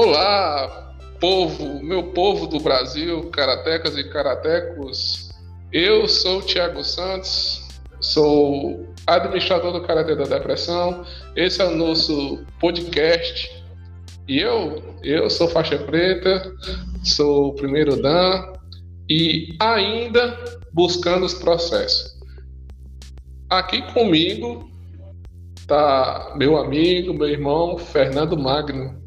Olá, 0.00 0.94
povo, 1.18 1.82
meu 1.82 2.12
povo 2.12 2.46
do 2.46 2.60
Brasil, 2.60 3.28
karatecas 3.30 3.98
e 3.98 4.04
karatecos. 4.04 5.28
Eu 5.72 6.06
sou 6.06 6.38
o 6.38 6.42
Thiago 6.42 6.84
Santos, 6.84 7.66
sou 8.00 8.94
administrador 9.04 9.72
do 9.72 9.82
Karatê 9.82 10.14
da 10.14 10.22
Depressão. 10.22 11.04
Esse 11.34 11.60
é 11.60 11.64
o 11.64 11.74
nosso 11.74 12.44
podcast. 12.60 13.50
E 14.28 14.38
eu, 14.38 14.80
eu 15.02 15.28
sou 15.28 15.48
faixa 15.48 15.76
preta, 15.76 16.48
sou 17.02 17.48
o 17.48 17.54
primeiro 17.54 18.00
Dan 18.00 18.52
e 19.10 19.56
ainda 19.58 20.38
buscando 20.72 21.26
os 21.26 21.34
processos. 21.34 22.16
Aqui 23.50 23.82
comigo 23.92 24.70
tá 25.66 26.34
meu 26.36 26.56
amigo, 26.56 27.12
meu 27.12 27.28
irmão 27.28 27.76
Fernando 27.76 28.38
Magno. 28.38 28.97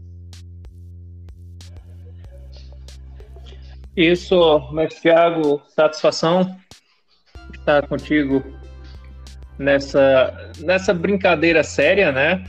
Isso, 3.95 4.72
mestre 4.72 5.02
Thiago, 5.02 5.62
satisfação 5.68 6.55
estar 7.54 7.88
contigo 7.88 8.44
nessa, 9.58 10.52
nessa 10.59 10.94
brincadeira 10.94 11.63
séria, 11.63 12.12
né? 12.12 12.44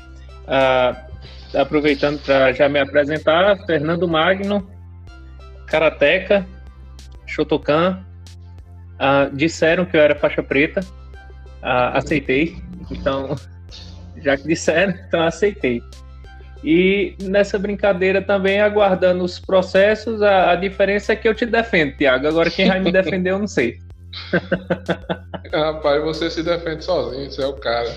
Ah, 0.47 1.07
aproveitando 1.55 2.21
para 2.23 2.53
já 2.53 2.69
me 2.69 2.79
apresentar, 2.79 3.59
Fernando 3.67 4.07
Magno, 4.09 4.71
Karateca, 5.67 6.47
Shotokan, 7.27 8.05
ah, 8.99 9.29
disseram 9.33 9.85
que 9.85 9.97
eu 9.97 10.01
era 10.01 10.15
faixa 10.15 10.43
preta, 10.43 10.81
ah, 11.61 11.99
aceitei, 11.99 12.57
então, 12.91 13.35
já 14.17 14.37
que 14.37 14.47
disseram, 14.47 14.95
então 15.09 15.23
aceitei. 15.23 15.83
E 16.65 17.17
nessa 17.23 17.59
brincadeira 17.59 18.23
também, 18.23 18.61
aguardando 18.61 19.25
os 19.25 19.41
processos, 19.41 20.23
a, 20.23 20.53
a 20.53 20.57
diferença 20.57 21.13
é 21.13 21.17
que 21.17 21.29
eu 21.29 21.35
te 21.35 21.45
defendo, 21.45 21.97
Tiago. 21.97 22.29
Agora 22.29 22.51
quem 22.51 22.69
vai 22.69 22.81
me 22.81 22.91
defender, 22.93 23.31
eu 23.31 23.39
não 23.39 23.49
sei. 23.49 23.79
Rapaz, 25.53 26.03
você 26.03 26.31
se 26.31 26.43
defende 26.43 26.85
sozinho, 26.85 27.31
você 27.31 27.43
é 27.43 27.47
o 27.47 27.55
cara. 27.55 27.93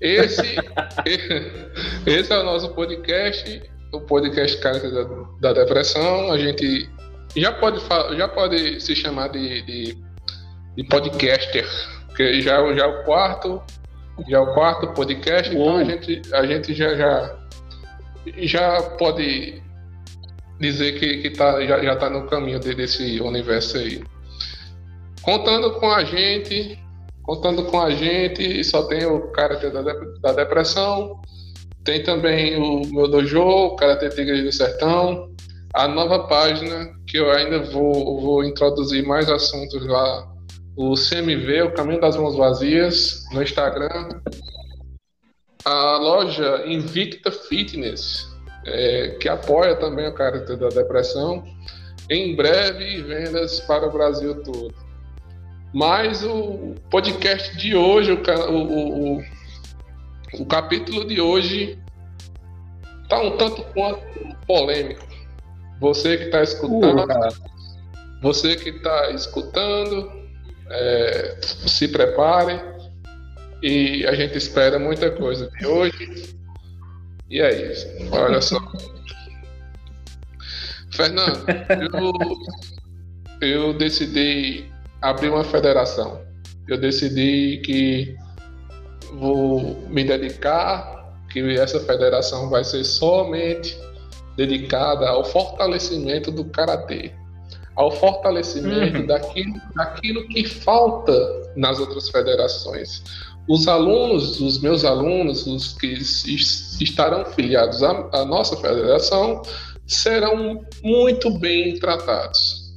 Esse, 0.00 0.42
esse 2.06 2.32
é 2.32 2.38
o 2.38 2.42
nosso 2.42 2.68
podcast, 2.74 3.62
o 3.92 4.00
podcast 4.00 4.58
Cara 4.60 4.78
da, 4.78 5.04
da 5.40 5.64
Depressão. 5.64 6.32
A 6.32 6.38
gente 6.38 6.90
já 7.34 7.52
pode, 7.52 7.80
já 8.16 8.28
pode 8.28 8.80
se 8.80 8.94
chamar 8.94 9.28
de, 9.28 9.62
de, 9.62 9.98
de 10.76 10.84
podcaster, 10.84 11.66
porque 12.08 12.42
já, 12.42 12.74
já 12.74 12.84
é 12.84 12.86
o 12.86 13.04
quarto, 13.04 13.62
já 14.28 14.38
é 14.38 14.40
o 14.40 14.52
quarto 14.52 14.92
podcast, 14.92 15.54
então 15.54 15.76
a 15.76 15.84
gente, 15.84 16.22
a 16.32 16.46
gente 16.46 16.74
já, 16.74 16.94
já 16.94 17.45
já 18.38 18.82
pode 18.98 19.62
dizer 20.58 20.98
que, 20.98 21.18
que 21.18 21.30
tá, 21.30 21.64
já, 21.64 21.82
já 21.82 21.96
tá 21.96 22.10
no 22.10 22.26
caminho 22.26 22.58
desse 22.58 23.20
universo 23.20 23.78
aí. 23.78 24.02
Contando 25.22 25.72
com 25.72 25.90
a 25.90 26.04
gente, 26.04 26.78
contando 27.22 27.64
com 27.64 27.80
a 27.80 27.90
gente, 27.90 28.62
só 28.64 28.84
tem 28.84 29.04
o 29.04 29.28
Karate 29.32 29.68
da, 29.70 29.82
da 29.82 30.32
Depressão, 30.32 31.20
tem 31.84 32.02
também 32.02 32.56
o 32.56 32.86
meu 32.92 33.08
dojo, 33.08 33.40
o 33.40 33.76
Karate 33.76 34.08
Tigre 34.10 34.42
do 34.42 34.52
Sertão, 34.52 35.30
a 35.74 35.86
nova 35.86 36.26
página 36.26 36.90
que 37.06 37.18
eu 37.18 37.30
ainda 37.30 37.62
vou, 37.70 38.20
vou 38.20 38.44
introduzir 38.44 39.04
mais 39.04 39.28
assuntos 39.28 39.86
lá, 39.86 40.26
o 40.76 40.94
CMV, 40.94 41.62
o 41.62 41.74
Caminho 41.74 42.00
das 42.00 42.16
Mãos 42.16 42.36
Vazias, 42.36 43.24
no 43.32 43.42
Instagram, 43.42 44.08
a 45.66 45.96
loja 45.96 46.62
Invicta 46.64 47.32
Fitness, 47.32 48.28
é, 48.64 49.16
que 49.20 49.28
apoia 49.28 49.74
também 49.74 50.06
o 50.06 50.14
caráter 50.14 50.56
da 50.56 50.68
depressão, 50.68 51.44
em 52.08 52.36
breve 52.36 53.02
vendas 53.02 53.58
para 53.58 53.84
o 53.84 53.92
Brasil 53.92 54.44
todo. 54.44 54.72
Mas 55.74 56.22
o 56.22 56.76
podcast 56.88 57.56
de 57.56 57.74
hoje, 57.74 58.12
o, 58.12 58.22
o, 58.48 59.16
o, 59.16 59.24
o 60.38 60.46
capítulo 60.46 61.04
de 61.04 61.20
hoje, 61.20 61.76
está 63.02 63.20
um 63.20 63.36
tanto 63.36 63.64
quanto 63.74 64.00
polêmico. 64.46 65.04
Você 65.80 66.16
que 66.16 66.24
está 66.26 66.42
escutando, 66.44 67.02
uh, 67.02 68.22
você 68.22 68.54
que 68.54 68.68
está 68.68 69.10
escutando, 69.10 70.12
é, 70.70 71.40
se 71.42 71.88
prepare 71.88 72.75
e 73.62 74.06
a 74.06 74.14
gente 74.14 74.36
espera 74.36 74.78
muita 74.78 75.10
coisa 75.10 75.50
de 75.58 75.66
hoje. 75.66 76.36
E 77.28 77.40
é 77.40 77.72
isso. 77.72 77.86
Olha 78.12 78.40
só. 78.40 78.60
Fernando, 80.92 81.44
eu, 83.40 83.48
eu 83.48 83.74
decidi 83.74 84.70
abrir 85.02 85.30
uma 85.30 85.44
federação. 85.44 86.24
Eu 86.68 86.78
decidi 86.78 87.60
que 87.64 88.16
vou 89.14 89.86
me 89.88 90.04
dedicar, 90.04 91.14
que 91.30 91.40
essa 91.58 91.80
federação 91.80 92.48
vai 92.48 92.64
ser 92.64 92.84
somente 92.84 93.76
dedicada 94.36 95.08
ao 95.08 95.24
fortalecimento 95.24 96.30
do 96.30 96.44
karatê, 96.44 97.12
ao 97.74 97.90
fortalecimento 97.90 99.00
uhum. 99.00 99.06
daquilo, 99.06 99.54
daquilo 99.74 100.28
que 100.28 100.44
falta 100.44 101.12
nas 101.56 101.78
outras 101.78 102.08
federações 102.08 103.02
os 103.48 103.68
alunos, 103.68 104.40
os 104.40 104.60
meus 104.60 104.84
alunos, 104.84 105.46
os 105.46 105.74
que 105.74 105.92
estarão 106.82 107.24
filiados 107.24 107.82
à, 107.82 108.08
à, 108.12 108.24
nossa 108.24 108.56
federação, 108.56 109.42
serão 109.86 110.64
muito 110.82 111.30
bem 111.38 111.78
tratados. 111.78 112.74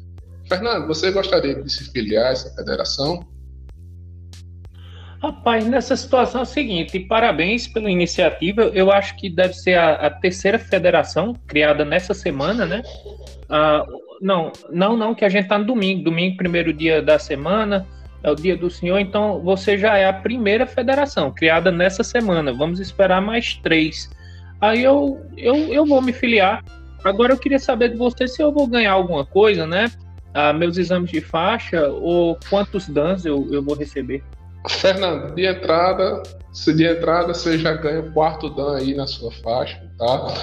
Fernando, 0.47 0.87
você 0.87 1.11
gostaria 1.11 1.55
de 1.55 1.69
se 1.69 1.91
filiar 1.91 2.27
a 2.27 2.31
essa 2.31 2.53
federação? 2.55 3.25
Rapaz, 5.21 5.67
nessa 5.67 5.97
situação 5.97 6.41
é 6.41 6.43
o 6.43 6.47
seguinte, 6.47 6.99
parabéns 6.99 7.67
pela 7.67 7.91
iniciativa. 7.91 8.63
Eu 8.73 8.91
acho 8.91 9.17
que 9.17 9.29
deve 9.29 9.53
ser 9.53 9.75
a, 9.77 9.95
a 9.95 10.09
terceira 10.09 10.57
federação 10.57 11.33
criada 11.45 11.83
nessa 11.83 12.13
semana, 12.13 12.65
né? 12.65 12.81
Ah, 13.49 13.85
não, 14.21 14.51
não, 14.69 14.95
não, 14.95 15.13
que 15.13 15.25
a 15.25 15.29
gente 15.29 15.43
está 15.43 15.57
no 15.57 15.65
domingo, 15.65 16.03
domingo, 16.03 16.37
primeiro 16.37 16.71
dia 16.71 17.01
da 17.01 17.19
semana 17.19 17.85
é 18.21 18.31
o 18.31 18.35
dia 18.35 18.57
do 18.57 18.69
Senhor, 18.69 18.99
então 18.99 19.39
você 19.41 19.77
já 19.77 19.97
é 19.97 20.07
a 20.07 20.13
primeira 20.13 20.67
federação 20.67 21.31
criada 21.31 21.71
nessa 21.71 22.03
semana. 22.03 22.51
Vamos 22.51 22.79
esperar 22.79 23.21
mais 23.21 23.55
três. 23.55 24.09
Aí 24.59 24.83
eu, 24.83 25.25
eu, 25.37 25.55
eu 25.73 25.85
vou 25.85 26.01
me 26.01 26.11
filiar. 26.11 26.63
Agora 27.03 27.31
eu 27.31 27.37
queria 27.37 27.59
saber 27.59 27.89
de 27.89 27.97
você 27.97 28.27
se 28.27 28.41
eu 28.41 28.51
vou 28.51 28.67
ganhar 28.67 28.91
alguma 28.91 29.25
coisa, 29.25 29.65
né? 29.65 29.89
Ah, 30.33 30.51
meus 30.51 30.77
exames 30.77 31.09
de 31.09 31.21
faixa 31.21 31.87
ou 31.87 32.37
quantos 32.49 32.87
danos 32.89 33.25
eu, 33.25 33.47
eu 33.51 33.63
vou 33.63 33.75
receber. 33.75 34.21
Fernando, 34.67 35.33
de 35.35 35.45
entrada, 35.45 36.21
se 36.51 36.73
de 36.73 36.85
entrada 36.85 37.33
você 37.33 37.57
já 37.57 37.73
ganha 37.73 38.01
o 38.01 38.11
quarto 38.11 38.49
dan 38.49 38.77
aí 38.77 38.93
na 38.93 39.07
sua 39.07 39.31
faixa, 39.31 39.81
tá? 39.97 40.33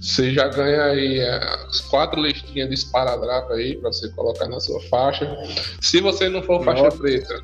Você 0.00 0.32
já 0.32 0.48
ganha 0.48 0.84
aí 0.84 1.18
é, 1.18 1.36
as 1.68 1.80
quatro 1.80 2.20
listinhas 2.20 2.68
de 2.68 2.74
esparadrapo 2.74 3.52
aí 3.52 3.76
para 3.76 3.92
você 3.92 4.08
colocar 4.10 4.48
na 4.48 4.60
sua 4.60 4.80
faixa. 4.82 5.26
Se 5.80 6.00
você 6.00 6.28
não 6.28 6.42
for 6.42 6.64
faixa 6.64 6.84
Nossa. 6.84 6.98
preta, 6.98 7.42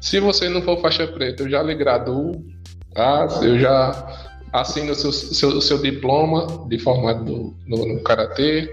se 0.00 0.20
você 0.20 0.48
não 0.48 0.62
for 0.62 0.80
faixa 0.80 1.06
preta, 1.06 1.42
eu 1.42 1.50
já 1.50 1.62
lhe 1.62 1.74
graduo, 1.74 2.44
tá? 2.94 3.26
Eu 3.42 3.58
já 3.58 4.28
assino 4.52 4.92
o 4.92 4.94
seu, 4.94 5.12
seu, 5.12 5.60
seu 5.60 5.78
diploma 5.78 6.66
de 6.68 6.78
formado 6.78 7.54
no, 7.66 7.86
no 7.86 8.02
Karatê. 8.02 8.72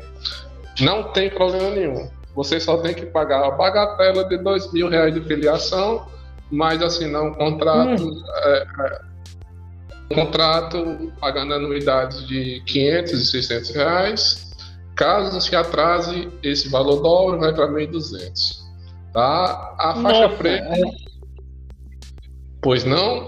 Não 0.80 1.12
tem 1.12 1.30
problema 1.30 1.72
nenhum. 1.72 2.10
Você 2.36 2.60
só 2.60 2.78
tem 2.78 2.94
que 2.94 3.06
pagar 3.06 3.46
a 3.46 3.52
bagatela 3.52 4.26
de 4.26 4.38
dois 4.38 4.72
mil 4.72 4.90
reais 4.90 5.14
de 5.14 5.22
filiação, 5.22 6.06
mas 6.52 6.82
assinar 6.82 7.24
um 7.24 7.34
contrato 7.34 8.04
hum. 8.04 8.24
é, 8.44 8.68
é, 8.80 9.00
contrato 10.14 11.12
pagando 11.20 11.54
anuidades 11.54 12.28
de 12.28 12.62
500 12.66 13.14
e 13.14 13.26
600 13.26 13.70
reais. 13.72 14.56
Caso 14.96 15.42
se 15.42 15.56
atrase, 15.56 16.30
esse 16.42 16.70
valor 16.70 17.02
dobra 17.02 17.38
vai 17.38 17.54
para 17.54 17.68
1.200. 17.68 18.64
Tá? 19.12 19.76
A 19.78 19.96
faixa 20.02 20.28
Nossa, 20.28 20.38
preta. 20.38 20.74
É... 20.74 20.82
Pois 22.62 22.84
não? 22.86 23.28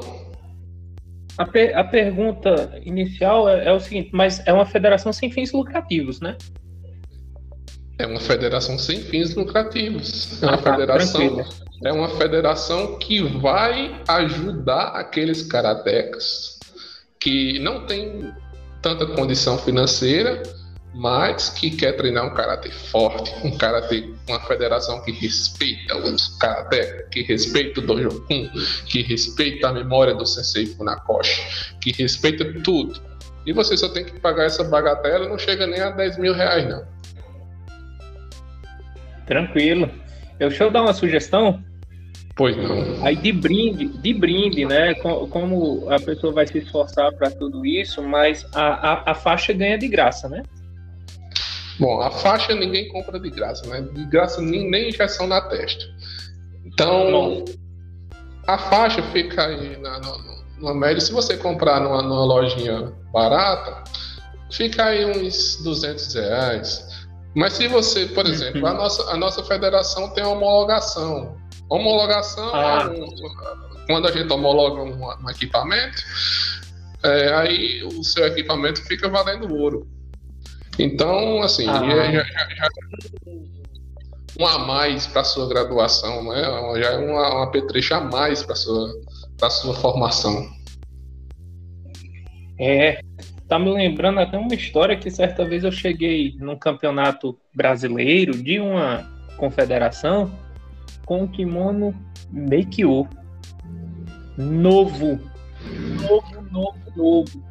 A, 1.38 1.46
per 1.46 1.78
a 1.78 1.84
pergunta 1.84 2.80
inicial 2.84 3.48
é, 3.48 3.66
é, 3.66 3.72
o 3.72 3.80
seguinte: 3.80 4.10
mas 4.14 4.46
é 4.48 4.54
uma 4.54 4.66
federação 4.66 5.14
sem 5.14 5.32
fins 5.32 5.52
lucrativos, 5.52 6.20
né? 6.20 6.38
É 8.00 8.06
uma 8.06 8.20
federação 8.20 8.78
sem 8.78 9.02
fins 9.02 9.34
lucrativos. 9.36 10.42
É 10.42 10.46
uma 10.46 10.54
ah, 10.54 10.58
tá, 10.58 10.72
federação. 10.72 11.46
É 11.84 11.92
uma 11.92 12.10
federação 12.10 12.98
que 12.98 13.22
vai 13.22 14.02
ajudar 14.08 14.90
aqueles 14.90 15.44
karatecas 15.44 16.60
que 17.20 17.60
não 17.60 17.86
tem 17.86 18.32
tanta 18.82 19.06
condição 19.06 19.58
financeira, 19.58 20.42
mas 20.94 21.50
que 21.50 21.70
quer 21.70 21.94
treinar 21.94 22.26
um 22.26 22.34
karatê 22.34 22.72
forte, 22.72 23.32
um 23.44 23.56
karatê, 23.56 24.12
uma 24.28 24.40
federação 24.42 25.02
que 25.04 25.12
respeita 25.12 25.96
os 25.98 26.30
karatê, 26.40 27.06
que 27.12 27.22
respeita 27.22 27.80
o 27.80 27.86
dojo 27.86 28.26
kun, 28.28 28.50
que 28.86 29.02
respeita 29.04 29.70
a 29.70 29.74
memória 29.74 30.16
do 30.16 30.26
sensei 30.26 30.66
Funakoshi, 30.66 31.76
que 31.80 31.92
respeita 31.92 32.62
tudo. 32.64 33.00
E 33.46 33.54
você 33.54 33.78
só 33.78 33.90
tem 33.90 34.04
que 34.04 34.20
pagar 34.20 34.46
essa 34.46 34.64
bagatela, 34.64 35.30
não 35.30 35.38
chega 35.38 35.68
nem 35.68 35.80
a 35.80 35.90
10 35.92 36.18
mil 36.18 36.34
reais, 36.34 36.68
não. 36.68 36.84
Tranquilo. 39.28 39.92
Eu, 40.40 40.50
deixa 40.50 40.64
eu 40.64 40.72
dar 40.72 40.82
uma 40.82 40.94
sugestão. 40.94 41.64
Pois 42.36 42.56
não. 42.56 43.04
Aí 43.04 43.16
de 43.16 43.32
brinde, 43.32 43.88
de 43.88 44.14
brinde, 44.14 44.64
né? 44.66 44.94
Como 44.96 45.90
a 45.90 46.00
pessoa 46.00 46.32
vai 46.32 46.46
se 46.46 46.60
esforçar 46.60 47.12
para 47.14 47.32
tudo 47.32 47.66
isso, 47.66 48.02
mas 48.02 48.46
a, 48.54 48.92
a, 48.92 49.12
a, 49.12 49.16
faixa 49.16 49.52
ganha 49.54 49.78
de 49.78 49.88
graça, 49.88 50.30
né? 50.30 50.44
Bom, 51.80 52.00
a 52.00 52.12
faixa 52.12 52.54
ninguém 52.54 52.88
compra 52.90 53.20
de 53.20 53.30
graça, 53.32 53.68
né? 53.68 53.82
De 53.92 54.06
graça 54.06 54.40
nem, 54.40 54.70
nem 54.70 54.90
injeção 54.90 55.28
na 55.28 55.42
testa. 55.42 55.84
Então, 56.64 57.44
a 58.46 58.58
faixa 58.58 59.02
fica 59.12 59.48
aí 59.48 59.76
na, 59.78 60.00
na, 60.00 60.18
numa 60.60 60.76
média. 60.76 61.02
Se 61.02 61.12
você 61.12 61.38
comprar 61.38 61.80
numa, 61.80 62.04
numa 62.04 62.24
lojinha 62.24 62.94
barata, 63.12 63.84
fica 64.52 64.86
aí 64.86 65.06
uns 65.06 65.60
200 65.64 66.14
reais. 66.14 66.87
Mas 67.38 67.54
se 67.54 67.68
você, 67.68 68.08
por 68.08 68.26
uhum. 68.26 68.32
exemplo, 68.32 68.66
a 68.66 68.74
nossa, 68.74 69.12
a 69.12 69.16
nossa 69.16 69.44
federação 69.44 70.10
tem 70.10 70.26
homologação. 70.26 71.38
Homologação 71.70 72.50
ah. 72.52 72.82
é 72.82 72.90
um, 72.90 73.06
quando 73.86 74.08
a 74.08 74.12
gente 74.12 74.34
homologa 74.34 74.82
um, 74.82 75.06
um 75.06 75.30
equipamento, 75.30 76.02
é, 77.04 77.32
aí 77.36 77.84
o 77.84 78.04
seu 78.04 78.26
equipamento 78.26 78.82
fica 78.82 79.08
valendo 79.08 79.54
ouro. 79.56 79.88
Então, 80.80 81.44
assim, 81.44 81.70
ah. 81.70 81.80
já, 81.80 82.12
já, 82.12 82.24
já, 82.24 82.68
um 84.40 84.48
a 84.48 84.58
mais 84.58 85.06
para 85.06 85.24
sua 85.24 85.48
graduação, 85.48 86.24
né? 86.24 86.42
Já 86.82 86.94
é 86.94 86.98
uma, 86.98 87.36
uma 87.36 87.52
petrecha 87.52 87.98
a 87.98 88.02
mais 88.02 88.42
para 88.42 88.56
sua 88.56 88.92
para 89.38 89.52
sua 89.52 89.76
formação. 89.76 90.50
É, 92.60 93.00
tá 93.48 93.58
me 93.58 93.72
lembrando 93.72 94.20
até 94.20 94.38
uma 94.38 94.54
história 94.54 94.98
que 94.98 95.10
certa 95.10 95.46
vez 95.46 95.64
eu 95.64 95.72
cheguei 95.72 96.36
num 96.40 96.58
campeonato 96.58 97.38
brasileiro 97.54 98.32
de 98.32 98.60
uma 98.60 99.10
confederação 99.38 100.32
com 101.06 101.24
um 101.24 101.28
kimono 101.28 101.96
Meikyo. 102.30 103.08
Novo. 104.38 105.20
Novo, 106.02 106.42
novo, 106.52 106.78
novo. 106.96 107.48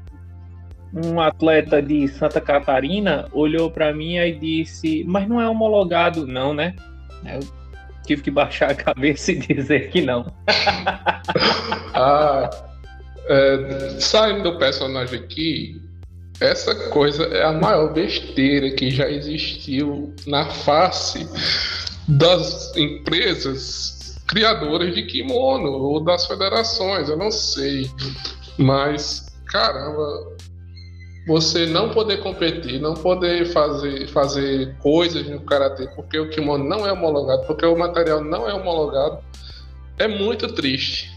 Um 0.95 1.21
atleta 1.21 1.83
de 1.83 2.07
Santa 2.09 2.41
Catarina 2.41 3.29
olhou 3.33 3.71
para 3.71 3.93
mim 3.93 4.17
e 4.17 4.33
disse: 4.33 5.05
Mas 5.05 5.27
não 5.29 5.41
é 5.41 5.49
homologado, 5.49 6.27
não, 6.27 6.55
né? 6.55 6.77
Eu 7.25 7.41
tive 8.07 8.23
que 8.23 8.31
baixar 8.31 8.71
a 8.71 8.75
cabeça 8.75 9.33
e 9.33 9.37
dizer 9.37 9.91
que 9.91 10.03
não. 10.03 10.27
ah, 11.93 12.49
é, 13.29 13.97
saindo 13.99 14.45
do 14.45 14.59
personagem 14.59 15.19
aqui, 15.19 15.86
essa 16.41 16.75
coisa 16.91 17.25
é 17.25 17.45
a 17.45 17.53
maior 17.53 17.93
besteira 17.93 18.71
que 18.71 18.91
já 18.91 19.11
existiu 19.11 20.15
na 20.27 20.47
face 20.47 21.27
das 22.07 22.77
empresas 22.77 24.21
criadoras 24.29 24.95
de 24.95 25.03
kimono 25.05 25.71
ou 25.71 26.05
das 26.05 26.27
federações, 26.27 27.09
eu 27.09 27.17
não 27.17 27.31
sei. 27.31 27.91
Mas, 28.59 29.27
caramba, 29.47 30.37
você 31.27 31.67
não 31.67 31.91
poder 31.91 32.19
competir, 32.19 32.81
não 32.81 32.95
poder 32.95 33.47
fazer, 33.47 34.07
fazer 34.09 34.77
coisas 34.79 35.27
no 35.29 35.41
karatê 35.41 35.89
porque 35.97 36.19
o 36.19 36.29
kimono 36.29 36.65
não 36.65 36.87
é 36.87 36.93
homologado, 36.93 37.47
porque 37.47 37.65
o 37.65 37.77
material 37.77 38.23
não 38.23 38.49
é 38.49 38.55
homologado, 38.55 39.19
é 39.99 40.07
muito 40.07 40.49
triste. 40.49 41.11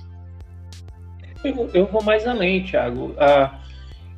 Eu, 1.43 1.69
eu 1.73 1.85
vou 1.85 2.03
mais 2.03 2.27
além, 2.27 2.63
Thiago. 2.63 3.13
Ah, 3.17 3.59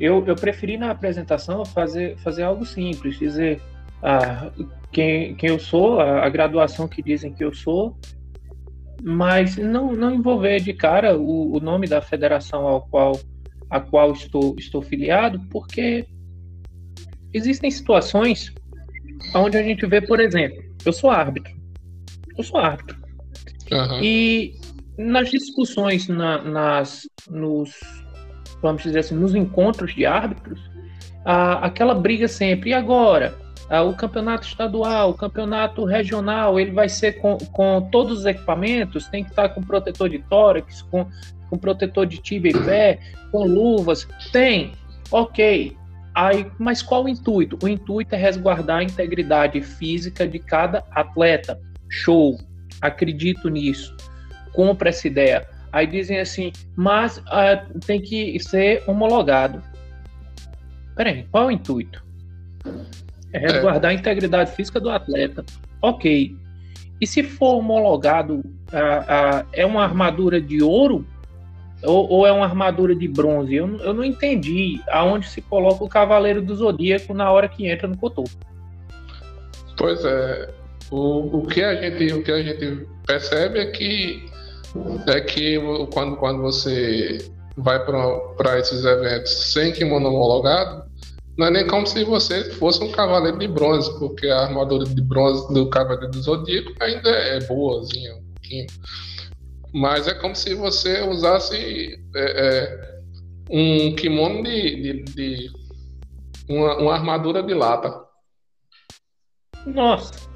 eu, 0.01 0.25
eu 0.25 0.35
preferi 0.35 0.77
na 0.77 0.89
apresentação 0.89 1.63
fazer, 1.63 2.17
fazer 2.17 2.41
algo 2.41 2.65
simples, 2.65 3.19
dizer 3.19 3.61
ah, 4.01 4.51
quem, 4.91 5.35
quem 5.35 5.51
eu 5.51 5.59
sou, 5.59 6.01
a, 6.01 6.25
a 6.25 6.29
graduação 6.29 6.87
que 6.87 7.03
dizem 7.03 7.31
que 7.31 7.43
eu 7.43 7.53
sou, 7.53 7.95
mas 9.03 9.57
não, 9.57 9.93
não 9.93 10.11
envolver 10.11 10.59
de 10.59 10.73
cara 10.73 11.15
o, 11.15 11.55
o 11.55 11.59
nome 11.59 11.87
da 11.87 12.01
federação 12.01 12.67
ao 12.67 12.81
qual 12.81 13.19
a 13.69 13.79
qual 13.79 14.11
estou, 14.11 14.55
estou 14.57 14.81
filiado, 14.81 15.39
porque 15.49 16.05
existem 17.31 17.69
situações 17.69 18.53
onde 19.35 19.55
a 19.55 19.63
gente 19.63 19.85
vê, 19.85 20.01
por 20.01 20.19
exemplo, 20.19 20.61
eu 20.83 20.91
sou 20.91 21.11
árbitro, 21.11 21.53
eu 22.37 22.43
sou 22.43 22.59
árbitro, 22.59 22.99
uhum. 23.71 24.03
e 24.03 24.55
nas 24.97 25.29
discussões, 25.29 26.07
na, 26.09 26.41
nas, 26.43 27.07
nos, 27.29 27.71
vamos 28.61 28.83
dizer 28.83 28.99
assim, 28.99 29.15
nos 29.15 29.33
encontros 29.33 29.93
de 29.93 30.05
árbitros, 30.05 30.59
aquela 31.25 31.93
briga 31.93 32.27
sempre, 32.27 32.71
e 32.71 32.73
agora? 32.73 33.39
o 33.87 33.93
campeonato 33.93 34.45
estadual, 34.45 35.11
o 35.11 35.13
campeonato 35.13 35.85
regional, 35.85 36.59
ele 36.59 36.71
vai 36.71 36.89
ser 36.89 37.13
com, 37.21 37.37
com 37.37 37.87
todos 37.89 38.19
os 38.19 38.25
equipamentos, 38.25 39.07
tem 39.07 39.23
que 39.23 39.29
estar 39.29 39.47
com 39.47 39.63
protetor 39.63 40.09
de 40.09 40.19
tórax, 40.19 40.81
com 40.81 41.07
com 41.51 41.57
protetor 41.57 42.07
de 42.07 42.17
tibia 42.17 42.51
e 42.51 42.63
pé, 42.63 42.99
com 43.29 43.45
luvas? 43.45 44.07
Tem, 44.31 44.71
ok. 45.11 45.75
Aí, 46.15 46.49
mas 46.57 46.81
qual 46.81 47.03
o 47.03 47.09
intuito? 47.09 47.59
O 47.61 47.67
intuito 47.67 48.15
é 48.15 48.17
resguardar 48.17 48.79
a 48.79 48.83
integridade 48.83 49.61
física 49.61 50.25
de 50.25 50.39
cada 50.39 50.83
atleta. 50.91 51.59
Show, 51.89 52.39
acredito 52.81 53.49
nisso. 53.49 53.95
Compra 54.53 54.89
essa 54.89 55.07
ideia. 55.07 55.45
Aí 55.71 55.87
dizem 55.87 56.19
assim, 56.19 56.51
mas 56.75 57.17
uh, 57.17 57.79
tem 57.85 58.01
que 58.01 58.39
ser 58.39 58.83
homologado. 58.87 59.61
Peraí, 60.95 61.25
qual 61.31 61.47
o 61.47 61.51
intuito? 61.51 62.03
É 63.33 63.39
resguardar 63.39 63.91
a 63.91 63.93
integridade 63.93 64.51
física 64.51 64.79
do 64.79 64.89
atleta. 64.89 65.45
Ok. 65.81 66.35
E 66.99 67.07
se 67.07 67.23
for 67.23 67.55
homologado, 67.55 68.35
uh, 68.35 68.41
uh, 68.41 69.47
é 69.53 69.65
uma 69.65 69.83
armadura 69.83 70.39
de 70.41 70.61
ouro? 70.61 71.07
Ou, 71.83 72.07
ou, 72.09 72.27
é 72.27 72.31
uma 72.31 72.45
armadura 72.45 72.93
de 72.93 73.07
bronze? 73.07 73.55
Eu, 73.55 73.77
eu 73.77 73.93
não 73.93 74.03
entendi 74.03 74.79
aonde 74.89 75.27
se 75.27 75.41
coloca 75.41 75.83
o 75.83 75.89
Cavaleiro 75.89 76.41
do 76.41 76.55
Zodíaco 76.55 77.13
na 77.13 77.31
hora 77.31 77.49
que 77.49 77.67
entra 77.67 77.87
no 77.87 77.97
Cotô. 77.97 78.23
Pois 79.77 80.05
é. 80.05 80.53
O, 80.91 81.39
o, 81.39 81.47
que 81.47 81.63
a 81.63 81.73
gente, 81.75 82.13
o 82.13 82.21
que 82.21 82.31
a 82.31 82.43
gente 82.43 82.85
percebe 83.07 83.59
é 83.59 83.65
que, 83.71 84.29
é 85.07 85.21
que 85.21 85.57
quando, 85.93 86.15
quando 86.17 86.41
você 86.41 87.17
vai 87.57 87.83
para 87.83 88.59
esses 88.59 88.85
eventos 88.85 89.51
sem 89.51 89.71
kimono 89.73 90.09
homologado, 90.09 90.89
não 91.37 91.47
é 91.47 91.51
nem 91.51 91.67
como 91.67 91.87
se 91.87 92.03
você 92.03 92.51
fosse 92.51 92.83
um 92.83 92.91
cavaleiro 92.91 93.39
de 93.39 93.47
bronze, 93.47 93.97
porque 93.99 94.27
a 94.27 94.41
armadura 94.41 94.85
de 94.85 95.01
bronze 95.01 95.51
do 95.53 95.69
cavaleiro 95.69 96.11
do 96.11 96.21
Zodíaco 96.21 96.71
ainda 96.79 97.09
é 97.09 97.39
boazinha, 97.47 98.15
um 98.15 98.23
pouquinho. 98.33 98.67
Mas 99.73 100.07
é 100.07 100.13
como 100.13 100.35
se 100.35 100.53
você 100.53 101.01
usasse 101.01 101.97
é, 102.15 102.19
é, 102.19 103.01
um 103.49 103.95
kimono 103.95 104.43
de, 104.43 105.03
de, 105.03 105.03
de 105.03 105.51
uma, 106.49 106.77
uma, 106.77 106.93
armadura 106.93 107.41
de 107.41 107.53
lata. 107.53 108.01
Nossa. 109.65 110.30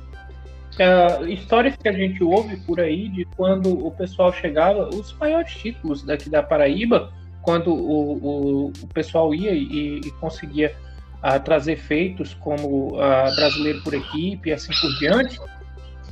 É, 0.78 1.24
histórias 1.32 1.76
que 1.78 1.88
a 1.88 1.92
gente 1.92 2.24
ouve 2.24 2.58
por 2.58 2.80
aí 2.80 3.08
de 3.10 3.26
quando 3.38 3.86
o 3.86 3.92
pessoal 3.92 4.34
chegava, 4.34 4.90
os 4.90 5.14
maiores 5.14 5.54
títulos 5.56 6.04
daqui 6.04 6.30
da 6.30 6.44
Paraíba, 6.44 7.12
quando 7.42 7.74
o, 7.74 8.18
o, 8.18 8.66
o 8.68 8.88
pessoal 8.94 9.34
ia 9.34 9.52
e, 9.52 10.00
e 10.00 10.12
conseguia 10.20 10.76
uh, 11.24 11.40
trazer 11.44 11.78
feitos 11.78 12.34
como 12.34 12.96
uh, 12.96 13.36
brasileiro 13.36 13.82
por 13.84 13.94
equipe 13.94 14.50
e 14.50 14.54
assim 14.54 14.74
por 14.82 15.00
diante, 15.00 15.40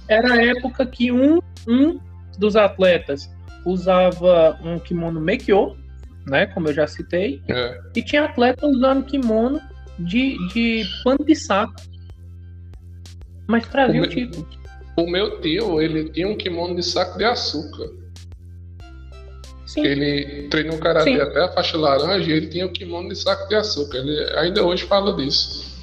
era 0.08 0.34
a 0.34 0.46
época 0.46 0.86
que 0.86 1.12
um, 1.12 1.39
um 1.67 2.00
dos 2.38 2.55
atletas 2.55 3.29
usava 3.65 4.60
um 4.63 4.79
kimono 4.79 5.20
Meikyo, 5.20 5.77
né, 6.25 6.46
como 6.48 6.70
eu 6.70 6.74
já 6.74 6.88
citei, 6.88 7.41
é. 7.50 7.79
e 7.96 8.01
tinha 8.01 8.25
atleta 8.25 8.65
usando 8.65 9.05
kimono 9.05 9.60
de, 10.00 10.38
de 10.50 10.84
pano 11.03 11.25
de 11.25 11.36
saco. 11.36 11.74
Mas 13.47 13.67
trazia 13.67 14.01
o, 14.01 14.05
o 14.05 14.07
título. 14.07 14.47
O 14.97 15.07
meu 15.07 15.41
tio, 15.41 15.81
ele 15.81 16.09
tinha 16.09 16.27
um 16.27 16.38
kimono 16.38 16.75
de 16.75 16.83
saco 16.83 17.17
de 17.17 17.25
açúcar. 17.25 17.89
Sim. 19.65 19.85
Ele 19.85 20.47
treinou 20.50 20.77
karatê 20.77 21.19
até 21.19 21.45
a 21.45 21.51
faixa 21.51 21.77
laranja 21.77 22.29
e 22.29 22.33
ele 22.33 22.47
tinha 22.47 22.65
um 22.65 22.71
kimono 22.71 23.09
de 23.09 23.15
saco 23.15 23.47
de 23.50 23.55
açúcar. 23.55 23.97
Ele 23.97 24.38
ainda 24.38 24.63
hoje 24.63 24.83
fala 24.83 25.15
disso. 25.15 25.73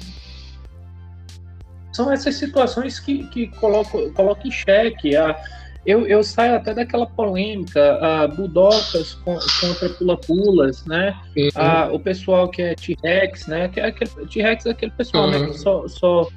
São 1.91 2.09
essas 2.09 2.35
situações 2.35 2.99
que, 3.01 3.25
que 3.27 3.47
colocam, 3.47 4.09
colocam 4.13 4.47
em 4.47 4.51
xeque 4.51 5.13
a, 5.17 5.35
eu, 5.85 6.05
eu 6.05 6.23
saio 6.23 6.55
até 6.55 6.73
daquela 6.73 7.07
polêmica, 7.07 7.99
uh, 7.99 8.35
Budocas 8.35 9.15
contra 9.25 9.89
Pula-Pulas, 9.97 10.85
né? 10.85 11.19
Uhum. 11.35 11.47
Uh, 11.47 11.95
o 11.95 11.99
pessoal 11.99 12.49
que 12.49 12.61
é 12.61 12.75
T-Rex, 12.75 13.47
né? 13.47 13.67
Que 13.67 13.79
é 13.79 13.91
T-Rex 13.91 14.65
é 14.67 14.71
aquele 14.71 14.91
pessoal 14.91 15.25
uhum. 15.25 15.39
né, 15.39 15.47
que 15.47 15.57
só, 15.57 15.87
só 15.87 16.27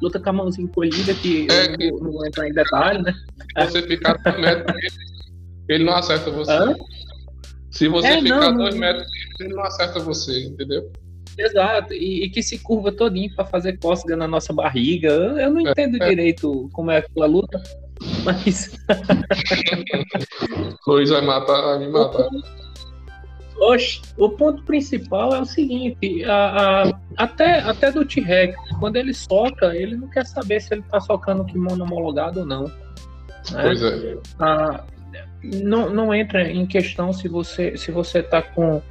luta 0.00 0.20
com 0.20 0.30
a 0.30 0.32
mãozinha 0.32 0.64
encolhida, 0.64 1.14
que 1.14 1.46
é, 1.50 1.74
eu 1.78 1.92
não, 1.92 2.04
não 2.04 2.12
vou 2.12 2.26
entrar 2.26 2.48
em 2.48 2.52
detalhe, 2.52 3.02
né? 3.02 3.14
Se 3.60 3.70
você 3.70 3.82
ficar 3.82 4.14
dois 4.14 4.38
metros 4.38 4.76
ele 5.68 5.84
não 5.84 5.94
acerta 5.94 6.30
você. 6.30 6.52
Hã? 6.52 6.74
Se 7.70 7.88
você 7.88 8.06
é, 8.06 8.22
ficar 8.22 8.40
não, 8.40 8.56
dois 8.56 8.74
metros 8.74 9.06
ele 9.40 9.54
não 9.54 9.62
acerta 9.64 10.00
você, 10.00 10.46
entendeu? 10.46 10.90
Exato, 11.38 11.94
e, 11.94 12.24
e, 12.24 12.30
que 12.30 12.42
se 12.42 12.58
curva 12.58 12.90
todinho 12.90 13.32
para 13.34 13.44
fazer 13.44 13.78
cócega 13.78 14.16
na 14.16 14.26
nossa 14.26 14.52
barriga. 14.52 15.08
Eu, 15.08 15.38
eu 15.38 15.50
não 15.50 15.60
entendo 15.60 16.02
é, 16.02 16.08
direito 16.08 16.68
como 16.72 16.90
é 16.90 16.98
aquela 16.98 17.26
luta, 17.26 17.62
mas. 18.24 18.76
Luiz 20.86 21.10
vai 21.10 21.20
matar, 21.20 21.62
vai 21.62 21.78
me 21.78 21.88
matar. 21.88 22.28
Oxe, 23.60 24.00
o 24.16 24.30
ponto 24.30 24.62
principal 24.62 25.34
é 25.34 25.40
o 25.40 25.44
seguinte: 25.44 26.24
a, 26.24 26.84
a, 26.84 27.00
até, 27.16 27.60
até 27.60 27.90
do 27.90 28.04
T-Rex, 28.04 28.54
quando 28.78 28.96
ele 28.96 29.12
soca, 29.12 29.74
ele 29.74 29.96
não 29.96 30.08
quer 30.08 30.26
saber 30.26 30.60
se 30.60 30.74
ele 30.74 30.82
tá 30.82 31.00
socando 31.00 31.42
o 31.42 31.46
kimono 31.46 31.84
homologado 31.84 32.40
ou 32.40 32.46
não. 32.46 32.64
Né? 32.64 33.62
Pois 33.62 33.82
é. 33.82 34.18
A, 34.38 34.84
não, 35.42 35.90
não 35.90 36.14
entra 36.14 36.48
em 36.50 36.66
questão 36.66 37.12
se 37.12 37.28
você 37.28 37.76
se 37.76 37.90
você 37.90 38.22
tá 38.22 38.42
com 38.42 38.82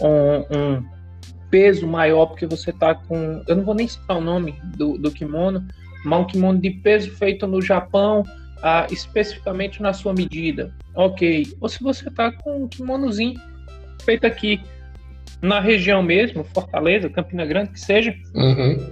um, 0.00 0.56
um 0.56 0.84
peso 1.50 1.86
maior, 1.86 2.26
porque 2.26 2.46
você 2.46 2.72
tá 2.72 2.94
com. 2.94 3.42
Eu 3.46 3.56
não 3.56 3.64
vou 3.64 3.74
nem 3.74 3.86
citar 3.86 4.16
o 4.16 4.20
nome 4.20 4.60
do, 4.76 4.98
do 4.98 5.10
kimono, 5.10 5.66
mas 6.04 6.20
um 6.20 6.26
kimono 6.26 6.58
de 6.58 6.70
peso 6.70 7.10
feito 7.12 7.46
no 7.46 7.62
Japão, 7.62 8.24
ah, 8.62 8.86
especificamente 8.90 9.80
na 9.82 9.92
sua 9.92 10.12
medida. 10.12 10.74
Ok. 10.94 11.54
Ou 11.60 11.68
se 11.68 11.82
você 11.82 12.10
tá 12.10 12.32
com 12.32 12.64
um 12.64 12.68
kimonozinho 12.68 13.40
feito 14.08 14.26
aqui 14.26 14.62
na 15.42 15.60
região 15.60 16.02
mesmo, 16.02 16.42
Fortaleza, 16.42 17.10
Campina 17.10 17.44
Grande, 17.44 17.72
que 17.72 17.80
seja, 17.80 18.14
uhum. 18.34 18.90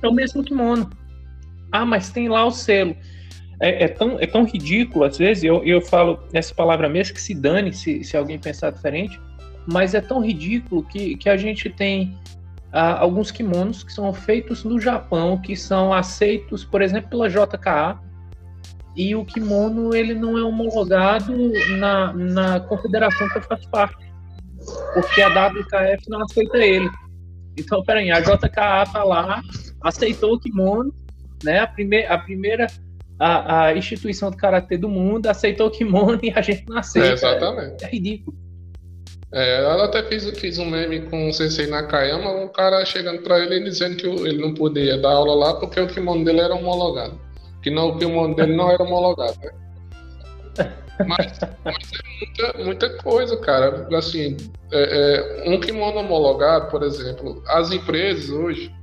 é 0.00 0.08
o 0.08 0.12
mesmo 0.12 0.44
kimono. 0.44 0.88
Ah, 1.72 1.84
mas 1.84 2.10
tem 2.10 2.28
lá 2.28 2.46
o 2.46 2.52
selo. 2.52 2.96
É, 3.60 3.84
é, 3.84 3.88
tão, 3.88 4.20
é 4.20 4.26
tão 4.26 4.44
ridículo, 4.44 5.04
às 5.04 5.18
vezes, 5.18 5.42
eu, 5.42 5.64
eu 5.64 5.80
falo 5.80 6.20
essa 6.32 6.54
palavra 6.54 6.88
mesmo, 6.88 7.14
que 7.14 7.20
se 7.20 7.34
dane 7.34 7.72
se, 7.72 8.04
se 8.04 8.16
alguém 8.16 8.38
pensar 8.38 8.70
diferente, 8.70 9.20
mas 9.66 9.94
é 9.94 10.00
tão 10.00 10.24
ridículo 10.24 10.84
que, 10.84 11.16
que 11.16 11.28
a 11.28 11.36
gente 11.36 11.68
tem 11.68 12.16
ah, 12.72 13.00
alguns 13.00 13.32
kimonos 13.32 13.82
que 13.82 13.92
são 13.92 14.12
feitos 14.14 14.62
no 14.62 14.80
Japão, 14.80 15.38
que 15.38 15.56
são 15.56 15.92
aceitos, 15.92 16.64
por 16.64 16.82
exemplo, 16.82 17.10
pela 17.10 17.28
JKA, 17.28 17.98
e 18.94 19.16
o 19.16 19.24
kimono 19.24 19.92
ele 19.92 20.14
não 20.14 20.38
é 20.38 20.42
homologado 20.42 21.34
na, 21.78 22.12
na 22.12 22.60
confederação 22.60 23.28
que 23.28 23.38
eu 23.38 23.42
faço 23.42 23.68
parte 23.70 24.05
porque 24.94 25.22
a 25.22 25.28
WKF 25.28 26.08
não 26.08 26.22
aceita 26.22 26.58
ele. 26.58 26.90
Então, 27.56 27.82
peraí, 27.82 28.10
a 28.10 28.20
JKA 28.20 28.84
tá 28.92 29.02
lá, 29.04 29.40
aceitou 29.82 30.34
o 30.34 30.40
kimono, 30.40 30.94
né? 31.42 31.60
A, 31.60 31.66
prime 31.66 32.04
a 32.04 32.18
primeira 32.18 32.66
a, 33.18 33.66
a 33.66 33.74
instituição 33.74 34.30
de 34.30 34.36
karatê 34.36 34.76
do 34.76 34.88
mundo 34.88 35.26
aceitou 35.26 35.68
o 35.68 35.70
kimono 35.70 36.18
e 36.22 36.30
a 36.30 36.42
gente 36.42 36.64
não 36.68 36.78
aceita. 36.78 37.08
É, 37.08 37.12
exatamente. 37.12 37.84
É, 37.84 37.88
ridículo. 37.88 38.36
É, 39.32 39.64
ela 39.64 39.86
até 39.86 40.02
fez, 40.02 40.28
fez 40.38 40.58
um 40.58 40.66
meme 40.66 41.00
com 41.02 41.28
o 41.28 41.32
Sensei 41.32 41.66
Nakayama, 41.66 42.30
um 42.30 42.48
cara 42.48 42.84
chegando 42.84 43.22
para 43.22 43.38
ele 43.40 43.64
dizendo 43.64 43.96
que 43.96 44.06
ele 44.06 44.38
não 44.38 44.54
podia 44.54 44.98
dar 44.98 45.10
aula 45.10 45.34
lá 45.34 45.54
porque 45.54 45.80
o 45.80 45.86
kimono 45.86 46.24
dele 46.24 46.40
era 46.40 46.54
homologado. 46.54 47.18
Que 47.62 47.70
não, 47.70 47.88
o 47.88 47.98
kimono 47.98 48.34
dele 48.34 48.54
não 48.54 48.70
era 48.70 48.82
homologado, 48.82 49.36
né? 49.42 50.72
Mas, 51.04 51.38
mas 51.64 51.92
é 51.92 52.18
muita, 52.18 52.64
muita, 52.64 53.02
coisa, 53.02 53.36
cara. 53.38 53.86
Assim, 53.96 54.36
é, 54.72 55.44
é, 55.44 55.50
um 55.50 55.60
kimono 55.60 55.98
homologado, 55.98 56.70
por 56.70 56.82
exemplo, 56.82 57.42
as 57.48 57.70
empresas 57.70 58.30
hoje, 58.30 58.74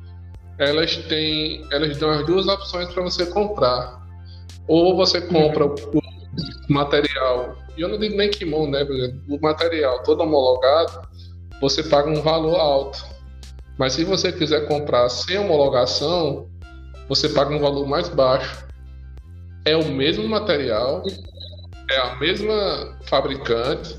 elas 0.58 0.96
têm, 0.96 1.66
elas 1.72 1.98
dão 1.98 2.12
as 2.12 2.26
duas 2.26 2.48
opções 2.48 2.90
para 2.94 3.04
você 3.04 3.26
comprar. 3.26 4.02
Ou 4.68 4.96
você 4.96 5.22
compra 5.22 5.66
o 5.66 5.76
material, 6.70 7.58
e 7.78 7.82
eu 7.82 7.90
não 7.90 8.00
digo 8.00 8.16
nem 8.16 8.30
kimono, 8.30 8.72
né? 8.72 8.86
O 9.28 9.40
material 9.42 10.04
todo 10.04 10.22
homologado, 10.22 11.08
você 11.60 11.84
paga 11.84 12.10
um 12.10 12.22
valor 12.22 12.56
alto. 12.56 13.04
Mas 13.78 13.94
se 13.94 14.04
você 14.04 14.32
quiser 14.32 14.68
comprar 14.68 15.10
sem 15.10 15.38
homologação, 15.38 16.48
você 17.10 17.30
paga 17.30 17.54
um 17.54 17.60
valor 17.60 17.88
mais 17.88 18.08
baixo. 18.08 18.66
É 19.66 19.76
o 19.76 19.86
mesmo 19.86 20.28
material, 20.28 21.04
é 21.90 21.98
a 21.98 22.16
mesma 22.16 22.98
fabricante, 23.06 23.96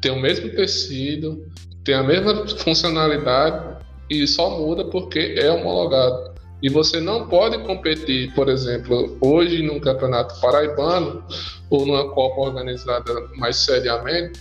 tem 0.00 0.10
o 0.10 0.20
mesmo 0.20 0.48
tecido, 0.50 1.46
tem 1.84 1.94
a 1.94 2.02
mesma 2.02 2.46
funcionalidade 2.46 3.76
e 4.08 4.26
só 4.26 4.58
muda 4.58 4.84
porque 4.84 5.34
é 5.38 5.50
homologado. 5.50 6.30
E 6.62 6.68
você 6.68 7.00
não 7.00 7.26
pode 7.26 7.58
competir, 7.64 8.34
por 8.34 8.48
exemplo, 8.48 9.16
hoje 9.20 9.62
num 9.62 9.80
campeonato 9.80 10.38
paraibano 10.40 11.24
ou 11.70 11.86
numa 11.86 12.10
Copa 12.10 12.40
organizada 12.40 13.12
mais 13.36 13.56
seriamente, 13.56 14.40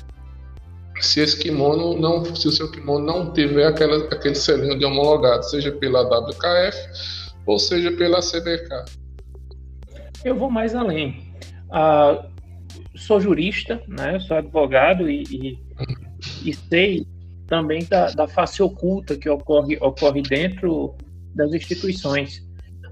se 1.00 1.22
esse 1.22 1.40
kimono 1.40 1.98
não, 1.98 2.24
se 2.36 2.48
o 2.48 2.52
seu 2.52 2.70
kimono 2.70 3.06
não 3.06 3.32
tiver 3.32 3.68
aquela, 3.68 3.98
aquele 4.06 4.36
selinho 4.36 4.78
de 4.78 4.84
homologado, 4.84 5.44
seja 5.44 5.72
pela 5.72 6.02
WKF 6.02 6.78
ou 7.46 7.58
seja 7.58 7.92
pela 7.92 8.20
CBK. 8.20 8.86
Eu 10.26 10.36
vou 10.36 10.52
mais 10.52 10.76
além. 10.76 11.34
Ah, 11.72 12.26
sou 12.96 13.20
jurista, 13.20 13.82
né? 13.88 14.20
Sou 14.20 14.38
advogado 14.38 15.10
e, 15.10 15.24
e, 15.24 15.60
e 16.44 16.54
sei 16.54 17.08
também 17.48 17.84
da, 17.86 18.12
da 18.12 18.28
face 18.28 18.62
oculta 18.62 19.18
que 19.18 19.30
ocorre, 19.30 19.78
ocorre 19.82 20.22
dentro 20.22 20.96
das 21.34 21.54
instituições. 21.54 22.46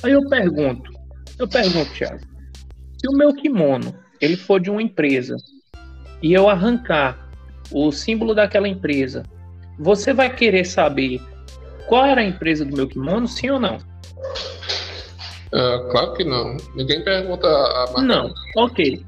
Aí 0.03 0.11
eu 0.11 0.27
pergunto, 0.27 0.91
eu 1.37 1.47
pergunto, 1.47 1.91
Thiago, 1.93 2.19
se 2.99 3.07
o 3.07 3.15
meu 3.15 3.33
kimono 3.33 3.93
ele 4.19 4.35
for 4.35 4.59
de 4.59 4.69
uma 4.69 4.81
empresa 4.81 5.37
e 6.21 6.33
eu 6.33 6.49
arrancar 6.49 7.29
o 7.71 7.91
símbolo 7.91 8.33
daquela 8.33 8.67
empresa, 8.67 9.23
você 9.77 10.13
vai 10.13 10.33
querer 10.33 10.65
saber 10.65 11.21
qual 11.87 12.05
era 12.05 12.21
a 12.21 12.25
empresa 12.25 12.65
do 12.65 12.75
meu 12.75 12.87
kimono, 12.87 13.27
sim 13.27 13.49
ou 13.49 13.59
não? 13.59 13.77
Uh, 15.47 15.89
claro 15.91 16.13
que 16.13 16.23
não. 16.23 16.57
Ninguém 16.75 17.03
pergunta 17.03 17.47
a 17.47 17.85
marca. 17.85 18.01
Não, 18.01 18.33
ok. 18.57 19.05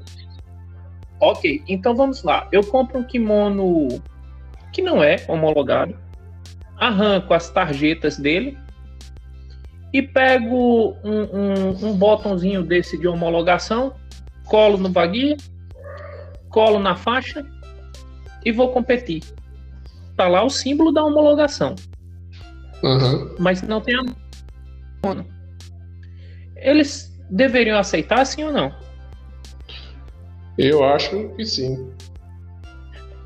Ok, 1.20 1.62
então 1.68 1.94
vamos 1.94 2.22
lá. 2.22 2.48
Eu 2.50 2.64
compro 2.64 2.98
um 2.98 3.04
kimono 3.04 3.88
que 4.72 4.80
não 4.80 5.02
é 5.02 5.16
homologado, 5.28 5.94
arranco 6.78 7.34
as 7.34 7.50
tarjetas 7.50 8.16
dele 8.16 8.56
e 9.92 10.00
pego 10.00 10.96
um, 11.04 11.22
um, 11.22 11.88
um 11.88 11.96
botãozinho 11.96 12.62
desse 12.62 12.96
de 12.96 13.06
homologação, 13.06 13.94
colo 14.46 14.78
no 14.78 14.88
baguia, 14.88 15.36
colo 16.48 16.78
na 16.78 16.96
faixa 16.96 17.44
e 18.44 18.52
vou 18.52 18.70
competir. 18.72 19.22
Tá 20.16 20.28
lá 20.28 20.42
o 20.42 20.50
símbolo 20.50 20.92
da 20.92 21.04
homologação. 21.04 21.74
Uhum. 22.82 23.34
Mas 23.38 23.62
não 23.62 23.80
tem 23.80 23.96
a. 23.96 24.04
Eles 26.56 27.18
deveriam 27.30 27.78
aceitar 27.78 28.24
sim 28.24 28.44
ou 28.44 28.52
não? 28.52 28.74
Eu 30.62 30.84
acho 30.84 31.28
que 31.30 31.44
sim. 31.46 31.90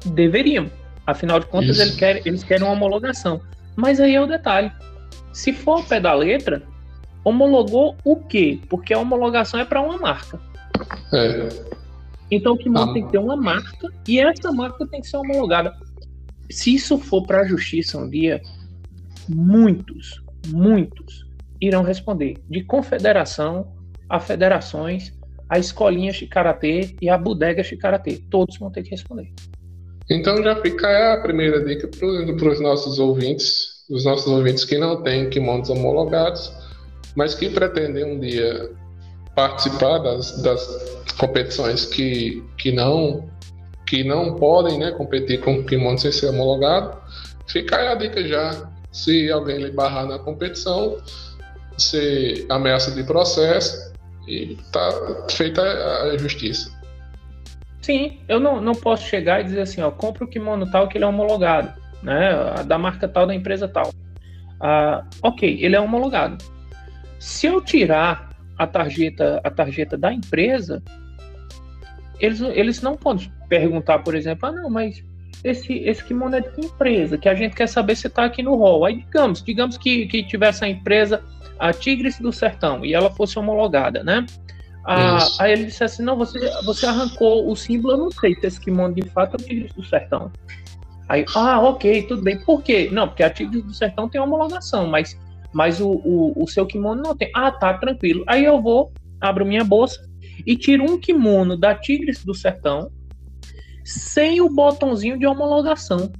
Deveriam. 0.07 0.71
Afinal 1.07 1.41
de 1.41 1.47
contas, 1.47 1.79
eles 1.79 1.97
querem, 1.97 2.23
eles 2.25 2.43
querem 2.43 2.64
uma 2.64 2.73
homologação. 2.73 3.41
Mas 3.76 4.00
aí 4.00 4.14
é 4.14 4.21
o 4.21 4.26
detalhe. 4.26 4.73
Se 5.33 5.53
for 5.53 5.81
o 5.81 5.85
pé 5.85 6.00
da 6.00 6.14
letra, 6.14 6.62
homologou 7.25 7.97
o 8.05 8.17
quê? 8.17 8.61
Porque 8.69 8.95
a 8.95 8.99
homologação 8.99 9.61
é 9.61 9.64
para 9.64 9.81
uma 9.81 9.99
marca. 9.99 10.41
É. 11.12 11.49
Então 12.31 12.55
o 12.55 12.59
kimono 12.59 12.91
ah. 12.91 12.95
tem 12.95 13.05
que 13.05 13.12
ter 13.12 13.19
uma 13.19 13.37
marca 13.37 13.88
e 14.09 14.19
essa 14.19 14.53
marca 14.53 14.87
tem 14.87 15.00
que 15.00 15.09
ser 15.09 15.17
homologada. 15.17 15.75
Se 16.50 16.75
isso 16.75 16.99
for 16.99 17.26
para 17.26 17.41
a 17.41 17.47
justiça 17.47 17.99
um 17.99 18.09
dia, 18.09 18.41
muitos, 19.29 20.23
muitos 20.49 21.26
irão 21.61 21.83
responder 21.83 22.37
de 22.49 22.62
confederação 22.62 23.73
a 24.09 24.21
federações 24.21 25.12
a 25.54 25.58
escolinha 25.58 26.11
de 26.11 26.26
karatê 26.26 26.96
e 27.00 27.08
a 27.08 27.16
bodega 27.16 27.62
de 27.62 27.76
karatê. 27.76 28.20
Todos 28.28 28.58
vão 28.58 28.73
ter 28.73 28.82
que 28.82 28.90
responder. 28.90 29.32
Então 30.11 30.42
já 30.42 30.61
fica 30.61 31.14
a 31.14 31.20
primeira 31.20 31.64
dica 31.64 31.88
para 31.88 32.49
os 32.49 32.61
nossos 32.61 32.99
ouvintes, 32.99 33.84
os 33.88 34.04
nossos 34.04 34.26
ouvintes 34.26 34.64
que 34.64 34.76
não 34.76 35.00
têm 35.00 35.30
kimonos 35.30 35.70
homologados, 35.70 36.52
mas 37.14 37.37
que 37.37 37.49
pretendem 37.49 38.04
um 38.04 38.18
dia 38.18 38.73
participar 39.37 39.99
das, 39.99 40.42
das 40.42 40.66
competições 41.18 41.87
que, 41.87 42.42
que 42.58 42.73
não 42.73 43.32
que 43.87 44.02
não 44.02 44.34
podem 44.34 44.78
né, 44.78 44.90
competir 44.92 45.40
com 45.40 45.62
kimono 45.62 45.99
sem 45.99 46.11
ser 46.11 46.30
homologado, 46.30 46.99
fica 47.46 47.76
aí 47.76 47.87
a 47.88 47.94
dica 47.94 48.26
já. 48.26 48.70
Se 48.90 49.30
alguém 49.30 49.58
lhe 49.58 49.70
barrar 49.70 50.06
na 50.06 50.18
competição, 50.18 50.96
se 51.76 52.46
ameaça 52.49 52.90
de 52.92 53.04
processo, 53.04 53.93
e 54.26 54.57
tá 54.73 54.90
feita 55.31 55.62
a 55.62 56.16
justiça. 56.19 56.73
Sim, 57.83 58.19
eu 58.28 58.40
não, 58.40 58.61
não 58.61 58.73
posso 58.73 59.07
chegar 59.07 59.40
e 59.40 59.45
dizer 59.45 59.61
assim, 59.61 59.83
ó, 59.83 59.90
compra 59.90 60.25
o 60.25 60.28
kimono 60.28 60.71
tal 60.71 60.88
que 60.88 60.97
ele 60.97 61.04
é 61.04 61.07
homologado, 61.07 61.78
né, 62.02 62.64
da 62.66 62.78
marca 62.78 63.07
tal, 63.07 63.26
da 63.26 63.35
empresa 63.35 63.69
tal. 63.69 63.93
Ah, 64.61 65.04
ok, 65.23 65.59
ele 65.61 65.76
é 65.76 65.81
homologado. 65.81 66.43
Se 67.19 67.47
eu 67.47 67.61
tirar 67.61 68.31
a 68.59 68.66
tarjeta, 68.66 69.40
a 69.45 69.50
tarjeta 69.50 69.99
da 69.99 70.12
empresa, 70.12 70.83
eles, 72.19 72.40
eles 72.40 72.81
não 72.81 72.97
podem 72.97 73.31
perguntar, 73.49 73.99
por 73.99 74.14
exemplo, 74.14 74.49
ah, 74.49 74.52
não, 74.52 74.71
mas 74.71 75.04
esse, 75.43 75.75
esse 75.81 76.02
kimono 76.02 76.37
é 76.37 76.40
de 76.40 76.50
que 76.50 76.62
empresa? 76.62 77.19
Que 77.19 77.28
a 77.28 77.35
gente 77.35 77.54
quer 77.54 77.69
saber 77.69 77.97
se 77.97 78.07
está 78.07 78.25
aqui 78.25 78.43
no 78.43 78.54
rol. 78.54 78.87
Aí, 78.87 78.97
digamos, 78.97 79.43
digamos 79.43 79.76
que, 79.76 80.07
que 80.07 80.23
tivesse 80.23 80.64
a 80.64 80.69
empresa, 80.69 81.23
a 81.64 81.73
Tigres 81.73 82.18
do 82.18 82.30
Sertão, 82.30 82.85
e 82.85 82.92
ela 82.92 83.09
fosse 83.09 83.38
homologada, 83.38 84.04
né? 84.04 84.26
Ah, 84.85 85.26
aí 85.40 85.52
ele 85.52 85.64
disse 85.64 85.83
assim: 85.83 86.02
não, 86.02 86.14
você, 86.14 86.38
você 86.62 86.85
arrancou 86.85 87.50
o 87.50 87.56
símbolo, 87.56 87.94
eu 87.94 87.99
não 87.99 88.11
sei 88.11 88.35
se 88.35 88.47
esse 88.47 88.61
kimono 88.61 88.94
de 88.94 89.09
fato 89.09 89.37
é 89.38 89.42
o 89.42 89.47
Tigres 89.47 89.73
do 89.73 89.83
Sertão. 89.83 90.30
Aí, 91.09 91.25
ah, 91.35 91.59
ok, 91.62 92.02
tudo 92.02 92.23
bem. 92.23 92.38
Por 92.38 92.62
quê? 92.62 92.90
Não, 92.92 93.09
porque 93.09 93.23
a 93.23 93.30
Tigres 93.30 93.64
do 93.64 93.73
Sertão 93.73 94.11
tem 94.11 94.21
homologação, 94.21 94.87
mas, 94.87 95.18
mas 95.54 95.80
o, 95.80 95.88
o, 95.88 96.44
o 96.44 96.47
seu 96.47 96.66
kimono 96.66 97.02
não 97.02 97.16
tem. 97.16 97.30
Ah, 97.35 97.50
tá, 97.50 97.73
tranquilo. 97.78 98.25
Aí 98.26 98.44
eu 98.44 98.61
vou, 98.61 98.92
abro 99.18 99.47
minha 99.47 99.64
bolsa 99.64 100.06
e 100.47 100.59
tiro 100.59 100.85
um 100.85 101.00
kimono 101.00 101.56
da 101.56 101.75
Tigres 101.75 102.23
do 102.23 102.35
Sertão 102.35 102.90
sem 103.83 104.42
o 104.42 104.50
botãozinho 104.50 105.18
de 105.18 105.26
homologação. 105.26 106.12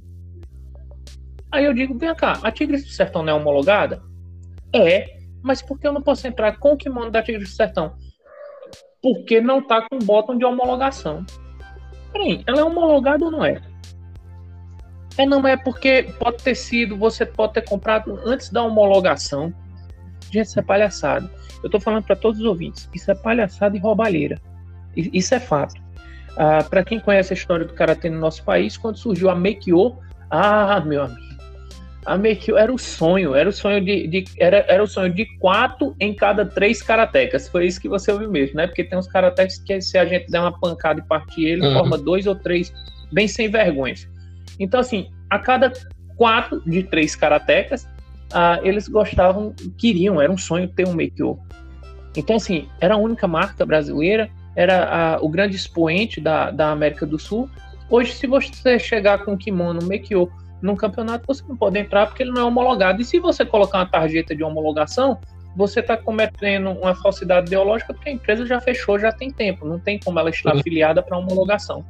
Aí 1.51 1.65
eu 1.65 1.73
digo, 1.73 1.95
vem 1.95 2.15
cá, 2.15 2.39
a 2.41 2.51
Tigres 2.51 2.83
do 2.83 2.89
Sertão 2.89 3.21
não 3.21 3.33
é 3.33 3.35
homologada? 3.35 4.01
É, 4.73 5.14
mas 5.45 5.61
por 5.61 5.79
que 5.79 5.87
eu 5.87 5.93
não 5.93 6.01
posso 6.01 6.27
entrar 6.27 6.57
com 6.57 6.73
o 6.73 6.77
kimono 6.77 7.11
da 7.11 7.21
Tigres 7.23 7.49
do 7.49 7.55
Sertão? 7.55 7.95
porque 9.05 9.39
não 9.39 9.59
está 9.59 9.87
com 9.87 9.99
botão 9.99 10.35
de 10.35 10.43
homologação. 10.43 11.23
Peraí, 12.11 12.43
ela 12.47 12.61
é 12.61 12.63
homologada 12.63 13.23
ou 13.23 13.29
não 13.29 13.45
é? 13.45 13.61
É, 15.15 15.27
não 15.27 15.47
é 15.47 15.55
porque 15.55 16.11
pode 16.17 16.37
ter 16.43 16.55
sido, 16.55 16.97
você 16.97 17.23
pode 17.23 17.53
ter 17.53 17.61
comprado 17.61 18.19
antes 18.25 18.49
da 18.49 18.63
homologação. 18.63 19.53
Gente, 20.31 20.47
isso 20.47 20.59
é 20.59 20.63
palhaçada. 20.63 21.29
Eu 21.61 21.67
estou 21.67 21.79
falando 21.79 22.03
para 22.03 22.15
todos 22.15 22.39
os 22.39 22.45
ouvintes, 22.47 22.89
isso 22.95 23.11
é 23.11 23.13
palhaçada 23.13 23.77
e 23.77 23.79
roubalheira. 23.79 24.41
Isso 24.95 25.35
é 25.35 25.39
fato. 25.39 25.79
Ah, 26.35 26.63
para 26.67 26.83
quem 26.83 26.99
conhece 26.99 27.31
a 27.31 27.35
história 27.35 27.63
do 27.63 27.75
karatê 27.75 28.09
no 28.09 28.19
nosso 28.19 28.43
país, 28.43 28.75
quando 28.75 28.97
surgiu 28.97 29.29
a 29.29 29.35
Meikyo, 29.35 29.97
ah, 30.31 30.81
meu 30.83 31.03
amigo, 31.03 31.34
a 32.05 32.17
Meikyo 32.17 32.57
era 32.57 32.71
o 32.71 32.77
sonho, 32.77 33.33
era 33.33 33.49
o 33.49 33.51
sonho 33.51 33.83
de, 33.83 34.07
de, 34.07 34.25
era, 34.37 34.63
era 34.67 34.83
o 34.83 34.87
sonho 34.87 35.11
de 35.11 35.25
quatro 35.39 35.95
em 35.99 36.13
cada 36.13 36.45
três 36.45 36.81
karatecas. 36.81 37.49
Foi 37.49 37.65
isso 37.65 37.81
que 37.81 37.89
você 37.89 38.11
ouviu 38.11 38.29
mesmo, 38.29 38.57
né? 38.57 38.67
Porque 38.67 38.83
tem 38.83 38.97
uns 38.97 39.07
karatecas 39.07 39.57
que 39.57 39.81
se 39.81 39.97
a 39.97 40.05
gente 40.05 40.29
der 40.29 40.39
uma 40.39 40.57
pancada 40.57 40.99
e 40.99 41.03
partir 41.03 41.45
ele, 41.45 41.65
uhum. 41.65 41.73
forma 41.73 41.97
dois 41.97 42.27
ou 42.27 42.35
três 42.35 42.71
bem 43.11 43.27
sem 43.27 43.49
vergonhas. 43.49 44.07
Então, 44.59 44.79
assim, 44.79 45.09
a 45.29 45.39
cada 45.39 45.73
quatro 46.15 46.61
de 46.65 46.83
três 46.83 47.15
karatecas, 47.15 47.87
ah, 48.31 48.59
eles 48.63 48.87
gostavam, 48.87 49.53
queriam, 49.77 50.21
era 50.21 50.31
um 50.31 50.37
sonho 50.37 50.67
ter 50.67 50.87
um 50.87 50.93
Meikyo. 50.93 51.39
Então, 52.15 52.35
assim, 52.35 52.67
era 52.79 52.93
a 52.93 52.97
única 52.97 53.27
marca 53.27 53.65
brasileira, 53.65 54.29
era 54.55 55.15
a, 55.15 55.21
o 55.21 55.27
grande 55.27 55.55
expoente 55.55 56.21
da, 56.21 56.51
da 56.51 56.69
América 56.69 57.05
do 57.05 57.17
Sul. 57.17 57.49
Hoje, 57.89 58.13
se 58.13 58.27
você 58.27 58.77
chegar 58.77 59.25
com 59.25 59.33
um 59.33 59.37
kimono 59.37 59.83
Meikyo 59.85 60.31
num 60.65 60.75
campeonato 60.75 61.25
você 61.27 61.43
não 61.47 61.55
pode 61.55 61.77
entrar 61.77 62.07
porque 62.07 62.23
ele 62.23 62.31
não 62.31 62.41
é 62.41 62.43
homologado. 62.43 62.99
E 62.99 63.05
se 63.05 63.19
você 63.19 63.45
colocar 63.45 63.77
uma 63.77 63.85
tarjeta 63.85 64.35
de 64.35 64.43
homologação, 64.43 65.19
você 65.55 65.79
está 65.79 65.95
cometendo 65.95 66.71
uma 66.71 66.95
falsidade 66.95 67.47
ideológica 67.47 67.93
porque 67.93 68.09
a 68.09 68.11
empresa 68.11 68.45
já 68.45 68.59
fechou, 68.59 68.99
já 68.99 69.11
tem 69.11 69.29
tempo, 69.29 69.65
não 69.65 69.79
tem 69.79 69.99
como 69.99 70.19
ela 70.19 70.31
estar 70.31 70.53
uhum. 70.53 70.59
afiliada 70.59 71.03
para 71.03 71.17
homologação. 71.17 71.85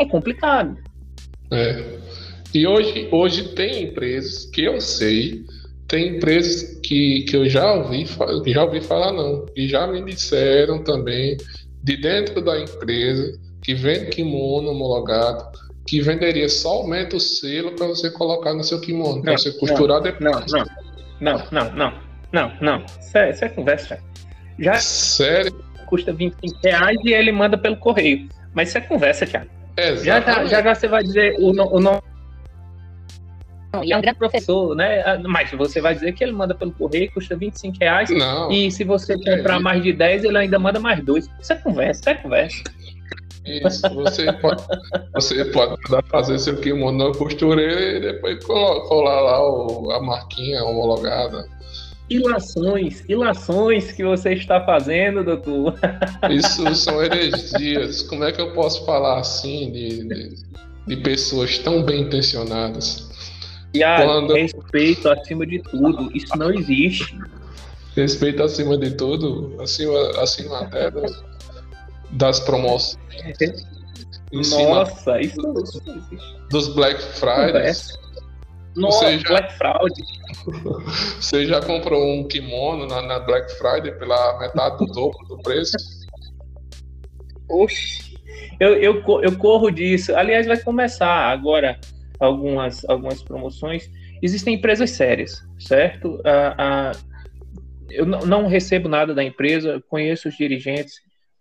É 0.00 0.06
complicado. 0.06 0.78
É. 1.50 1.98
E 2.54 2.66
hoje, 2.66 3.08
hoje 3.10 3.54
tem 3.54 3.84
empresas 3.84 4.46
que 4.46 4.62
eu 4.62 4.80
sei, 4.80 5.44
tem 5.88 6.16
empresas 6.16 6.78
que, 6.82 7.22
que 7.22 7.36
eu 7.36 7.48
já 7.48 7.74
ouvi, 7.74 8.06
já 8.46 8.64
ouvi 8.64 8.80
falar 8.80 9.12
não, 9.12 9.44
e 9.56 9.66
já 9.66 9.86
me 9.88 10.02
disseram 10.04 10.82
também 10.84 11.36
de 11.82 11.96
dentro 11.96 12.40
da 12.40 12.60
empresa 12.60 13.38
que 13.60 13.74
vende 13.74 14.06
kimono 14.06 14.70
homologado 14.70 15.67
que 15.88 16.02
venderia 16.02 16.48
somente 16.50 17.16
o 17.16 17.20
selo 17.20 17.72
para 17.72 17.86
você 17.86 18.10
colocar 18.10 18.52
no 18.52 18.62
seu 18.62 18.78
kimono, 18.78 19.22
para 19.22 19.32
você 19.32 19.50
costurar 19.52 19.96
não, 19.96 20.02
depois. 20.02 20.52
Não, 20.52 20.64
não, 21.18 21.42
não, 21.50 21.72
não, 21.72 21.94
não, 22.30 22.52
não. 22.60 22.84
Isso 23.00 23.16
é, 23.16 23.30
isso 23.30 23.44
é 23.46 23.48
conversa. 23.48 23.98
Já 24.58 24.74
Sério? 24.74 25.64
Custa 25.86 26.12
25 26.12 26.58
reais 26.62 26.98
e 27.02 27.12
ele 27.14 27.32
manda 27.32 27.56
pelo 27.56 27.78
correio. 27.78 28.28
Mas 28.52 28.68
isso 28.68 28.78
é 28.78 28.80
conversa, 28.82 29.26
Thiago. 29.26 29.48
Já, 29.78 30.20
já, 30.20 30.44
já, 30.44 30.62
já 30.62 30.74
você 30.74 30.88
vai 30.88 31.02
dizer 31.02 31.36
o, 31.38 31.50
o 31.52 31.80
nome. 31.80 32.02
E 33.82 33.92
é 33.92 33.96
um 33.96 34.00
grande 34.02 34.18
professor, 34.18 34.74
né? 34.74 35.00
Ah, 35.06 35.18
mas 35.26 35.50
você 35.52 35.80
vai 35.80 35.94
dizer 35.94 36.12
que 36.12 36.22
ele 36.22 36.32
manda 36.32 36.54
pelo 36.54 36.72
correio, 36.72 37.10
custa 37.12 37.34
25 37.34 37.76
reais. 37.80 38.10
Não. 38.10 38.50
E 38.50 38.70
se 38.70 38.84
você 38.84 39.14
comprar 39.14 39.56
é, 39.56 39.58
mais 39.58 39.82
de 39.82 39.92
10, 39.94 40.24
ele 40.24 40.36
ainda 40.36 40.58
manda 40.58 40.78
mais 40.78 41.02
dois. 41.02 41.30
Isso 41.40 41.52
é 41.52 41.56
conversa, 41.56 42.00
isso 42.00 42.10
é 42.10 42.14
conversa. 42.14 42.62
Isso, 43.48 43.88
você 43.94 44.32
pode, 44.34 44.62
você 45.14 45.44
pode 45.46 45.76
fazer 46.08 46.38
seu 46.38 46.56
kimono 46.60 47.08
na 47.08 47.14
costureira 47.14 47.96
e 47.96 48.00
depois 48.00 48.44
colar 48.44 49.20
lá 49.20 49.42
o, 49.42 49.90
a 49.90 50.02
marquinha 50.02 50.62
homologada. 50.64 51.48
Ilações, 52.10 53.04
ilações 53.06 53.92
que 53.92 54.02
você 54.02 54.32
está 54.32 54.64
fazendo, 54.64 55.22
doutor. 55.22 55.74
Isso 56.30 56.74
são 56.74 57.02
heresias. 57.02 58.02
Como 58.02 58.24
é 58.24 58.32
que 58.32 58.40
eu 58.40 58.54
posso 58.54 58.84
falar 58.86 59.18
assim 59.20 59.70
de, 59.70 60.08
de, 60.08 60.34
de 60.86 60.96
pessoas 60.96 61.58
tão 61.58 61.82
bem 61.82 62.02
intencionadas? 62.02 63.08
E 63.74 63.82
a 63.82 64.02
Quando... 64.02 64.32
respeito 64.32 65.10
acima 65.10 65.46
de 65.46 65.58
tudo, 65.58 66.10
isso 66.16 66.36
não 66.38 66.50
existe. 66.50 67.14
Respeito 67.94 68.42
acima 68.42 68.78
de 68.78 68.92
tudo, 68.92 69.60
acima, 69.60 70.22
acima 70.22 70.60
até 70.60 70.90
do, 70.90 71.02
das 72.12 72.40
promoções. 72.40 72.98
Nossa, 74.32 75.20
isso 75.20 75.40
dos 76.50 76.74
Black 76.74 77.00
Fridays. 77.02 77.98
Nossa, 78.76 79.18
já, 79.18 79.28
Black 79.28 79.52
Fraud. 79.54 79.92
Você 81.20 81.46
já 81.46 81.60
comprou 81.60 82.14
um 82.14 82.26
kimono 82.28 82.86
na, 82.86 83.02
na, 83.02 83.18
Black 83.20 83.50
Friday 83.58 83.92
pela 83.98 84.38
metade 84.38 84.78
do 84.78 84.86
dobro 84.86 85.18
do 85.26 85.38
preço? 85.38 85.76
Oxi, 87.48 88.16
eu, 88.60 88.74
eu, 88.74 89.02
eu 89.22 89.36
corro 89.36 89.70
disso. 89.70 90.14
Aliás, 90.14 90.46
vai 90.46 90.58
começar 90.58 91.30
agora 91.30 91.78
algumas, 92.20 92.84
algumas 92.88 93.22
promoções. 93.22 93.90
Existem 94.22 94.54
empresas 94.54 94.90
sérias, 94.90 95.42
certo? 95.58 96.20
Ah, 96.24 96.54
ah, 96.58 96.92
eu 97.90 98.04
não 98.04 98.46
recebo 98.46 98.88
nada 98.88 99.14
da 99.14 99.24
empresa, 99.24 99.82
conheço 99.88 100.28
os 100.28 100.36
dirigentes, 100.36 101.00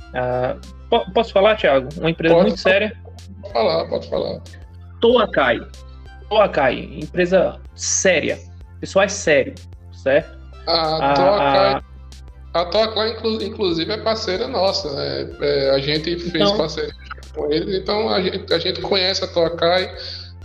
Uh, 0.10 1.12
posso 1.14 1.34
falar, 1.34 1.56
Thiago? 1.58 1.90
Uma 1.98 2.10
empresa 2.10 2.34
pode 2.34 2.48
muito 2.48 2.60
séria. 2.60 2.98
Pode 3.42 3.54
falar, 3.54 3.86
pode 3.90 4.10
falar. 4.10 4.42
Toakai. 5.02 5.60
Toakai, 6.30 6.80
empresa 7.02 7.60
séria. 7.76 8.40
Pessoal 8.80 9.06
é 9.06 9.08
sério, 9.08 9.56
certo? 9.92 10.38
A 10.68 11.14
Toakai, 11.14 11.84
a, 12.54 12.62
a 12.62 12.66
Toakai 12.66 13.18
inclusive, 13.44 13.92
é 13.92 13.98
parceira 13.98 14.48
nossa. 14.48 14.94
Né? 14.94 15.30
É, 15.42 15.70
a 15.72 15.80
gente 15.80 16.18
fez 16.20 16.36
então, 16.36 16.58
parceria 16.58 16.94
com 17.34 17.52
eles, 17.52 17.76
então 17.76 18.10
a 18.10 18.22
gente, 18.22 18.54
a 18.54 18.60
gente 18.60 18.82
conhece 18.82 19.24
a 19.24 19.28
Toakai. 19.28 19.96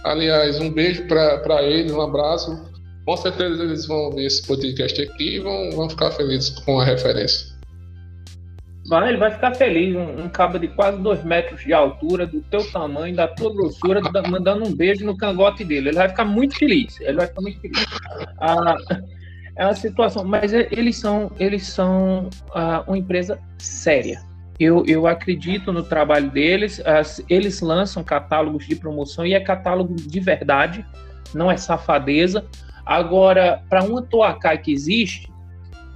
Aliás, 0.05 0.59
um 0.61 0.71
beijo 0.71 1.07
para 1.07 1.63
eles, 1.63 1.93
um 1.93 2.01
abraço. 2.01 2.71
Com 3.05 3.17
certeza 3.17 3.63
eles 3.63 3.87
vão 3.87 4.11
ver 4.13 4.27
esse 4.27 4.47
podcast 4.47 5.01
aqui 5.03 5.37
e 5.37 5.41
vão, 5.41 5.73
vão 5.73 5.91
ficar 5.91 6.11
felizes 6.13 6.51
com 6.51 6.81
a 6.81 6.85
referência. 6.85 7.52
Ele 9.09 9.19
vai 9.19 9.31
ficar 9.31 9.55
feliz. 9.55 9.95
Um, 9.97 10.25
um 10.25 10.29
cabo 10.29 10.59
de 10.59 10.69
quase 10.69 11.01
dois 11.01 11.25
metros 11.25 11.63
de 11.65 11.73
altura, 11.73 12.27
do 12.27 12.41
teu 12.43 12.65
tamanho, 12.71 13.15
da 13.15 13.29
tua 13.29 13.53
grossura, 13.53 14.01
da, 14.01 14.23
mandando 14.29 14.67
um 14.67 14.75
beijo 14.75 15.05
no 15.05 15.17
cangote 15.17 15.65
dele. 15.65 15.89
Ele 15.89 15.97
vai 15.97 16.09
ficar 16.09 16.25
muito 16.25 16.57
feliz. 16.57 17.01
Ele 17.01 17.17
vai 17.17 17.27
ficar 17.27 17.41
muito 17.41 17.61
feliz. 17.61 17.87
Ah, 18.39 18.77
é 19.57 19.65
uma 19.65 19.75
situação, 19.75 20.25
mas 20.25 20.53
é, 20.53 20.69
eles 20.71 20.97
são, 20.97 21.31
eles 21.39 21.67
são 21.67 22.29
ah, 22.55 22.85
uma 22.87 22.99
empresa 22.99 23.39
séria. 23.59 24.21
Eu, 24.61 24.85
eu 24.87 25.07
acredito 25.07 25.73
no 25.73 25.83
trabalho 25.83 26.31
deles. 26.31 26.81
As, 26.85 27.25
eles 27.29 27.61
lançam 27.61 28.05
catálogos 28.05 28.67
de 28.67 28.77
promoção 28.77 29.25
e 29.25 29.35
é 29.35 29.41
catálogo 29.41 29.95
de 29.97 30.21
verdade, 30.21 30.85
não 31.35 31.51
é 31.51 31.57
safadeza. 31.57 32.45
Agora, 32.85 33.63
para 33.69 33.85
uma 33.85 34.03
Toacai 34.03 34.59
que 34.59 34.73
existe, 34.73 35.32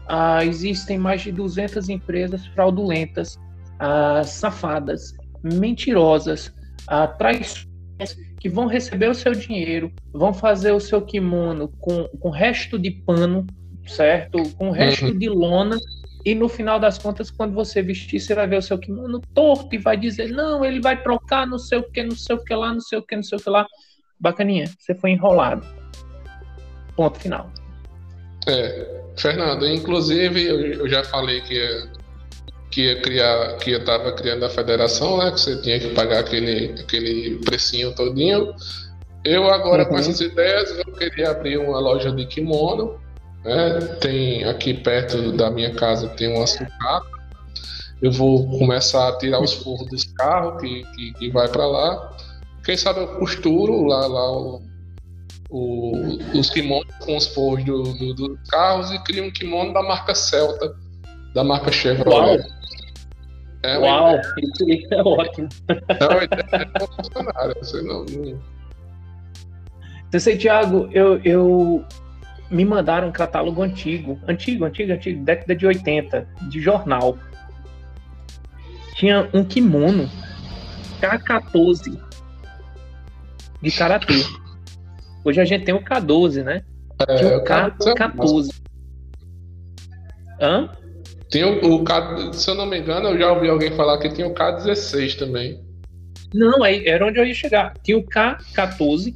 ah, 0.08 0.44
existem 0.44 0.98
mais 0.98 1.22
de 1.22 1.32
200 1.32 1.88
empresas 1.88 2.46
fraudulentas, 2.48 3.38
ah, 3.78 4.22
safadas, 4.24 5.14
mentirosas, 5.42 6.52
ah, 6.86 7.06
traiçoeiras, 7.06 8.16
que 8.38 8.48
vão 8.48 8.66
receber 8.66 9.08
o 9.08 9.14
seu 9.14 9.32
dinheiro, 9.32 9.92
vão 10.12 10.32
fazer 10.32 10.72
o 10.72 10.80
seu 10.80 11.02
kimono 11.02 11.68
com, 11.80 12.04
com 12.20 12.30
resto 12.30 12.78
de 12.78 12.90
pano, 12.90 13.46
certo? 13.86 14.42
Com 14.56 14.70
resto 14.70 15.06
uhum. 15.06 15.18
de 15.18 15.28
lona, 15.28 15.78
e 16.26 16.34
no 16.34 16.48
final 16.48 16.80
das 16.80 16.98
contas, 16.98 17.30
quando 17.30 17.54
você 17.54 17.80
vestir, 17.80 18.18
você 18.18 18.34
vai 18.34 18.48
ver 18.48 18.56
o 18.56 18.62
seu 18.62 18.76
kimono 18.76 19.20
torto 19.32 19.72
e 19.72 19.78
vai 19.78 19.96
dizer: 19.96 20.30
não, 20.30 20.64
ele 20.64 20.80
vai 20.80 21.00
trocar 21.00 21.46
não 21.46 21.56
sei 21.56 21.78
o 21.78 21.84
que, 21.84 22.02
não 22.02 22.16
sei 22.16 22.34
o 22.34 22.42
que 22.42 22.52
lá, 22.52 22.72
não 22.72 22.80
sei 22.80 22.98
o 22.98 23.02
que, 23.02 23.14
não 23.14 23.22
sei 23.22 23.38
o 23.38 23.40
que 23.40 23.48
lá. 23.48 23.64
Bacaninha, 24.18 24.68
você 24.76 24.92
foi 24.92 25.10
enrolado. 25.10 25.64
Ponto 26.96 27.20
final. 27.20 27.48
É, 28.48 29.05
Fernando, 29.16 29.66
inclusive 29.66 30.44
eu, 30.44 30.88
já 30.88 31.02
falei 31.02 31.40
que, 31.40 31.88
que 32.70 32.82
ia 32.82 33.00
criar, 33.00 33.56
que 33.56 33.70
eu 33.70 33.78
estava 33.78 34.12
criando 34.12 34.44
a 34.44 34.50
federação, 34.50 35.18
né? 35.18 35.30
Que 35.30 35.40
você 35.40 35.60
tinha 35.62 35.80
que 35.80 35.88
pagar 35.90 36.20
aquele, 36.20 36.74
aquele 36.80 37.36
precinho 37.44 37.94
todinho. 37.94 38.54
Eu 39.24 39.48
agora 39.50 39.84
uhum. 39.84 39.88
com 39.88 39.98
essas 39.98 40.20
ideias, 40.20 40.70
eu 40.70 40.92
queria 40.92 41.30
abrir 41.30 41.58
uma 41.58 41.80
loja 41.80 42.12
de 42.12 42.26
kimono. 42.26 43.00
Né? 43.44 43.80
Tem 44.00 44.44
aqui 44.44 44.74
perto 44.74 45.32
da 45.32 45.50
minha 45.50 45.74
casa 45.74 46.08
tem 46.08 46.36
uma 46.36 46.46
sucata. 46.46 47.16
Eu 48.02 48.12
vou 48.12 48.46
começar 48.58 49.08
a 49.08 49.18
tirar 49.18 49.40
os 49.40 49.54
forros 49.54 49.88
dos 49.88 50.04
carros 50.04 50.60
que, 50.60 50.84
que, 50.94 51.12
que 51.14 51.30
vai 51.30 51.48
para 51.48 51.66
lá. 51.66 52.16
Quem 52.62 52.76
sabe 52.76 53.00
eu 53.00 53.08
costuro 53.18 53.84
lá, 53.86 54.06
lá 54.06 54.60
o, 55.50 55.92
os 56.38 56.50
kimonos 56.50 56.94
com 57.00 57.16
os 57.16 57.26
forros 57.28 57.64
do, 57.64 57.82
do, 57.82 58.14
dos 58.14 58.48
carros 58.48 58.90
e 58.92 58.98
crio 59.04 59.24
um 59.24 59.30
kimono 59.30 59.72
da 59.72 59.82
marca 59.82 60.14
Celta, 60.14 60.74
da 61.34 61.44
marca 61.44 61.70
Chevrolet. 61.70 62.38
Uau. 62.38 62.56
É 63.62 63.78
Uau, 63.78 64.14
isso 64.68 64.94
é 64.94 65.02
ótimo. 65.02 65.48
É, 65.68 65.74
é 67.50 67.54
você 67.58 67.82
não, 67.82 68.04
não... 68.04 68.40
Você 70.10 70.20
sei, 70.20 70.36
Thiago, 70.36 70.88
eu, 70.92 71.20
eu 71.24 71.84
me 72.50 72.64
mandaram 72.64 73.08
um 73.08 73.12
catálogo 73.12 73.62
antigo, 73.62 74.18
antigo, 74.28 74.64
antigo, 74.64 74.92
antigo, 74.92 75.24
década 75.24 75.54
de 75.54 75.66
80, 75.66 76.28
de 76.48 76.60
jornal. 76.60 77.18
Tinha 78.94 79.28
um 79.34 79.44
kimono 79.44 80.08
K14 81.00 82.00
de 83.60 83.70
karatê. 83.72 84.24
Hoje 85.26 85.40
a 85.40 85.44
gente 85.44 85.64
tem 85.64 85.74
o 85.74 85.82
K12, 85.82 86.44
né? 86.44 86.62
É, 87.08 87.36
o 87.36 87.42
K14. 87.42 88.62
Hã? 90.40 90.70
Tem 91.28 91.42
o, 91.42 91.74
o 91.74 91.82
K, 91.82 92.32
se 92.32 92.48
eu 92.48 92.54
não 92.54 92.64
me 92.64 92.78
engano, 92.78 93.08
eu 93.08 93.18
já 93.18 93.32
ouvi 93.32 93.48
alguém 93.48 93.72
falar 93.72 93.98
que 93.98 94.08
tinha 94.08 94.28
o 94.28 94.32
K16 94.32 95.18
também. 95.18 95.60
Não, 96.32 96.62
aí 96.62 96.86
era 96.86 97.04
onde 97.04 97.18
eu 97.18 97.24
ia 97.24 97.34
chegar. 97.34 97.74
Tinha 97.82 97.98
o 97.98 98.04
K14, 98.04 99.12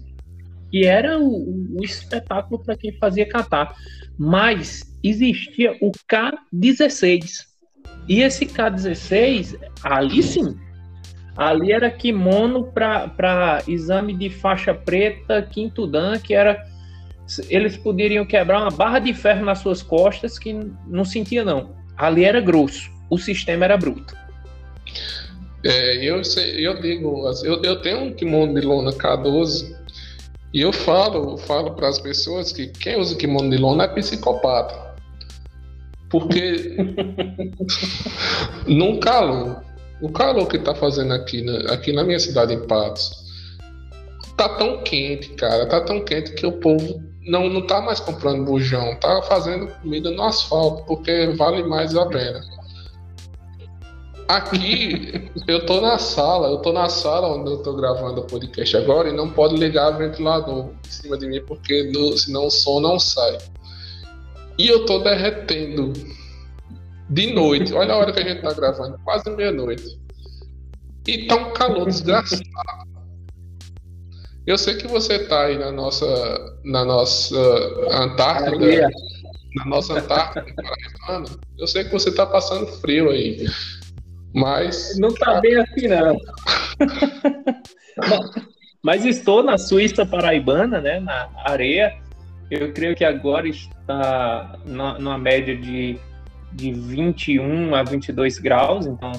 que 0.73 0.85
era 0.85 1.17
o, 1.17 1.79
o 1.79 1.85
espetáculo 1.85 2.61
para 2.61 2.77
quem 2.77 2.91
fazia 2.99 3.29
catar. 3.29 3.73
Mas 4.19 4.83
existia 5.05 5.79
o 5.81 5.93
K16. 6.11 7.47
E 8.09 8.21
esse 8.21 8.47
K16, 8.47 9.57
ali 9.85 10.25
sim, 10.25 10.57
ali 11.37 11.73
era 11.73 11.91
kimono 11.91 12.65
para 12.73 13.63
exame 13.67 14.15
de 14.15 14.31
faixa 14.31 14.75
preta, 14.75 15.43
quinto 15.43 15.87
dan, 15.87 16.19
que 16.19 16.35
era. 16.35 16.65
Eles 17.49 17.77
poderiam 17.77 18.27
quebrar 18.27 18.61
uma 18.61 18.71
barra 18.71 18.99
de 18.99 19.15
ferro 19.15 19.45
nas 19.45 19.61
suas 19.61 19.83
costas 19.83 20.39
que 20.39 20.53
não 20.87 21.05
sentia, 21.05 21.45
não. 21.45 21.77
Ali 21.97 22.25
era 22.25 22.41
grosso, 22.41 22.91
o 23.09 23.17
sistema 23.17 23.65
era 23.65 23.77
bruto. 23.77 24.17
É, 25.65 25.97
eu, 26.05 26.25
sei, 26.25 26.67
eu 26.67 26.81
digo, 26.81 27.27
assim, 27.27 27.47
eu, 27.47 27.63
eu 27.63 27.81
tenho 27.83 28.05
um 28.05 28.13
kimono 28.13 28.59
de 28.59 28.67
lona 28.67 28.93
K12 28.93 29.77
e 30.53 30.63
eu 30.63 30.73
falo, 30.73 31.37
falo 31.37 31.73
para 31.73 31.89
as 31.89 32.01
pessoas 32.01 32.51
que 32.51 32.67
quem 32.69 32.99
usa 32.99 33.15
kimono 33.15 33.51
de 33.51 33.59
lona 33.59 33.85
é 33.85 33.89
psicopata. 33.89 34.91
Porque 36.09 36.77
num 38.67 38.99
calor, 38.99 39.63
o 40.01 40.11
calor 40.11 40.47
que 40.47 40.59
tá 40.59 40.75
fazendo 40.75 41.13
aqui 41.13 41.43
na, 41.43 41.73
aqui 41.73 41.93
na 41.93 42.05
minha 42.05 42.19
cidade 42.19 42.55
em 42.55 42.67
Patos, 42.67 43.21
tá 44.37 44.49
tão 44.57 44.83
quente, 44.83 45.31
cara, 45.31 45.67
tá 45.67 45.81
tão 45.81 46.05
quente 46.05 46.33
que 46.33 46.47
o 46.47 46.53
povo 46.53 47.03
não, 47.27 47.49
não 47.49 47.67
tá 47.67 47.81
mais 47.81 48.01
comprando 48.01 48.45
bujão, 48.45 48.97
tá 48.97 49.23
fazendo 49.23 49.69
comida 49.81 50.11
no 50.11 50.23
asfalto, 50.23 50.85
porque 50.87 51.29
vale 51.37 51.63
mais 51.63 51.95
a 51.95 52.07
pena. 52.07 52.41
Aqui, 54.27 55.31
eu 55.47 55.67
tô 55.67 55.81
na 55.81 55.99
sala, 55.99 56.49
eu 56.49 56.59
tô 56.59 56.73
na 56.73 56.89
sala 56.89 57.37
onde 57.37 57.51
eu 57.51 57.59
tô 57.59 57.75
gravando 57.75 58.23
o 58.23 58.25
podcast 58.25 58.77
agora 58.77 59.09
e 59.09 59.13
não 59.13 59.29
pode 59.29 59.57
ligar 59.57 59.95
o 59.95 59.99
ventilador 59.99 60.71
em 60.87 60.91
cima 60.91 61.19
de 61.19 61.27
mim, 61.27 61.43
porque 61.45 61.91
no, 61.93 62.17
senão 62.17 62.47
o 62.47 62.51
som 62.51 62.81
não 62.81 62.99
sai. 62.99 63.37
E 64.57 64.69
eu 64.69 64.87
tô 64.87 65.01
derretendo 65.01 65.93
de 67.11 67.33
noite. 67.35 67.75
Olha 67.75 67.93
a 67.95 67.97
hora 67.99 68.13
que 68.13 68.21
a 68.21 68.29
gente 68.29 68.41
tá 68.41 68.53
gravando, 68.55 68.99
quase 69.05 69.29
meia-noite. 69.31 70.01
E 71.07 71.27
tá 71.27 71.37
um 71.37 71.53
calor 71.53 71.87
desgraçado. 71.87 72.43
Eu 74.47 74.57
sei 74.57 74.77
que 74.77 74.87
você 74.87 75.27
tá 75.27 75.47
aí 75.47 75.59
na 75.59 75.73
nossa, 75.73 76.07
na 76.65 76.85
nossa 76.85 77.37
Antártida, 77.91 78.89
na 79.57 79.65
nossa 79.67 79.99
Antártida 79.99 80.55
Eu 81.59 81.67
sei 81.67 81.85
que 81.85 81.93
você 81.93 82.13
tá 82.13 82.25
passando 82.25 82.67
frio 82.67 83.11
aí. 83.11 83.47
Mas. 84.33 84.97
Não 84.99 85.13
tá 85.13 85.41
bem 85.41 85.57
assim, 85.57 85.89
não. 85.89 86.17
Mas 88.83 89.05
estou 89.05 89.43
na 89.43 89.59
Suíça 89.59 90.07
paraibana, 90.07 90.81
né? 90.81 91.01
Na 91.01 91.29
areia. 91.45 91.99
Eu 92.51 92.73
creio 92.73 92.97
que 92.97 93.05
agora 93.05 93.47
está 93.47 94.59
na, 94.65 94.99
numa 94.99 95.19
média 95.19 95.57
de, 95.57 95.99
de 96.53 96.73
21 96.73 97.75
a 97.75 97.83
22 97.83 98.39
graus, 98.39 98.87
então 98.87 99.13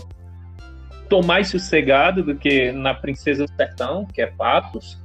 estou 1.04 1.24
mais 1.24 1.50
sossegado 1.50 2.24
do 2.24 2.36
que 2.36 2.72
na 2.72 2.94
Princesa 2.94 3.46
do 3.46 3.52
Sertão, 3.56 4.06
que 4.06 4.22
é 4.22 4.28
Patos. 4.28 4.98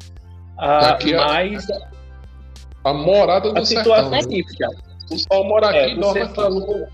Ah, 0.56 0.90
aqui, 0.90 1.14
mas 1.14 1.68
a, 1.70 1.90
a 2.84 2.94
morada 2.94 3.52
do 3.52 3.58
a 3.58 3.64
situação 3.64 4.10
sertão, 4.10 4.30
é 4.30 4.36
típica. 4.36 4.68
O 5.10 5.18
sol 5.18 5.48
mora 5.48 5.68
aqui 5.68 5.92
é, 5.92 5.94
você 5.96 6.28
falou, 6.28 6.88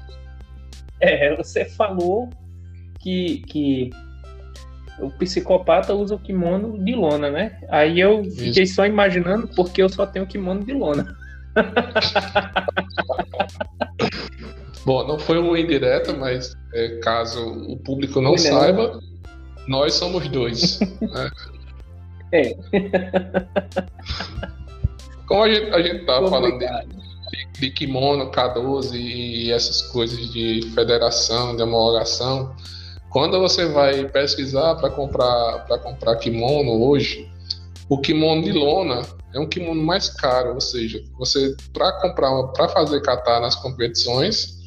é, 1.01 1.37
você 1.37 1.65
falou 1.67 2.31
que, 2.99 3.43
que 3.47 3.91
o 4.99 5.11
psicopata 5.11 5.95
usa 5.95 6.15
o 6.15 6.19
kimono 6.19 6.83
de 6.83 6.95
lona, 6.95 7.31
né? 7.31 7.59
Aí 7.69 8.01
eu 8.01 8.23
Isso. 8.23 8.39
fiquei 8.39 8.67
só 8.67 8.87
imaginando 8.87 9.49
porque 9.49 9.83
eu 9.83 9.89
só 9.89 10.07
tenho 10.07 10.27
kimono 10.27 10.65
de 10.65 10.73
lona. 10.73 11.15
Bom, 14.85 15.07
não 15.07 15.19
foi 15.19 15.39
uma 15.39 15.59
indireta, 15.59 16.13
mas 16.13 16.57
é, 16.75 16.99
caso 16.99 17.41
o 17.69 17.77
público 17.77 18.21
não 18.21 18.31
foi 18.31 18.39
saiba, 18.39 19.01
nós 19.67 19.95
somos 19.95 20.29
dois. 20.29 20.81
né? 21.01 21.31
É. 22.33 22.57
Como 25.27 25.43
a 25.45 25.53
gente, 25.53 25.71
a 25.71 25.83
gente 25.83 26.05
tá 26.05 26.15
falando 26.29 26.59
de, 26.59 26.67
de, 27.61 27.71
kimono, 27.71 28.31
K12 28.31 28.95
e 28.95 29.53
essas 29.53 29.83
coisas 29.83 30.19
de 30.33 30.63
federação, 30.75 31.55
de 31.55 31.63
homologação, 31.63 32.55
quando 33.11 33.39
você 33.39 33.67
vai 33.67 34.09
pesquisar 34.09 34.75
para 34.77 34.91
comprar 34.91 35.67
para 35.67 35.79
comprar 35.79 36.17
kimono 36.17 36.83
hoje, 36.85 37.31
o 37.89 38.01
kimono 38.01 38.43
de 38.43 38.53
lona 38.53 39.03
é 39.35 39.39
um 39.39 39.47
kimono 39.47 39.83
mais 39.83 40.09
caro, 40.09 40.55
ou 40.55 40.61
seja, 40.61 41.03
você 41.19 41.55
para 41.73 41.93
comprar 42.01 42.43
para 42.49 42.69
fazer 42.69 43.01
kata 43.03 43.41
nas 43.41 43.55
competições, 43.57 44.62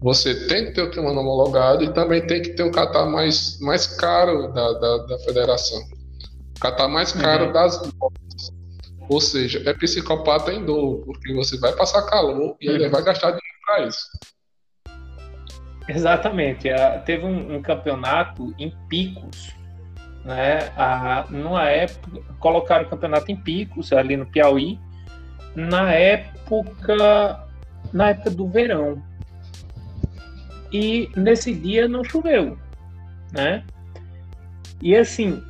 você 0.00 0.46
tem 0.46 0.66
que 0.66 0.72
ter 0.72 0.82
o 0.82 0.90
kimono 0.90 1.20
homologado 1.20 1.82
e 1.82 1.92
também 1.92 2.24
tem 2.26 2.40
que 2.40 2.50
ter 2.50 2.62
o 2.62 2.70
kata 2.70 3.04
mais 3.04 3.58
mais 3.60 3.86
caro 3.86 4.52
da, 4.52 4.72
da, 4.74 4.96
da 4.98 5.18
federação, 5.20 5.80
o 6.56 6.60
kata 6.60 6.86
mais 6.86 7.12
caro 7.12 7.46
uhum. 7.46 7.52
das 7.52 7.78
lojas. 7.80 8.58
Ou 9.08 9.20
seja, 9.20 9.62
é 9.68 9.72
psicopata 9.72 10.52
em 10.52 10.64
dobro, 10.64 11.06
porque 11.06 11.32
você 11.32 11.58
vai 11.58 11.72
passar 11.72 12.02
calor 12.02 12.56
e 12.60 12.70
uhum. 12.70 12.90
vai 12.90 13.02
gastar 13.02 13.28
dinheiro 13.28 13.58
para 13.64 13.86
isso. 13.86 14.06
Exatamente. 15.88 16.68
teve 17.06 17.24
um, 17.24 17.56
um, 17.56 17.62
campeonato 17.62 18.54
em 18.58 18.70
picos, 18.88 19.54
né? 20.22 20.70
A, 20.76 21.24
numa 21.30 21.64
época, 21.64 22.20
colocaram 22.38 22.84
o 22.84 22.90
campeonato 22.90 23.32
em 23.32 23.36
picos 23.36 23.90
ali 23.92 24.14
no 24.14 24.26
Piauí, 24.26 24.78
na 25.56 25.90
época, 25.94 27.48
na 27.90 28.10
época 28.10 28.30
do 28.30 28.46
verão. 28.46 29.02
E 30.72 31.10
nesse 31.16 31.54
dia 31.54 31.88
não 31.88 32.04
choveu, 32.04 32.58
né? 33.32 33.64
E 34.82 34.94
assim, 34.94 35.42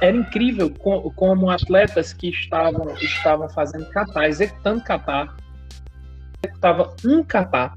era 0.00 0.16
incrível 0.16 0.70
como 0.70 1.50
atletas 1.50 2.12
que 2.12 2.28
estavam, 2.28 2.94
estavam 2.96 3.48
fazendo 3.50 3.86
catar, 3.90 4.28
executando 4.28 4.82
catar, 4.82 5.36
executava 6.42 6.94
um 7.04 7.22
catar 7.22 7.74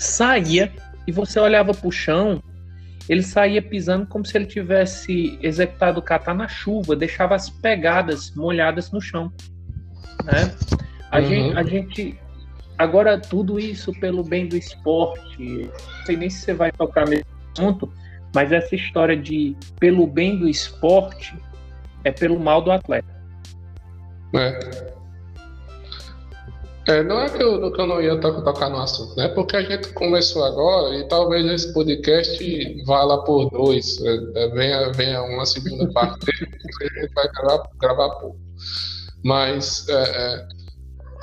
saía 0.00 0.72
e 1.06 1.12
você 1.12 1.38
olhava 1.38 1.74
para 1.74 1.86
o 1.86 1.92
chão, 1.92 2.42
ele 3.06 3.22
saía 3.22 3.60
pisando 3.60 4.06
como 4.06 4.24
se 4.24 4.36
ele 4.36 4.46
tivesse 4.46 5.38
executado 5.42 6.00
o 6.00 6.02
kata 6.02 6.32
na 6.32 6.48
chuva, 6.48 6.96
deixava 6.96 7.34
as 7.34 7.50
pegadas 7.50 8.34
molhadas 8.34 8.90
no 8.90 9.00
chão. 9.00 9.30
Né? 10.24 10.54
A, 11.10 11.18
uhum. 11.18 11.26
gente, 11.26 11.58
a 11.58 11.62
gente. 11.62 12.20
Agora, 12.80 13.20
tudo 13.20 13.60
isso 13.60 13.92
pelo 14.00 14.24
bem 14.24 14.48
do 14.48 14.56
esporte. 14.56 15.68
Não 15.68 16.06
sei 16.06 16.16
nem 16.16 16.30
se 16.30 16.40
você 16.40 16.54
vai 16.54 16.72
tocar 16.72 17.06
nesse 17.06 17.26
assunto, 17.52 17.92
mas 18.34 18.50
essa 18.52 18.74
história 18.74 19.14
de 19.14 19.54
pelo 19.78 20.06
bem 20.06 20.38
do 20.38 20.48
esporte 20.48 21.36
é 22.04 22.10
pelo 22.10 22.40
mal 22.40 22.62
do 22.62 22.72
atleta. 22.72 23.06
É. 24.34 24.90
É, 26.88 27.02
não 27.02 27.20
é 27.20 27.28
que 27.28 27.42
eu, 27.42 27.70
que 27.70 27.80
eu 27.82 27.86
não 27.86 28.00
ia 28.00 28.18
to 28.18 28.42
tocar 28.42 28.70
no 28.70 28.78
assunto, 28.78 29.14
né? 29.14 29.28
Porque 29.28 29.56
a 29.58 29.62
gente 29.62 29.92
começou 29.92 30.42
agora 30.42 30.96
e 30.96 31.06
talvez 31.06 31.44
esse 31.44 31.74
podcast 31.74 32.84
vá 32.86 33.02
lá 33.02 33.18
por 33.24 33.50
dois, 33.50 34.00
é, 34.00 34.44
é 34.44 34.48
venha, 34.48 34.90
venha 34.92 35.22
uma 35.22 35.44
segunda 35.44 35.86
parte 35.92 36.24
dele, 36.24 36.48
a 36.50 37.00
gente 37.00 37.12
vai 37.12 37.28
gravar, 37.28 37.68
gravar 37.78 38.08
pouco. 38.20 38.40
Mas 39.22 39.86
é, 39.86 40.02
é, 40.02 40.48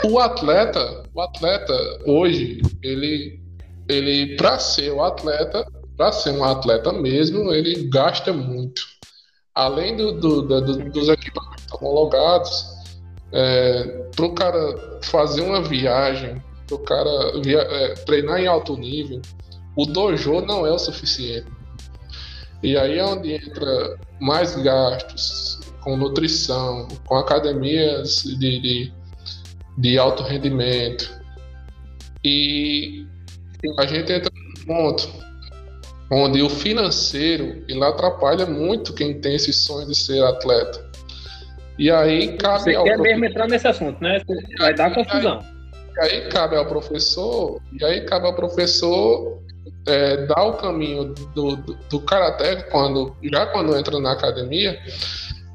o 0.03 0.19
atleta, 0.19 1.03
o 1.13 1.21
atleta 1.21 1.73
hoje, 2.05 2.61
ele, 2.83 3.41
ele 3.87 4.35
para 4.35 4.59
ser 4.59 4.91
o 4.91 5.03
atleta, 5.03 5.65
para 5.95 6.11
ser 6.11 6.31
um 6.31 6.43
atleta 6.43 6.93
mesmo, 6.93 7.51
ele 7.51 7.87
gasta 7.89 8.31
muito. 8.31 8.81
Além 9.55 9.97
do, 9.97 10.11
do, 10.13 10.41
do, 10.43 10.89
dos 10.91 11.09
equipamentos 11.09 11.65
homologados, 11.73 12.65
é, 13.31 13.83
para 14.15 14.25
o 14.25 14.33
cara 14.33 14.99
fazer 15.03 15.41
uma 15.41 15.61
viagem, 15.61 16.41
para 16.67 16.75
o 16.75 16.79
cara 16.79 17.41
via, 17.41 17.59
é, 17.59 17.93
treinar 17.95 18.39
em 18.39 18.47
alto 18.47 18.77
nível, 18.77 19.21
o 19.75 19.85
dojo 19.85 20.41
não 20.41 20.65
é 20.65 20.71
o 20.71 20.77
suficiente. 20.79 21.47
E 22.61 22.77
aí 22.77 22.97
é 22.97 23.05
onde 23.05 23.33
entra 23.33 23.97
mais 24.19 24.55
gastos 24.55 25.59
com 25.81 25.95
nutrição, 25.95 26.87
com 27.05 27.15
academias 27.15 28.23
de, 28.23 28.59
de, 28.59 28.93
de 29.77 29.97
alto 29.97 30.23
rendimento. 30.23 31.15
E 32.23 33.05
a 33.77 33.85
gente 33.85 34.11
entra 34.11 34.31
num 34.33 34.65
ponto 34.65 35.09
onde 36.11 36.41
o 36.41 36.49
financeiro 36.49 37.63
ele 37.67 37.83
atrapalha 37.83 38.45
muito 38.45 38.93
quem 38.93 39.19
tem 39.19 39.35
esse 39.35 39.53
sonho 39.53 39.87
de 39.87 39.95
ser 39.95 40.23
atleta. 40.23 40.85
E 41.77 41.91
aí 41.91 42.35
cabe 42.37 42.63
Você 42.63 42.75
ao 42.75 42.83
quer 42.83 42.95
professor... 42.95 43.19
mesmo 43.19 43.25
entrar 43.25 43.47
nesse 43.47 43.67
assunto, 43.67 44.01
né? 44.01 44.21
Vai 44.57 44.73
dar 44.73 44.93
confusão. 44.93 45.45
E 45.95 46.01
aí, 46.01 46.11
aí 46.11 46.29
cabe 46.29 46.55
ao 46.55 46.65
professor, 46.65 47.61
e 47.79 47.83
aí 47.83 48.01
cabe 48.01 48.25
ao 48.25 48.33
professor 48.33 49.41
é, 49.87 50.25
dar 50.25 50.43
o 50.43 50.53
caminho 50.53 51.13
do, 51.35 51.55
do, 51.55 51.73
do 51.89 51.99
karatê 52.01 52.63
quando 52.71 53.15
já 53.31 53.45
quando 53.47 53.75
entra 53.75 53.99
na 53.99 54.11
academia 54.11 54.77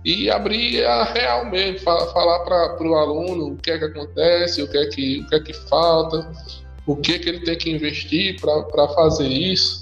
e 0.04 0.30
abrir 0.30 0.84
a 0.84 1.04
real 1.04 1.50
mesmo, 1.50 1.80
falar, 1.80 2.40
para 2.40 2.82
o 2.82 2.94
aluno 2.94 3.52
o 3.52 3.56
que 3.56 3.70
é 3.70 3.78
que 3.78 3.84
acontece, 3.84 4.62
o 4.62 4.68
que 4.68 4.78
é 4.78 4.86
que, 4.86 5.20
o 5.20 5.28
que, 5.28 5.34
é 5.34 5.40
que 5.40 5.52
falta, 5.52 6.32
o 6.86 6.96
que 6.96 7.14
é 7.14 7.18
que 7.18 7.28
ele 7.28 7.40
tem 7.40 7.56
que 7.56 7.70
investir 7.70 8.40
para 8.40 8.88
fazer 8.88 9.28
isso 9.28 9.80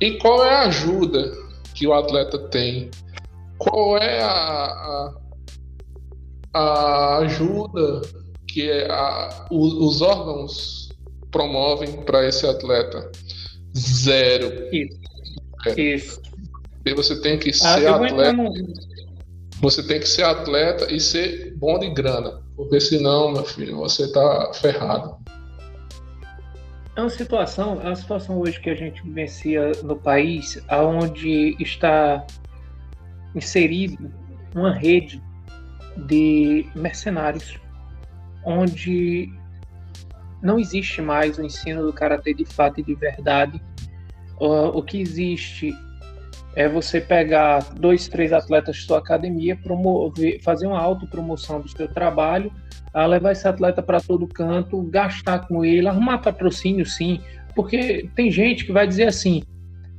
e 0.00 0.12
qual 0.18 0.44
é 0.44 0.50
a 0.50 0.62
ajuda 0.62 1.32
que 1.74 1.86
o 1.86 1.94
atleta 1.94 2.38
tem, 2.48 2.90
qual 3.58 3.96
é 3.98 4.20
a, 4.20 4.32
a 4.32 5.14
a 6.56 7.18
ajuda 7.18 8.00
que 8.48 8.70
é 8.70 8.90
a, 8.90 9.46
os 9.50 10.00
órgãos 10.00 10.88
promovem 11.30 12.02
para 12.04 12.26
esse 12.26 12.46
atleta. 12.46 13.10
Zero. 13.76 14.50
Isso. 14.74 14.98
É. 15.66 15.80
Isso. 15.80 16.22
E 16.86 16.94
você 16.94 17.20
tem 17.20 17.38
que 17.38 17.50
ah, 17.50 17.52
ser 17.52 17.86
atleta. 17.86 18.50
Você 19.60 19.82
tem 19.82 19.98
que 19.98 20.08
ser 20.08 20.22
atleta 20.24 20.92
e 20.92 21.00
ser 21.00 21.54
bom 21.56 21.78
de 21.78 21.90
grana. 21.90 22.42
Porque 22.56 22.80
senão, 22.80 23.32
meu 23.32 23.44
filho, 23.44 23.76
você 23.76 24.10
tá 24.10 24.52
ferrado. 24.54 25.16
É 26.94 27.00
uma 27.00 27.10
situação, 27.10 27.80
é 27.82 27.86
uma 27.86 27.96
situação 27.96 28.38
hoje 28.38 28.58
que 28.58 28.70
a 28.70 28.74
gente 28.74 29.02
vivencia 29.02 29.72
no 29.82 29.96
país, 29.96 30.62
aonde 30.68 31.54
está 31.60 32.26
inserido 33.34 34.10
uma 34.54 34.72
rede 34.72 35.22
de 36.06 36.66
mercenários, 36.74 37.58
onde 38.44 39.30
não 40.42 40.58
existe 40.58 41.02
mais 41.02 41.38
o 41.38 41.42
ensino 41.42 41.84
do 41.84 41.92
karatê 41.92 42.32
de 42.32 42.46
fato 42.46 42.80
e 42.80 42.82
de 42.82 42.94
verdade. 42.94 43.60
O 44.38 44.82
que 44.82 45.00
existe 45.00 45.74
é 46.56 46.68
você 46.68 47.00
pegar 47.00 47.60
dois, 47.74 48.08
três 48.08 48.32
atletas 48.32 48.76
de 48.76 48.82
sua 48.82 48.98
academia, 48.98 49.54
promover, 49.54 50.42
fazer 50.42 50.66
uma 50.66 50.80
autopromoção 50.80 51.60
do 51.60 51.68
seu 51.68 51.86
trabalho, 51.86 52.50
levar 53.08 53.32
esse 53.32 53.46
atleta 53.46 53.82
para 53.82 54.00
todo 54.00 54.26
canto, 54.26 54.82
gastar 54.82 55.46
com 55.46 55.64
ele, 55.64 55.86
arrumar 55.86 56.18
patrocínio 56.18 56.86
sim, 56.86 57.20
porque 57.54 58.08
tem 58.16 58.30
gente 58.30 58.64
que 58.64 58.72
vai 58.72 58.86
dizer 58.86 59.08
assim: 59.08 59.42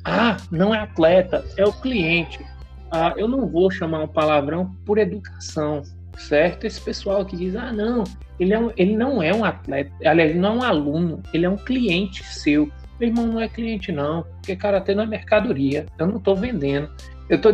ah, 0.03 0.35
não 0.51 0.73
é 0.73 0.79
atleta, 0.79 1.45
é 1.55 1.63
o 1.63 1.71
cliente 1.71 2.43
ah, 2.91 3.13
eu 3.17 3.27
não 3.27 3.45
vou 3.47 3.69
chamar 3.69 4.03
um 4.03 4.07
palavrão 4.07 4.75
por 4.85 4.97
educação, 4.97 5.83
certo? 6.17 6.65
Esse 6.65 6.79
pessoal 6.79 7.25
que 7.25 7.35
diz, 7.35 7.55
ah, 7.55 7.71
não, 7.71 8.03
ele, 8.39 8.53
é 8.53 8.59
um, 8.59 8.71
ele 8.77 8.95
não 8.95 9.21
é 9.21 9.33
um 9.33 9.43
atleta, 9.43 9.91
aliás, 10.05 10.31
ele 10.31 10.39
não 10.39 10.55
é 10.55 10.57
um 10.57 10.63
aluno, 10.63 11.23
ele 11.33 11.45
é 11.45 11.49
um 11.49 11.57
cliente 11.57 12.23
seu. 12.23 12.71
Meu 12.99 13.09
irmão 13.09 13.27
não 13.27 13.39
é 13.39 13.47
cliente, 13.47 13.91
não, 13.91 14.23
porque 14.23 14.55
karatê 14.55 14.95
não 14.95 15.03
é 15.03 15.07
mercadoria, 15.07 15.85
eu 15.99 16.07
não 16.07 16.17
estou 16.17 16.35
vendendo, 16.35 16.89
eu 17.29 17.37
estou 17.37 17.53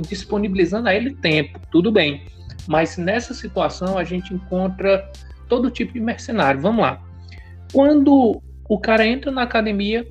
disponibilizando 0.00 0.88
a 0.88 0.94
ele 0.94 1.14
tempo, 1.14 1.60
tudo 1.70 1.92
bem. 1.92 2.26
Mas 2.66 2.96
nessa 2.96 3.34
situação 3.34 3.98
a 3.98 4.04
gente 4.04 4.32
encontra 4.32 5.10
todo 5.48 5.70
tipo 5.70 5.92
de 5.92 6.00
mercenário. 6.00 6.60
Vamos 6.60 6.82
lá. 6.82 7.02
Quando 7.72 8.42
o 8.68 8.78
cara 8.78 9.06
entra 9.06 9.30
na 9.30 9.42
academia, 9.42 10.06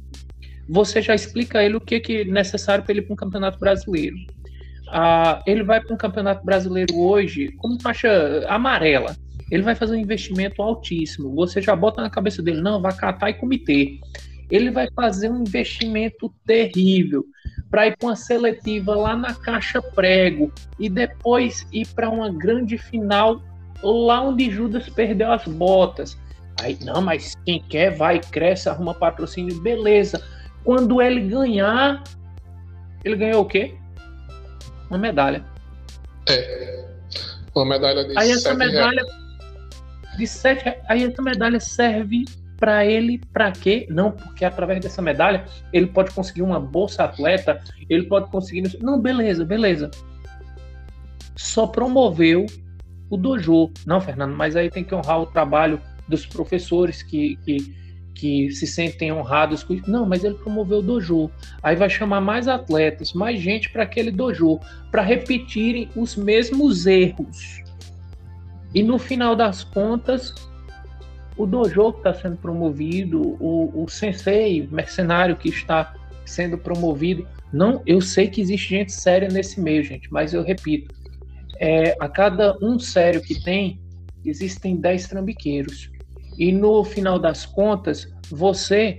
você 0.70 1.02
já 1.02 1.16
explica 1.16 1.60
a 1.60 1.64
ele 1.64 1.76
o 1.76 1.82
que 1.82 2.02
é 2.08 2.24
necessário 2.26 2.84
para 2.84 2.94
ele 2.94 3.02
para 3.02 3.14
um 3.14 3.18
campeonato 3.18 3.60
brasileiro 3.60 4.16
ah, 4.96 5.42
ele 5.48 5.64
vai 5.64 5.82
para 5.82 5.92
um 5.92 5.98
campeonato 5.98 6.46
brasileiro 6.46 6.96
hoje 6.96 7.52
como 7.58 7.82
faixa 7.82 8.46
amarela. 8.48 9.16
Ele 9.50 9.64
vai 9.64 9.74
fazer 9.74 9.96
um 9.96 10.00
investimento 10.00 10.62
altíssimo. 10.62 11.34
Você 11.34 11.62
já 11.62 11.76
bota 11.76 12.00
na 12.00 12.12
cabeça 12.12 12.44
dele, 12.44 12.62
não, 12.62 12.80
vai 12.80 12.96
catar 12.96 13.32
e 13.32 13.34
comitê. 13.34 14.00
Ele 14.50 14.72
vai 14.72 14.88
fazer 14.96 15.30
um 15.30 15.42
investimento 15.42 16.34
terrível 16.46 17.26
para 17.70 17.88
ir 17.88 17.98
para 17.98 18.08
uma 18.10 18.16
seletiva 18.16 18.96
lá 18.96 19.16
na 19.16 19.34
caixa 19.34 19.82
prego 19.82 20.52
e 20.80 20.90
depois 20.90 21.66
ir 21.72 21.88
para 21.88 22.10
uma 22.10 22.30
grande 22.30 22.78
final 22.78 23.42
lá 23.82 24.22
onde 24.22 24.52
Judas 24.52 24.88
perdeu 24.90 25.32
as 25.32 25.46
botas. 25.46 26.18
Aí, 26.62 26.78
não, 26.84 27.02
mas 27.02 27.36
quem 27.46 27.62
quer 27.62 27.96
vai, 27.96 28.20
cresce, 28.20 28.70
arruma 28.70 28.94
patrocínio, 28.94 29.60
beleza. 29.62 30.24
Quando 30.64 31.02
ele 31.02 31.22
ganhar, 31.22 32.04
ele 33.04 33.16
ganhou 33.16 33.42
o 33.42 33.46
quê? 33.46 33.76
uma 34.94 35.00
medalha. 35.00 35.44
É. 36.30 36.86
Uma 37.56 37.66
medalha 37.66 38.06
de 38.06 38.18
aí 38.18 38.32
essa 38.32 38.54
medalha 38.54 39.02
reais. 39.04 40.18
de 40.18 40.28
sete 40.28 40.78
aí 40.88 41.04
essa 41.04 41.22
medalha 41.22 41.60
serve 41.60 42.26
para 42.64 42.86
ele 42.86 43.20
para 43.34 43.52
quê? 43.52 43.86
Não, 43.90 44.14
porque 44.14 44.46
através 44.46 44.80
dessa 44.80 45.02
medalha 45.02 45.44
ele 45.74 45.86
pode 45.86 46.12
conseguir 46.12 46.44
uma 46.44 46.62
bolsa 46.62 47.04
atleta, 47.04 47.62
ele 47.90 48.04
pode 48.04 48.32
conseguir 48.32 48.78
não, 48.82 49.02
beleza, 49.02 49.44
beleza. 49.44 49.92
Só 51.36 51.68
promoveu 51.68 52.46
o 53.10 53.18
dojo. 53.18 53.70
Não, 53.86 54.00
Fernando, 54.00 54.34
mas 54.34 54.56
aí 54.56 54.70
tem 54.70 54.82
que 54.82 54.96
honrar 54.96 55.20
o 55.20 55.26
trabalho 55.26 55.82
dos 56.08 56.26
professores 56.26 57.04
que, 57.04 57.36
que 57.44 57.84
que 58.16 58.50
se 58.52 58.66
sentem 58.66 59.12
honrados 59.12 59.62
com 59.62 59.74
isso. 59.74 59.92
Não, 59.92 60.06
mas 60.06 60.24
ele 60.24 60.36
promoveu 60.36 60.80
o 60.80 60.82
dojo. 60.82 61.30
Aí 61.62 61.76
vai 61.76 61.90
chamar 61.90 62.22
mais 62.22 62.48
atletas, 62.48 63.12
mais 63.12 63.42
gente 63.42 63.70
para 63.72 63.84
aquele 63.84 64.12
dojo, 64.12 64.58
para 64.90 65.02
repetirem 65.02 65.90
os 65.98 66.16
mesmos 66.16 66.86
erros. 66.86 67.62
E 68.74 68.82
no 68.82 68.98
final 68.98 69.36
das 69.36 69.66
contas, 69.66 70.34
o 71.36 71.46
dojo 71.46 71.94
que 71.94 72.00
está 72.00 72.14
sendo 72.14 72.38
promovido, 72.38 73.22
o, 73.40 73.84
o 73.84 73.90
sensei 73.90 74.68
mercenário 74.72 75.36
que 75.36 75.50
está 75.50 75.94
sendo 76.26 76.58
promovido, 76.58 77.28
não, 77.52 77.82
eu 77.86 78.02
sei 78.02 78.28
que 78.28 78.42
existe 78.42 78.70
gente 78.70 78.92
séria 78.92 79.28
nesse 79.28 79.60
meio, 79.62 79.84
gente, 79.84 80.12
mas 80.12 80.34
eu 80.34 80.44
repito, 80.44 80.94
é, 81.60 81.96
a 82.00 82.10
cada 82.10 82.58
um 82.62 82.80
sério 82.80 83.22
que 83.22 83.42
tem, 83.44 83.80
existem 84.26 84.76
dez 84.76 85.08
trambiqueiros. 85.08 85.92
E 86.38 86.52
no 86.52 86.84
final 86.84 87.20
das 87.20 87.46
contas, 87.46 88.08
você 88.30 88.98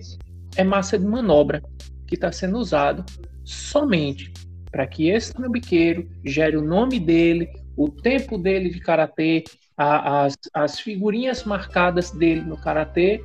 é 0.56 0.62
massa 0.62 0.98
de 0.98 1.04
manobra 1.04 1.62
que 2.06 2.14
está 2.14 2.30
sendo 2.30 2.58
usado 2.58 3.04
somente 3.44 4.32
para 4.70 4.86
que 4.86 5.08
esse 5.08 5.32
trambiqueiro 5.32 6.08
gere 6.24 6.56
o 6.56 6.62
nome 6.62 6.98
dele, 7.00 7.48
o 7.76 7.88
tempo 7.88 8.38
dele 8.38 8.70
de 8.70 8.80
karatê, 8.80 9.44
as, 9.76 10.36
as 10.52 10.78
figurinhas 10.80 11.44
marcadas 11.44 12.10
dele 12.10 12.42
no 12.42 12.56
karatê 12.56 13.24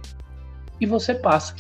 e 0.80 0.86
você 0.86 1.14
passa. 1.14 1.56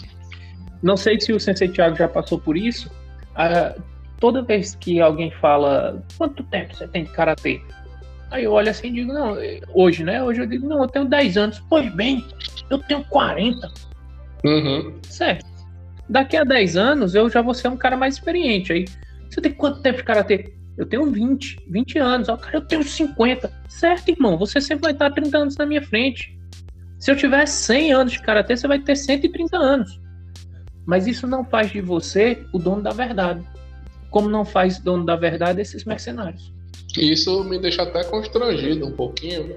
Não 0.82 0.96
sei 0.96 1.20
se 1.20 1.34
o 1.34 1.40
Sensei 1.40 1.68
Thiago 1.68 1.96
já 1.96 2.08
passou 2.08 2.40
por 2.40 2.56
isso. 2.56 2.90
Uh, 3.32 3.82
toda 4.20 4.42
vez 4.42 4.76
que 4.76 5.02
alguém 5.02 5.32
fala 5.32 6.04
quanto 6.18 6.44
tempo 6.44 6.74
você 6.76 6.88
tem 6.88 7.04
de 7.04 7.12
karatê, 7.12 7.62
Aí 8.32 8.44
eu 8.44 8.52
olho 8.52 8.70
assim 8.70 8.88
e 8.88 8.92
digo, 8.92 9.12
não, 9.12 9.38
hoje, 9.74 10.04
né? 10.04 10.22
Hoje 10.24 10.42
eu 10.42 10.46
digo, 10.46 10.68
não, 10.68 10.84
eu 10.84 10.88
tenho 10.88 11.06
10 11.06 11.38
anos. 11.38 11.64
Pois 11.68 11.92
bem, 11.94 12.24
eu 12.70 12.78
tenho 12.80 13.04
40. 13.06 13.72
Uhum. 14.46 15.00
Certo. 15.04 15.46
Daqui 16.08 16.38
a 16.38 16.44
10 16.44 16.78
anos 16.78 17.16
eu 17.16 17.30
já 17.30 17.42
vou 17.42 17.54
ser 17.54 17.70
um 17.70 17.78
cara 17.78 17.98
mais 17.98 18.16
experiente. 18.16 18.72
Aí, 18.72 18.86
você 19.30 19.42
tem 19.42 19.52
quanto 19.52 19.82
tempo 19.82 19.98
de 19.98 20.04
karatê? 20.04 20.54
Eu 20.80 20.86
tenho 20.86 21.12
20, 21.12 21.60
20 21.68 22.00
anos. 22.00 22.30
Ó, 22.30 22.38
cara, 22.38 22.56
eu 22.56 22.62
tenho 22.62 22.84
50. 22.84 23.52
Certo, 23.68 24.10
irmão, 24.10 24.38
você 24.38 24.62
sempre 24.62 24.84
vai 24.84 24.94
estar 24.94 25.12
30 25.12 25.38
anos 25.38 25.58
na 25.58 25.66
minha 25.66 25.82
frente. 25.82 26.40
Se 26.98 27.12
eu 27.12 27.18
tiver 27.18 27.46
100 27.46 27.94
anos 27.94 28.14
de 28.14 28.22
karatê, 28.22 28.56
você 28.56 28.66
vai 28.66 28.80
ter 28.80 28.96
130 28.96 29.58
anos. 29.58 30.00
Mas 30.86 31.06
isso 31.06 31.28
não 31.28 31.44
faz 31.44 31.70
de 31.70 31.82
você 31.82 32.46
o 32.54 32.58
dono 32.58 32.82
da 32.82 32.92
verdade. 32.92 33.46
Como 34.10 34.30
não 34.30 34.46
faz 34.46 34.80
dono 34.80 35.06
da 35.06 35.18
verdade 35.18 35.62
esses 35.62 35.84
mercenários. 35.84 36.52
Isso 36.98 37.44
me 37.44 37.60
deixa 37.60 37.84
até 37.84 38.04
constrangido 38.06 38.88
um 38.88 38.92
pouquinho, 38.92 39.56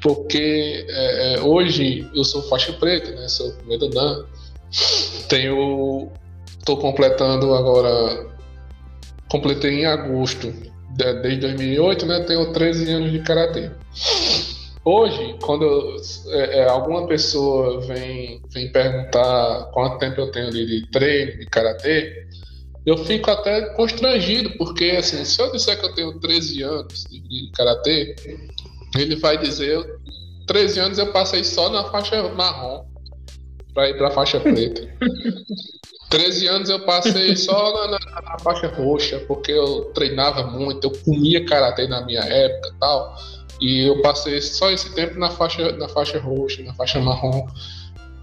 porque 0.00 0.86
é, 0.88 1.34
é 1.34 1.40
hoje 1.40 2.08
eu 2.14 2.24
sou 2.24 2.42
faixa 2.42 2.72
preta, 2.74 3.10
né? 3.10 3.28
Sou 3.28 3.52
primeiro 3.56 3.88
dan. 3.88 4.24
Tenho. 5.28 6.08
Estou 6.58 6.76
completando 6.78 7.52
agora. 7.52 8.30
Completei 9.30 9.80
em 9.80 9.86
agosto, 9.86 10.52
desde 11.22 11.40
2008, 11.40 12.06
né? 12.06 12.20
Tenho 12.20 12.52
13 12.52 12.92
anos 12.92 13.12
de 13.12 13.20
karatê. 13.20 13.70
Hoje, 14.84 15.36
quando 15.42 15.96
é, 16.28 16.58
é, 16.58 16.68
alguma 16.68 17.06
pessoa 17.06 17.80
vem, 17.82 18.42
vem 18.52 18.72
perguntar 18.72 19.70
quanto 19.72 19.98
tempo 19.98 20.20
eu 20.20 20.30
tenho 20.30 20.50
de, 20.50 20.66
de 20.66 20.90
treino, 20.90 21.38
de 21.38 21.46
karatê, 21.46 22.26
eu 22.84 22.96
fico 22.96 23.30
até 23.30 23.74
constrangido, 23.74 24.50
porque 24.56 24.96
assim, 24.98 25.24
se 25.24 25.40
eu 25.40 25.52
disser 25.52 25.78
que 25.78 25.86
eu 25.86 25.94
tenho 25.94 26.18
13 26.18 26.62
anos 26.62 27.04
de, 27.10 27.20
de 27.20 27.52
karatê, 27.52 28.16
ele 28.96 29.16
vai 29.16 29.36
dizer: 29.36 29.84
13 30.46 30.80
anos 30.80 30.98
eu 30.98 31.12
passei 31.12 31.44
só 31.44 31.68
na 31.68 31.84
faixa 31.84 32.22
marrom 32.30 32.89
para 33.74 33.90
ir 33.90 33.96
para 33.96 34.08
a 34.08 34.10
faixa 34.10 34.40
preta. 34.40 34.88
13 36.10 36.46
anos 36.48 36.68
eu 36.68 36.80
passei 36.80 37.36
só 37.36 37.72
na, 37.72 37.92
na, 37.92 38.22
na, 38.22 38.38
faixa 38.40 38.66
roxa, 38.66 39.20
porque 39.28 39.52
eu 39.52 39.92
treinava 39.94 40.42
muito, 40.42 40.88
eu 40.88 40.92
comia 41.04 41.44
karatê 41.44 41.86
na 41.86 42.04
minha 42.04 42.20
época 42.20 42.74
tal. 42.80 43.16
E 43.60 43.86
eu 43.86 44.00
passei 44.02 44.40
só 44.40 44.70
esse 44.70 44.92
tempo 44.94 45.18
na 45.18 45.30
faixa, 45.30 45.70
na 45.72 45.88
faixa 45.88 46.18
roxa, 46.18 46.62
na 46.62 46.74
faixa 46.74 46.98
marrom. 46.98 47.46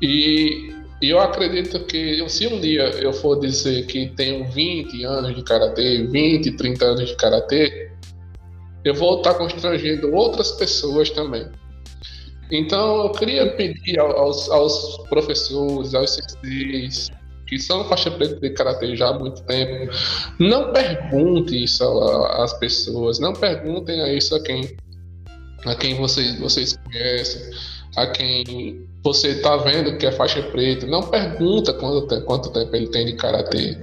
E, 0.01 0.73
e 1.01 1.09
eu 1.09 1.19
acredito 1.19 1.85
que 1.85 2.27
se 2.27 2.47
um 2.47 2.59
dia 2.59 2.89
eu 2.99 3.13
for 3.13 3.39
dizer 3.39 3.85
que 3.85 4.07
tenho 4.15 4.45
20 4.51 5.03
anos 5.05 5.35
de 5.35 5.43
karatê, 5.43 6.07
20, 6.07 6.57
30 6.57 6.85
anos 6.85 7.09
de 7.09 7.15
karatê, 7.15 7.91
eu 8.83 8.93
vou 8.95 9.17
estar 9.17 9.35
constrangendo 9.35 10.13
outras 10.13 10.51
pessoas 10.51 11.09
também. 11.09 11.47
Então 12.51 13.05
eu 13.05 13.11
queria 13.11 13.51
pedir 13.55 13.99
aos, 13.99 14.49
aos 14.49 14.97
professores, 15.09 15.93
aos 15.93 16.11
senseis, 16.11 17.09
que 17.45 17.59
são 17.59 17.83
faixa 17.85 18.11
preta 18.11 18.35
de 18.35 18.49
karatê 18.51 18.95
já 18.95 19.09
há 19.09 19.19
muito 19.19 19.41
tempo, 19.43 19.91
não 20.39 20.71
pergunte 20.71 21.63
isso 21.63 21.83
às 21.83 22.53
pessoas, 22.53 23.19
não 23.19 23.33
perguntem 23.33 24.01
a 24.01 24.13
isso 24.13 24.35
a 24.35 24.41
quem 24.41 24.77
a 25.65 25.75
quem 25.75 25.95
vocês, 25.95 26.39
vocês 26.39 26.77
conhecem, 26.77 27.41
a 27.95 28.07
quem 28.07 28.87
você 29.03 29.29
está 29.29 29.57
vendo 29.57 29.97
que 29.97 30.05
é 30.05 30.11
faixa 30.11 30.41
preta, 30.43 30.85
não 30.85 31.01
pergunta 31.01 31.73
quanto, 31.73 32.21
quanto 32.21 32.51
tempo 32.51 32.75
ele 32.75 32.87
tem 32.87 33.05
de 33.05 33.13
karatê. 33.13 33.77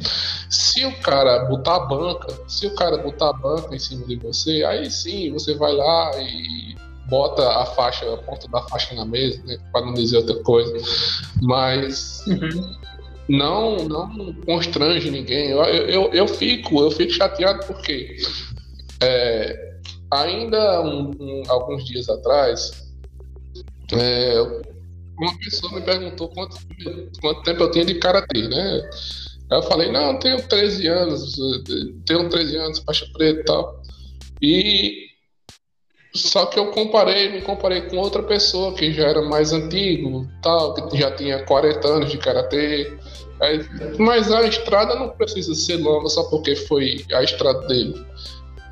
Se 0.49 0.85
o 0.85 0.97
cara 1.01 1.47
botar 1.47 1.81
banca, 1.81 2.29
se 2.47 2.67
o 2.67 2.75
cara 2.75 2.99
botar 2.99 3.31
a 3.31 3.33
banca 3.33 3.75
em 3.75 3.79
cima 3.79 4.07
de 4.07 4.17
você, 4.17 4.65
aí 4.65 4.91
sim 4.91 5.33
você 5.33 5.55
vai 5.55 5.73
lá 5.73 6.11
e 6.21 6.77
bota 7.15 7.49
a 7.49 7.65
faixa, 7.67 8.13
a 8.13 8.17
ponta 8.17 8.49
da 8.49 8.61
faixa 8.63 8.93
na 8.97 9.05
mesa, 9.05 9.41
né, 9.45 9.57
para 9.73 9.87
não 9.87 9.95
dizer 9.95 10.17
outra 10.17 10.43
coisa. 10.43 10.77
Mas 11.41 12.25
uhum. 12.27 12.77
não, 13.29 13.77
não 13.89 14.35
constrange 14.45 15.11
ninguém. 15.11 15.51
Eu, 15.51 15.63
eu, 15.63 16.11
eu, 16.13 16.27
fico, 16.27 16.81
eu 16.81 16.91
fico 16.91 17.13
chateado 17.13 17.65
porque 17.67 18.17
é, 19.01 19.75
Ainda 20.15 20.81
um, 20.83 21.11
um, 21.19 21.43
alguns 21.49 21.85
dias 21.85 22.09
atrás, 22.09 22.87
é, 23.93 24.41
uma 25.19 25.37
pessoa 25.39 25.73
me 25.73 25.81
perguntou 25.81 26.29
quanto, 26.29 26.57
quanto 27.21 27.43
tempo 27.43 27.65
eu 27.65 27.71
tinha 27.73 27.85
de 27.85 27.95
karatê, 27.97 28.47
né? 28.47 28.91
Aí 29.51 29.59
eu 29.59 29.63
falei, 29.65 29.91
não, 29.91 30.17
tenho 30.21 30.41
13 30.47 30.87
anos, 30.87 31.35
tenho 32.07 32.29
13 32.29 32.57
anos, 32.57 32.79
faixa 32.81 33.07
preta 33.13 33.41
e 33.41 33.45
tal. 33.45 33.83
E 34.41 35.07
só 36.15 36.47
que 36.47 36.59
eu 36.59 36.71
comparei, 36.71 37.33
me 37.33 37.43
comparei 37.43 37.83
com 37.83 37.97
outra 37.97 38.23
pessoa 38.23 38.73
que 38.75 38.93
já 38.93 39.09
era 39.09 39.23
mais 39.23 39.53
antigo, 39.53 40.29
tal, 40.43 40.73
que 40.75 40.97
já 40.97 41.11
tinha 41.11 41.45
40 41.45 41.89
anos 41.89 42.11
de 42.11 42.19
karatê. 42.19 42.97
mas 43.99 44.31
a 44.31 44.43
estrada 44.43 44.95
não 44.95 45.09
precisa 45.09 45.55
ser 45.55 45.79
longa 45.79 46.09
só 46.09 46.23
porque 46.25 46.55
foi 46.55 47.05
a 47.13 47.23
estrada 47.23 47.67
dele. 47.67 48.07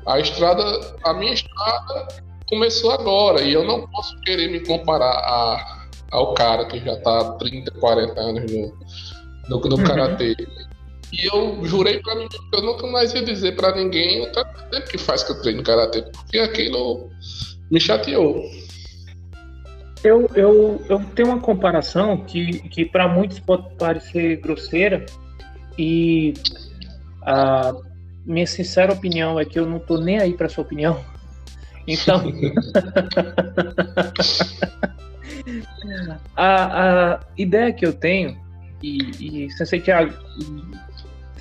A 0.05 0.19
estrada, 0.19 0.63
a 1.03 1.13
minha 1.13 1.33
estrada 1.33 2.07
começou 2.47 2.91
agora 2.91 3.41
e 3.41 3.53
eu 3.53 3.65
não 3.65 3.87
posso 3.87 4.17
querer 4.21 4.49
me 4.49 4.61
comparar 4.65 5.11
a, 5.11 5.87
ao 6.11 6.33
cara 6.33 6.65
que 6.65 6.79
já 6.79 6.93
está 6.93 7.19
há 7.19 7.31
30, 7.33 7.71
40 7.71 8.21
anos 8.21 8.51
no, 8.51 8.73
no, 9.49 9.59
no 9.59 9.75
uhum. 9.75 9.83
E 11.13 11.27
eu 11.27 11.63
jurei 11.63 11.99
para 11.99 12.15
mim 12.15 12.27
que 12.27 12.37
eu 12.51 12.61
nunca 12.63 12.87
mais 12.87 13.13
ia 13.13 13.23
dizer 13.23 13.55
para 13.55 13.75
ninguém 13.75 14.23
o 14.23 14.31
tempo 14.31 14.89
que 14.89 14.97
faz 14.97 15.23
que 15.23 15.31
eu 15.31 15.41
treino 15.41 15.61
karatê, 15.61 16.01
porque 16.01 16.39
aquilo 16.39 17.11
me 17.69 17.79
chateou. 17.79 18.43
Eu, 20.03 20.27
eu, 20.35 20.83
eu 20.89 20.99
tenho 21.15 21.29
uma 21.29 21.39
comparação 21.39 22.17
que, 22.25 22.67
que 22.69 22.83
para 22.83 23.07
muitos 23.07 23.39
pode 23.39 23.75
parecer 23.75 24.37
grosseira 24.37 25.05
e 25.77 26.33
uh, 27.21 27.83
minha 28.25 28.47
sincera 28.47 28.91
opinião 28.93 29.39
é 29.39 29.45
que 29.45 29.59
eu 29.59 29.67
não 29.67 29.77
tô 29.79 29.99
nem 29.99 30.19
aí 30.19 30.33
para 30.33 30.49
sua 30.49 30.63
opinião. 30.63 30.99
Então, 31.85 32.23
a, 36.33 37.11
a, 37.11 37.19
ideia 37.37 37.73
que 37.73 37.85
eu 37.85 37.91
tenho, 37.91 38.37
e, 38.81 39.45
e 39.45 39.51
Sensei 39.51 39.81
Thiago, 39.81 40.13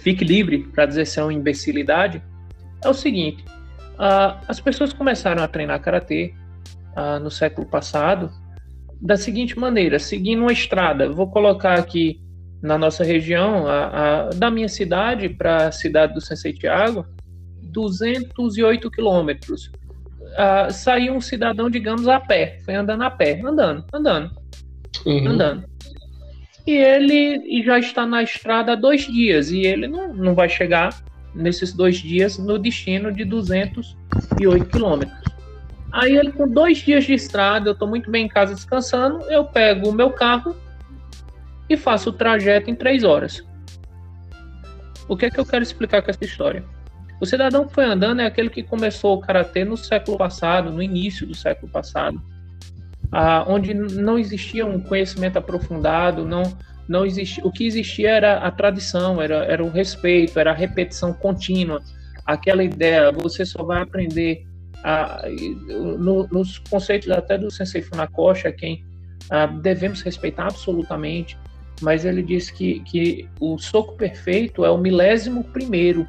fique 0.03 0.25
livre 0.25 0.59
para 0.59 0.85
dizer 0.87 1.07
se 1.07 1.19
é 1.21 1.23
uma 1.23 1.33
imbecilidade, 1.33 2.23
é 2.85 2.89
o 2.89 2.95
seguinte: 2.95 3.45
uh, 3.95 4.37
as 4.49 4.61
pessoas 4.61 4.93
começaram 4.93 5.43
a 5.43 5.49
treinar 5.49 5.81
karatê 5.81 6.35
uh, 6.97 7.19
no 7.23 7.31
século 7.31 7.67
passado 7.67 8.31
da 9.01 9.17
seguinte 9.17 9.59
maneira, 9.59 9.99
seguindo 9.99 10.43
uma 10.43 10.53
estrada. 10.53 11.11
Vou 11.11 11.29
colocar 11.29 11.79
aqui 11.79 12.21
na 12.63 12.79
nossa 12.79 13.03
região, 13.03 13.67
a, 13.67 13.87
a, 13.87 14.29
da 14.31 14.49
minha 14.51 14.69
cidade 14.69 15.29
para 15.29 15.69
a 15.69 15.73
cidade 15.73 16.15
do 16.15 16.21
Sensei 16.21 16.53
Tiago, 16.53 17.05
208 17.65 18.91
quilômetros. 18.91 19.67
Uh, 19.67 20.73
saiu 20.73 21.15
um 21.15 21.21
cidadão, 21.21 21.69
digamos, 21.69 22.07
a 22.07 22.21
pé, 22.21 22.61
foi 22.65 22.75
andando 22.75 23.03
a 23.03 23.11
pé, 23.11 23.41
andando, 23.45 23.85
andando, 23.93 24.31
uhum. 25.05 25.29
andando. 25.29 25.72
E 26.67 26.73
ele 26.73 27.63
já 27.65 27.79
está 27.79 28.07
na 28.07 28.23
estrada 28.23 28.73
há 28.73 28.77
dois 28.77 29.07
dias, 29.07 29.51
e 29.51 29.61
ele 29.61 29.89
não, 29.89 30.15
não 30.15 30.35
vai 30.35 30.49
chegar 30.49 31.03
nesses 31.35 31.73
dois 31.73 31.97
dias 31.97 32.39
no 32.39 32.59
destino 32.59 33.13
de 33.13 33.25
208 33.25 34.67
quilômetros. 34.67 35.23
Aí 35.91 36.17
ele, 36.17 36.33
com 36.33 36.49
dois 36.49 36.79
dias 36.79 37.05
de 37.05 37.15
estrada, 37.15 37.69
eu 37.69 37.73
estou 37.73 37.89
muito 37.89 38.11
bem 38.11 38.27
em 38.27 38.29
casa 38.29 38.55
descansando, 38.55 39.23
eu 39.31 39.45
pego 39.45 39.91
o 39.91 39.93
meu 39.93 40.11
carro 40.11 40.57
e 41.69 41.77
faço 41.77 42.11
o 42.11 42.13
trajeto 42.13 42.71
em 42.71 42.75
três 42.75 43.05
horas. 43.05 43.45
O 45.09 45.17
que 45.17 45.27
é 45.27 45.31
que 45.31 45.39
eu 45.39 45.45
quero 45.45 45.63
explicar 45.63 46.01
com 46.01 46.11
essa 46.11 46.25
história? 46.25 46.65
O 47.21 47.27
cidadão 47.27 47.67
que 47.67 47.75
foi 47.75 47.85
andando 47.85 48.21
é 48.21 48.27
aquele 48.27 48.49
que 48.49 48.63
começou 48.63 49.17
o 49.17 49.21
karatê 49.21 49.65
no 49.65 49.77
século 49.77 50.17
passado, 50.17 50.73
no 50.73 50.83
início 50.83 51.27
do 51.27 51.35
século 51.35 51.71
passado, 51.71 52.21
ah, 53.13 53.45
onde 53.47 53.75
não 53.75 54.19
existia 54.19 54.65
um 54.65 54.81
conhecimento 54.81 55.37
aprofundado, 55.37 56.25
não, 56.25 56.43
não 56.89 57.05
existia, 57.05 57.45
o 57.45 57.53
que 57.53 57.67
existia 57.67 58.11
era 58.11 58.39
a 58.39 58.51
tradição, 58.51 59.21
era, 59.21 59.45
era 59.45 59.63
o 59.63 59.69
respeito, 59.69 60.39
era 60.41 60.51
a 60.51 60.55
repetição 60.55 61.13
contínua, 61.13 61.81
aquela 62.25 62.65
ideia, 62.65 63.13
você 63.13 63.45
só 63.45 63.63
vai 63.63 63.83
aprender 63.83 64.47
a, 64.83 65.23
no, 65.69 66.27
nos 66.29 66.59
conceitos 66.59 67.11
até 67.11 67.37
do 67.37 67.51
Sensei 67.51 67.83
Funakoshi, 67.83 68.49
a 68.49 68.53
quem 68.53 68.83
ah, 69.31 69.47
devemos 69.47 70.01
respeitar 70.01 70.45
absolutamente, 70.45 71.37
mas 71.83 72.05
ele 72.05 72.23
diz 72.23 72.51
que, 72.51 72.81
que 72.81 73.29
o 73.39 73.59
soco 73.59 73.95
perfeito 73.95 74.65
é 74.65 74.71
o 74.71 74.79
milésimo 74.79 75.45
primeiro. 75.45 76.07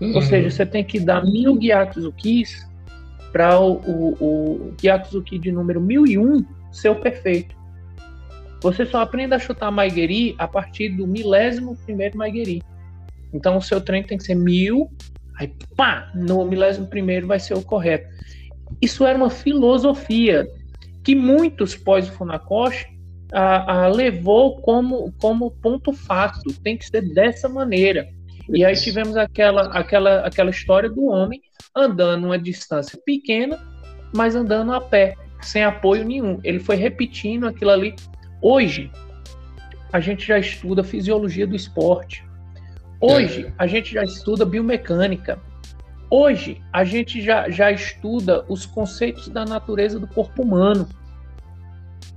Uhum. 0.00 0.14
Ou 0.14 0.22
seja, 0.22 0.50
você 0.50 0.64
tem 0.64 0.82
que 0.82 0.98
dar 0.98 1.24
mil 1.24 1.58
Gyakusukis 1.58 2.66
para 3.32 3.58
o, 3.58 3.72
o, 3.72 4.12
o 4.20 4.74
Gyakuzuki 4.80 5.38
de 5.38 5.50
número 5.50 5.80
1001 5.80 6.44
ser 6.70 6.90
o 6.90 6.96
perfeito. 6.96 7.56
Você 8.62 8.86
só 8.86 9.00
aprende 9.00 9.34
a 9.34 9.38
chutar 9.38 9.70
Maigeri 9.72 10.34
a 10.38 10.46
partir 10.46 10.90
do 10.90 11.06
milésimo 11.06 11.76
primeiro 11.84 12.16
Maigeri. 12.16 12.62
Então 13.32 13.56
o 13.56 13.62
seu 13.62 13.80
treino 13.80 14.06
tem 14.06 14.18
que 14.18 14.24
ser 14.24 14.34
mil, 14.34 14.90
aí 15.38 15.52
pá, 15.76 16.10
no 16.14 16.44
milésimo 16.44 16.86
primeiro 16.86 17.26
vai 17.26 17.40
ser 17.40 17.54
o 17.54 17.62
correto. 17.62 18.08
Isso 18.80 19.04
era 19.04 19.16
uma 19.16 19.30
filosofia 19.30 20.46
que 21.02 21.14
muitos 21.14 21.74
pós-Funakoshi 21.74 22.86
a, 23.32 23.84
a, 23.84 23.88
levou 23.88 24.60
como, 24.60 25.12
como 25.18 25.50
ponto 25.50 25.92
fato, 25.92 26.52
tem 26.62 26.76
que 26.76 26.86
ser 26.86 27.02
dessa 27.12 27.48
maneira. 27.48 28.08
E 28.52 28.64
aí 28.64 28.74
tivemos 28.74 29.16
aquela, 29.16 29.62
aquela, 29.68 30.20
aquela 30.20 30.50
história 30.50 30.90
do 30.90 31.06
homem 31.06 31.40
andando 31.74 32.26
uma 32.26 32.38
distância 32.38 32.98
pequena, 33.04 33.58
mas 34.14 34.34
andando 34.34 34.74
a 34.74 34.80
pé, 34.80 35.16
sem 35.40 35.64
apoio 35.64 36.04
nenhum. 36.04 36.38
Ele 36.44 36.60
foi 36.60 36.76
repetindo 36.76 37.46
aquilo 37.46 37.70
ali. 37.70 37.94
Hoje, 38.42 38.90
a 39.90 40.00
gente 40.00 40.26
já 40.26 40.38
estuda 40.38 40.84
fisiologia 40.84 41.46
do 41.46 41.56
esporte. 41.56 42.24
Hoje, 43.00 43.46
é. 43.46 43.52
a 43.58 43.66
gente 43.66 43.94
já 43.94 44.04
estuda 44.04 44.44
biomecânica. 44.44 45.38
Hoje, 46.10 46.60
a 46.72 46.84
gente 46.84 47.22
já, 47.22 47.48
já 47.48 47.70
estuda 47.72 48.44
os 48.48 48.66
conceitos 48.66 49.28
da 49.28 49.46
natureza 49.46 49.98
do 49.98 50.06
corpo 50.06 50.42
humano. 50.42 50.86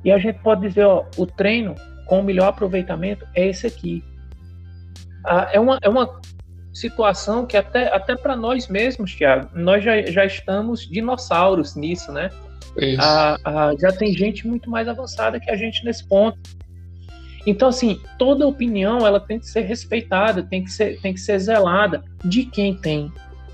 E 0.03 0.11
a 0.11 0.17
gente 0.17 0.39
pode 0.39 0.67
dizer, 0.67 0.85
ó, 0.85 1.05
o 1.17 1.25
treino 1.25 1.75
com 2.05 2.19
o 2.19 2.23
melhor 2.23 2.49
aproveitamento 2.49 3.25
é 3.33 3.47
esse 3.47 3.65
aqui. 3.65 4.03
Ah, 5.25 5.49
é, 5.51 5.59
uma, 5.59 5.79
é 5.81 5.89
uma 5.89 6.19
situação 6.73 7.45
que 7.45 7.55
até, 7.55 7.93
até 7.93 8.15
para 8.15 8.35
nós 8.35 8.67
mesmos, 8.67 9.15
Thiago, 9.15 9.49
nós 9.53 9.83
já, 9.83 10.01
já 10.03 10.25
estamos 10.25 10.87
dinossauros 10.87 11.75
nisso, 11.75 12.11
né? 12.11 12.29
Ah, 12.99 13.37
ah, 13.43 13.71
já 13.79 13.91
tem 13.91 14.13
gente 14.13 14.45
muito 14.45 14.69
mais 14.69 14.87
avançada 14.87 15.39
que 15.39 15.49
a 15.49 15.55
gente 15.55 15.83
nesse 15.85 16.05
ponto. 16.05 16.37
Então, 17.45 17.69
assim, 17.69 18.01
toda 18.17 18.47
opinião 18.47 19.05
ela 19.05 19.19
tem 19.19 19.39
que 19.39 19.45
ser 19.45 19.61
respeitada, 19.61 20.43
tem 20.43 20.63
que 20.63 20.71
ser, 20.71 20.99
tem 20.99 21.13
que 21.13 21.19
ser 21.19 21.39
zelada 21.39 22.03
de 22.23 22.45
quem 22.45 22.75
tem 22.75 23.11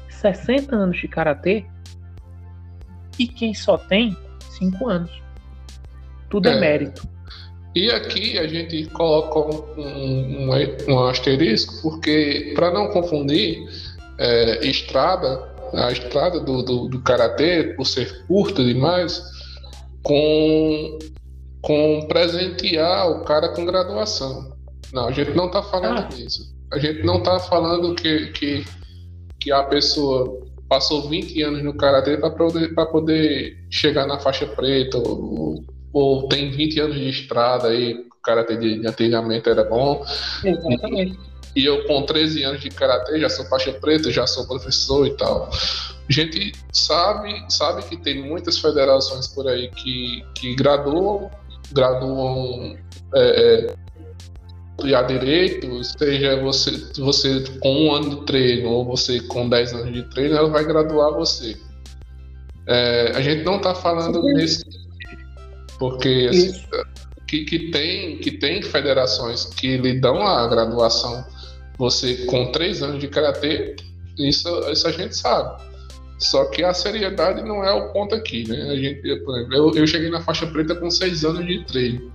60 0.10 0.76
anos 0.76 0.98
de 0.98 1.08
karatê 1.08 1.66
e 3.20 3.28
quem 3.28 3.54
só 3.54 3.78
tem 3.78 4.18
5 4.58 4.88
anos. 4.88 5.22
Tudo 6.30 6.48
é, 6.48 6.56
é 6.56 6.60
mérito. 6.60 7.08
E 7.74 7.90
aqui 7.90 8.38
a 8.38 8.46
gente 8.48 8.86
coloca 8.88 9.40
um, 9.40 9.82
um, 9.82 10.50
um 10.90 11.06
asterisco, 11.06 11.82
porque 11.82 12.52
para 12.54 12.72
não 12.72 12.90
confundir 12.90 13.66
é, 14.18 14.66
estrada, 14.66 15.50
a 15.74 15.92
estrada 15.92 16.40
do, 16.42 16.62
do, 16.62 16.88
do 16.90 17.02
karatê, 17.02 17.74
por 17.76 17.86
ser 17.86 18.26
curta 18.28 18.62
demais, 18.64 19.24
com, 20.04 21.00
com 21.62 22.06
presentear 22.10 23.10
o 23.10 23.24
cara 23.24 23.50
com 23.50 23.66
graduação. 23.66 24.52
Não, 24.94 25.08
a 25.08 25.12
gente 25.12 25.32
não 25.32 25.46
está 25.46 25.64
falando 25.64 26.00
ah. 26.00 26.10
disso. 26.14 26.54
A 26.74 26.78
gente 26.78 27.04
não 27.04 27.20
está 27.20 27.40
falando 27.40 27.96
que, 27.96 28.28
que, 28.28 28.66
que 29.40 29.52
a 29.52 29.64
pessoa 29.64 30.42
passou 30.68 31.08
20 31.10 31.42
anos 31.42 31.64
no 31.64 31.74
karatê 31.74 32.18
para 32.18 32.32
poder, 32.32 32.74
poder 32.74 33.58
chegar 33.70 34.06
na 34.08 34.20
faixa 34.20 34.46
preta 34.46 34.98
ou, 34.98 35.40
ou 35.40 35.66
tem 36.30 36.52
20 36.52 36.80
anos 36.80 36.96
de 36.96 37.10
estrada 37.10 37.68
aí, 37.68 37.94
o 37.94 38.22
karatê 38.22 38.56
de, 38.56 38.80
de 38.80 38.88
antigamente 38.88 39.50
era 39.50 39.64
bom. 39.64 40.06
Exatamente. 40.44 41.20
E, 41.56 41.62
e 41.62 41.66
eu 41.66 41.86
com 41.86 42.04
13 42.04 42.44
anos 42.44 42.62
de 42.62 42.70
karatê 42.70 43.20
já 43.20 43.30
sou 43.30 43.46
faixa 43.46 43.74
preta, 43.74 44.12
já 44.12 44.26
sou 44.26 44.48
professor 44.48 45.06
e 45.06 45.16
tal. 45.18 45.50
A 45.50 46.12
gente 46.12 46.54
sabe, 46.72 47.46
sabe 47.50 47.84
que 47.84 47.98
tem 47.98 48.24
muitas 48.24 48.58
federações 48.58 49.28
por 49.28 49.48
aí 49.48 49.70
que, 49.70 50.24
que 50.36 50.56
graduam, 50.56 51.30
graduam 51.72 52.78
é, 53.14 53.68
é, 53.68 55.04
direito, 55.08 55.84
seja 55.84 56.42
você, 56.42 56.72
você 57.00 57.44
com 57.60 57.86
um 57.86 57.94
ano 57.94 58.10
de 58.10 58.26
treino 58.26 58.70
ou 58.70 58.86
você 58.86 59.20
com 59.22 59.48
10 59.48 59.74
anos 59.74 59.94
de 59.94 60.04
treino, 60.10 60.36
ela 60.36 60.50
vai 60.50 60.64
graduar 60.64 61.14
você. 61.14 61.58
É, 62.68 63.12
a 63.16 63.22
gente 63.22 63.44
não 63.44 63.58
está 63.58 63.76
falando 63.76 64.22
Sim. 64.22 64.34
nesse 64.34 64.81
porque 65.82 66.28
assim, 66.30 66.64
que, 67.28 67.44
que, 67.44 67.72
tem, 67.72 68.20
que 68.20 68.30
tem 68.30 68.62
federações 68.62 69.46
que 69.46 69.78
lhe 69.78 70.00
dão 70.00 70.22
a 70.22 70.48
graduação, 70.48 71.26
você 71.76 72.18
com 72.28 72.52
três 72.52 72.84
anos 72.84 73.00
de 73.00 73.08
karatê, 73.08 73.76
isso, 74.16 74.48
isso 74.72 74.88
a 74.88 74.92
gente 74.92 75.18
sabe. 75.18 75.60
Só 76.20 76.46
que 76.46 76.64
a 76.64 76.72
seriedade 76.72 77.42
não 77.42 77.64
é 77.64 77.74
o 77.74 77.92
ponto 77.92 78.14
aqui, 78.14 78.48
né? 78.48 78.70
A 78.70 78.76
gente, 78.76 79.02
eu, 79.52 79.72
eu 79.74 79.88
cheguei 79.88 80.12
na 80.12 80.22
faixa 80.22 80.46
preta 80.46 80.76
com 80.76 80.92
seis 80.92 81.26
anos 81.26 81.48
de 81.48 81.66
treino. 81.66 82.12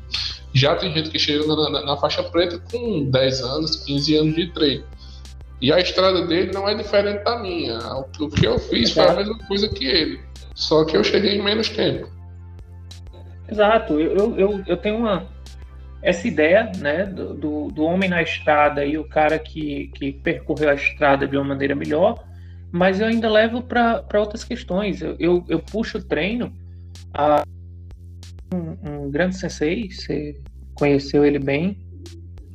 Já 0.55 0.77
tem 0.77 0.95
gente 0.95 1.11
que 1.11 1.19
chega 1.19 1.45
na, 1.45 1.71
na, 1.71 1.85
na, 1.85 1.97
faixa 1.97 2.23
preta 2.23 2.63
com 2.71 3.11
10 3.11 3.41
anos, 3.41 3.77
15 3.85 4.17
anos 4.17 4.37
de 4.37 4.47
treino. 4.53 4.85
E 5.61 5.73
a 5.73 5.81
estrada 5.81 6.25
dele 6.25 6.53
não 6.53 6.69
é 6.69 6.75
diferente 6.77 7.25
da 7.25 7.37
minha. 7.41 7.79
O, 7.97 8.27
o 8.27 8.31
que 8.31 8.47
eu 8.47 8.61
fiz 8.61 8.93
foi 8.93 9.09
a 9.09 9.15
mesma 9.15 9.37
coisa 9.39 9.69
que 9.69 9.85
ele. 9.87 10.21
Só 10.55 10.85
que 10.85 10.97
eu 10.97 11.03
cheguei 11.03 11.37
em 11.37 11.43
menos 11.43 11.69
tempo. 11.69 12.16
Exato, 13.49 14.01
eu, 14.01 14.37
eu, 14.37 14.65
eu 14.67 14.77
tenho 14.77 14.99
uma 14.99 15.27
essa 16.03 16.29
ideia 16.29 16.71
né, 16.79 17.05
do, 17.05 17.35
do, 17.69 17.83
homem 17.83 18.09
na 18.09 18.23
estrada 18.23 18.85
e 18.85 18.97
o 18.97 19.09
cara 19.09 19.39
que, 19.41 19.89
que 19.89 20.13
percorreu 20.13 20.71
a 20.71 20.75
estrada 20.75 21.27
de 21.27 21.37
uma 21.37 21.45
maneira 21.45 21.75
melhor, 21.75 22.25
mas 22.71 23.01
eu 23.01 23.09
ainda 23.09 23.29
levo 23.29 23.61
para 23.63 24.05
outras 24.15 24.45
questões. 24.45 25.03
Eu, 25.03 25.17
eu, 25.19 25.45
eu, 25.49 25.59
puxo 25.59 25.99
o 25.99 26.05
treino 26.05 26.53
a 27.13 27.43
um, 28.55 29.07
um, 29.07 29.11
grande 29.11 29.37
sensei, 29.37 29.91
você 29.91 30.41
conheceu 30.75 31.25
ele 31.25 31.41
bem, 31.41 31.77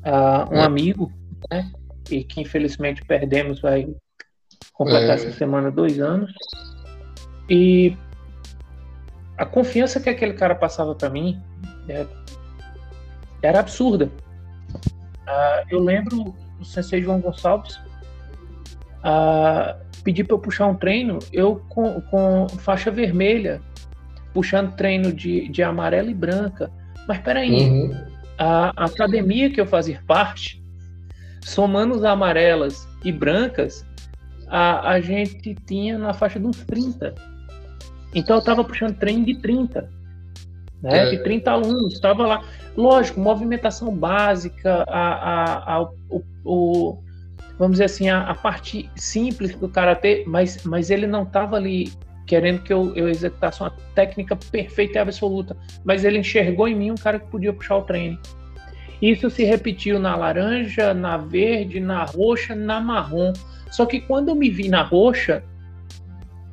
a 0.03 0.47
um 0.49 0.57
é. 0.57 0.63
amigo, 0.63 1.11
né, 1.51 1.69
e 2.09 2.23
que 2.23 2.39
infelizmente 2.39 3.03
perdemos, 3.03 3.59
vai 3.59 3.85
completar 4.71 5.09
é. 5.09 5.13
essa 5.15 5.31
semana 5.31 5.69
dois 5.69 5.99
anos. 5.99 6.31
E 7.49 7.97
a 9.41 9.45
confiança 9.45 9.99
que 9.99 10.07
aquele 10.07 10.33
cara 10.33 10.53
passava 10.53 10.93
para 10.93 11.09
mim 11.09 11.41
é, 11.89 12.05
era 13.41 13.59
absurda. 13.59 14.05
Uh, 14.75 15.65
eu 15.67 15.79
lembro 15.79 16.35
o 16.59 16.63
sensei 16.63 17.01
João 17.01 17.19
Gonçalves 17.19 17.75
uh, 18.99 19.75
pedir 20.03 20.25
para 20.25 20.35
eu 20.35 20.39
puxar 20.39 20.67
um 20.67 20.75
treino, 20.75 21.17
eu 21.33 21.55
com, 21.69 21.99
com, 22.01 22.47
faixa 22.49 22.91
vermelha, 22.91 23.59
puxando 24.31 24.75
treino 24.75 25.11
de, 25.11 25.47
de 25.49 25.63
amarela 25.63 26.11
e 26.11 26.13
branca. 26.13 26.71
Mas 27.07 27.17
peraí, 27.17 27.67
uhum. 27.67 28.05
a, 28.37 28.83
a 28.83 28.85
academia 28.85 29.49
que 29.49 29.59
eu 29.59 29.65
fazia 29.65 30.03
parte, 30.05 30.63
somando 31.43 31.95
as 31.95 32.03
amarelas 32.03 32.87
e 33.03 33.11
brancas, 33.11 33.83
a, 34.47 34.91
a 34.91 35.01
gente 35.01 35.55
tinha 35.65 35.97
na 35.97 36.13
faixa 36.13 36.39
de 36.39 36.45
uns 36.45 36.63
30. 36.63 37.30
Então 38.13 38.35
eu 38.35 38.39
estava 38.39 38.63
puxando 38.63 38.97
treino 38.97 39.25
de 39.25 39.35
30, 39.35 39.89
né? 40.81 41.07
É. 41.07 41.09
De 41.11 41.23
30 41.23 41.51
alunos, 41.51 41.93
estava 41.93 42.25
lá. 42.25 42.43
Lógico, 42.75 43.19
movimentação 43.19 43.95
básica, 43.95 44.83
a, 44.87 45.13
a, 45.13 45.75
a 45.75 45.81
o, 46.09 46.23
o, 46.43 47.03
vamos 47.57 47.73
dizer 47.73 47.85
assim, 47.85 48.09
a, 48.09 48.23
a, 48.23 48.35
parte 48.35 48.89
simples 48.95 49.55
do 49.55 49.69
karatê, 49.69 50.23
mas, 50.25 50.63
mas 50.63 50.89
ele 50.89 51.05
não 51.05 51.23
estava 51.23 51.57
ali 51.57 51.91
querendo 52.25 52.61
que 52.61 52.71
eu, 52.71 52.95
eu 52.95 53.09
executasse 53.09 53.61
uma 53.61 53.71
técnica 53.93 54.35
perfeita 54.35 54.97
e 54.97 55.01
absoluta, 55.01 55.55
mas 55.83 56.05
ele 56.05 56.17
enxergou 56.17 56.67
em 56.67 56.75
mim 56.75 56.91
um 56.91 56.95
cara 56.95 57.19
que 57.19 57.27
podia 57.27 57.51
puxar 57.51 57.77
o 57.77 57.81
treino. 57.81 58.17
Isso 59.01 59.29
se 59.29 59.43
repetiu 59.43 59.99
na 59.99 60.15
laranja, 60.15 60.93
na 60.93 61.17
verde, 61.17 61.79
na 61.79 62.03
roxa, 62.05 62.55
na 62.55 62.79
marrom. 62.79 63.33
Só 63.71 63.85
que 63.85 63.99
quando 63.99 64.29
eu 64.29 64.35
me 64.35 64.49
vi 64.49 64.69
na 64.69 64.83
roxa, 64.83 65.43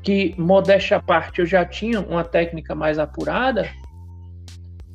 que, 0.02 0.34
modéstia 0.38 0.96
à 0.96 1.02
parte, 1.02 1.40
eu 1.40 1.46
já 1.46 1.64
tinha 1.64 2.00
uma 2.00 2.24
técnica 2.24 2.74
mais 2.74 2.98
apurada, 2.98 3.68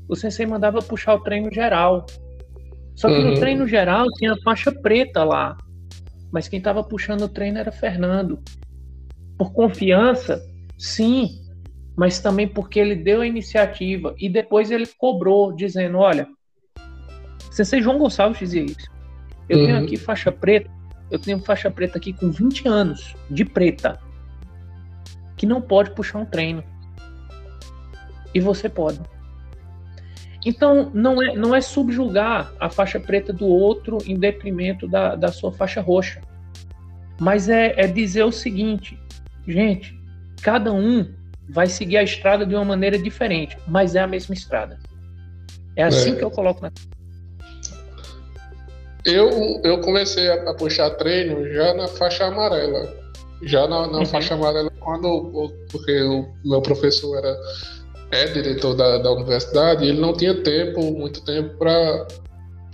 o 0.08 0.16
sensei 0.16 0.46
mandava 0.46 0.80
puxar 0.80 1.16
o 1.16 1.20
treino 1.20 1.52
geral. 1.52 2.06
Só 2.96 3.08
que 3.08 3.16
uhum. 3.16 3.32
no 3.32 3.40
treino 3.40 3.68
geral 3.68 4.06
tinha 4.18 4.36
faixa 4.44 4.72
preta 4.72 5.24
lá. 5.24 5.58
Mas 6.32 6.48
quem 6.48 6.60
estava 6.60 6.84
puxando 6.84 7.24
o 7.24 7.30
treino 7.30 7.58
era 7.58 7.72
Fernando. 7.72 8.40
Por 9.38 9.52
confiança, 9.54 10.42
sim, 10.78 11.42
mas 11.96 12.20
também 12.20 12.48
porque 12.48 12.80
ele 12.80 12.96
deu 12.96 13.22
a 13.22 13.28
iniciativa 13.28 14.16
e 14.20 14.30
depois 14.30 14.72
ele 14.72 14.88
cobrou, 14.98 15.54
dizendo: 15.54 15.98
Olha, 15.98 16.28
Sensei 17.52 17.82
João 17.82 17.98
Gonçalves 17.98 18.40
dizia 18.40 18.64
isso. 18.64 18.92
Eu 19.50 19.60
uhum. 19.60 19.66
tenho 19.66 19.84
aqui 19.84 19.98
faixa 19.98 20.32
preta, 20.32 20.70
eu 21.12 21.20
tenho 21.20 21.40
faixa 21.40 21.70
preta 21.70 21.98
aqui 21.98 22.14
com 22.14 22.32
20 22.32 22.68
anos 22.68 23.16
de 23.30 23.46
preta 23.46 24.00
que 25.44 25.46
não 25.46 25.62
pode 25.62 25.92
puxar 25.92 26.20
um 26.20 26.26
treino. 26.26 26.64
E 28.34 28.40
você 28.40 28.70
pode. 28.70 29.02
Então, 30.46 30.90
não 30.94 31.22
é, 31.22 31.36
não 31.36 31.54
é 31.54 31.60
subjugar 31.60 32.54
a 32.62 32.70
faixa 32.70 32.98
preta 32.98 33.34
do 33.34 33.46
outro 33.46 33.98
em 34.06 34.18
detrimento 34.18 34.88
da, 34.88 35.18
da 35.18 35.34
sua 35.34 35.52
faixa 35.52 35.82
roxa. 35.82 36.22
Mas 37.20 37.50
é, 37.50 37.74
é 37.76 37.88
dizer 37.88 38.24
o 38.24 38.32
seguinte, 38.32 38.98
gente, 39.46 40.00
cada 40.42 40.72
um 40.72 41.14
vai 41.50 41.68
seguir 41.68 41.98
a 41.98 42.04
estrada 42.04 42.46
de 42.46 42.56
uma 42.56 42.64
maneira 42.64 42.98
diferente, 42.98 43.58
mas 43.68 43.96
é 43.96 44.00
a 44.00 44.08
mesma 44.08 44.34
estrada. 44.34 44.80
É 45.76 45.84
assim 45.84 46.14
é. 46.14 46.16
que 46.16 46.24
eu 46.24 46.32
coloco 46.32 46.62
na. 46.62 46.72
Eu, 49.04 49.60
eu 49.62 49.82
comecei 49.82 50.32
a 50.32 50.54
puxar 50.54 50.92
treino 50.92 51.46
já 51.52 51.74
na 51.74 51.90
faixa 51.90 52.28
amarela. 52.28 53.03
Já 53.46 53.68
na, 53.68 53.88
na 53.88 54.00
uhum. 54.00 54.06
faixa 54.06 54.34
amarela, 54.34 54.72
quando 54.80 55.52
porque 55.72 56.02
o 56.04 56.28
meu 56.46 56.62
professor 56.62 57.18
era 57.18 57.38
é 58.14 58.28
diretor 58.28 58.76
da, 58.76 59.00
da 59.00 59.12
universidade, 59.12 59.86
ele 59.86 60.00
não 60.00 60.14
tinha 60.14 60.36
tempo, 60.36 60.82
muito 60.92 61.22
tempo 61.22 61.58
para 61.58 62.08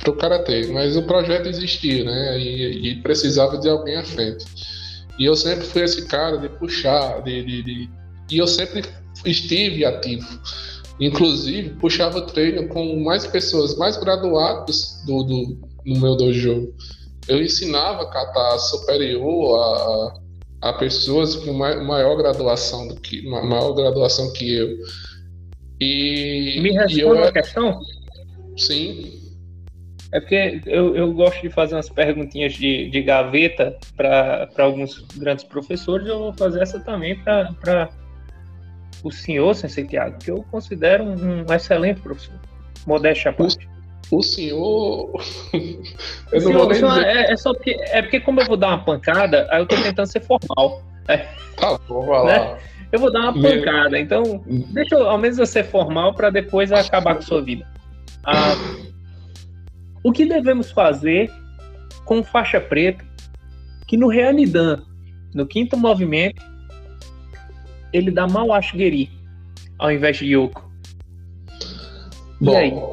o 0.07 0.13
karatê, 0.13 0.67
mas 0.67 0.97
o 0.97 1.03
projeto 1.03 1.47
existia, 1.47 2.03
né? 2.03 2.38
E, 2.38 2.89
e, 2.89 3.01
precisava 3.01 3.57
de 3.57 3.70
alguém 3.70 3.95
à 3.95 4.03
frente. 4.03 4.45
E 5.17 5.26
eu 5.26 5.36
sempre 5.36 5.65
fui 5.65 5.82
esse 5.84 6.05
cara 6.07 6.38
de 6.38 6.49
puxar, 6.49 7.22
de, 7.24 7.43
de, 7.43 7.63
de, 7.63 7.89
e 8.30 8.38
eu 8.38 8.47
sempre 8.47 8.84
estive 9.26 9.86
ativo. 9.86 10.28
Inclusive, 10.99 11.70
puxava 11.76 12.22
treino 12.22 12.67
com 12.67 13.01
mais 13.01 13.26
pessoas, 13.26 13.78
mais 13.78 13.95
graduados 13.95 15.01
do, 15.05 15.24
do, 15.24 15.57
no 15.86 15.99
meu 15.99 16.15
dojo. 16.17 16.74
Eu 17.28 17.41
ensinava 17.41 18.09
kata 18.09 18.59
superior 18.59 19.57
a, 19.61 20.20
a 20.62 20.74
pessoas 20.74 21.36
com 21.36 21.53
maior 21.53 22.16
graduação 22.18 22.88
do 22.88 22.95
que 22.95 23.22
maior 23.28 23.74
graduação 23.74 24.32
que 24.34 24.55
eu. 24.55 24.78
E 25.80 26.60
me 26.62 26.72
responda 26.72 27.30
a 27.30 27.32
questão. 27.32 27.80
Sim. 28.57 29.20
É 30.12 30.20
porque 30.20 30.62
eu, 30.66 30.95
eu 30.95 31.14
gosto 31.14 31.41
de 31.41 31.49
fazer 31.49 31.76
umas 31.76 31.89
perguntinhas 31.89 32.53
de, 32.53 32.89
de 32.89 33.01
gaveta 33.01 33.78
para 33.95 34.49
alguns 34.57 35.05
grandes 35.16 35.45
professores. 35.45 36.07
Eu 36.07 36.20
vou 36.20 36.34
fazer 36.34 36.62
essa 36.62 36.80
também 36.80 37.18
para 37.20 37.89
o 39.03 39.12
senhor, 39.12 39.53
Sensei 39.53 39.86
Tiago, 39.86 40.18
que 40.18 40.32
eu 40.32 40.43
considero 40.51 41.03
um, 41.03 41.45
um 41.47 41.53
excelente 41.53 42.01
professor. 42.01 42.36
Modéstia 42.88 43.32
à 43.32 43.34
parte. 43.34 43.70
O 44.12 44.24
senhor. 44.24 45.12
eu 46.32 46.41
não 46.41 46.53
vou 46.53 46.74
senhor, 46.74 47.03
é, 47.03 47.32
é, 47.32 47.38
só 47.38 47.53
porque, 47.53 47.78
é 47.80 48.01
porque, 48.01 48.20
como 48.20 48.41
eu 48.41 48.45
vou 48.45 48.57
dar 48.57 48.70
uma 48.70 48.84
pancada, 48.84 49.47
aí 49.51 49.62
eu 49.62 49.68
tô 49.68 49.76
tentando 49.76 50.07
ser 50.07 50.22
formal. 50.22 50.84
É. 51.07 51.28
Tá 51.57 51.78
bom, 51.88 52.05
vai 52.05 52.26
né? 52.26 52.39
lá. 52.39 52.57
Eu 52.91 52.99
vou 52.99 53.12
dar 53.12 53.22
uma 53.22 53.34
pancada, 53.34 53.99
então 53.99 54.43
deixa 54.47 54.95
eu, 54.95 55.07
ao 55.07 55.18
menos 55.18 55.38
eu 55.38 55.45
ser 55.45 55.64
formal 55.64 56.14
para 56.16 56.32
depois 56.32 56.72
acabar 56.72 57.16
com 57.16 57.22
sua 57.22 57.41
vida. 57.41 57.68
Ah, 58.24 58.55
o 60.03 60.12
que 60.12 60.26
devemos 60.26 60.72
fazer 60.72 61.32
com 62.05 62.24
faixa 62.24 62.60
preta 62.60 63.05
que 63.88 63.95
no 63.95 64.07
Reanidan, 64.07 64.82
no 65.34 65.45
quinto 65.45 65.78
movimento, 65.78 66.43
ele 67.93 68.10
dá 68.10 68.28
mal 68.28 68.51
Ashgeri 68.53 69.12
ao 69.78 69.91
invés 69.91 70.18
de 70.18 70.26
Yoko? 70.26 70.70
Bom, 72.41 72.91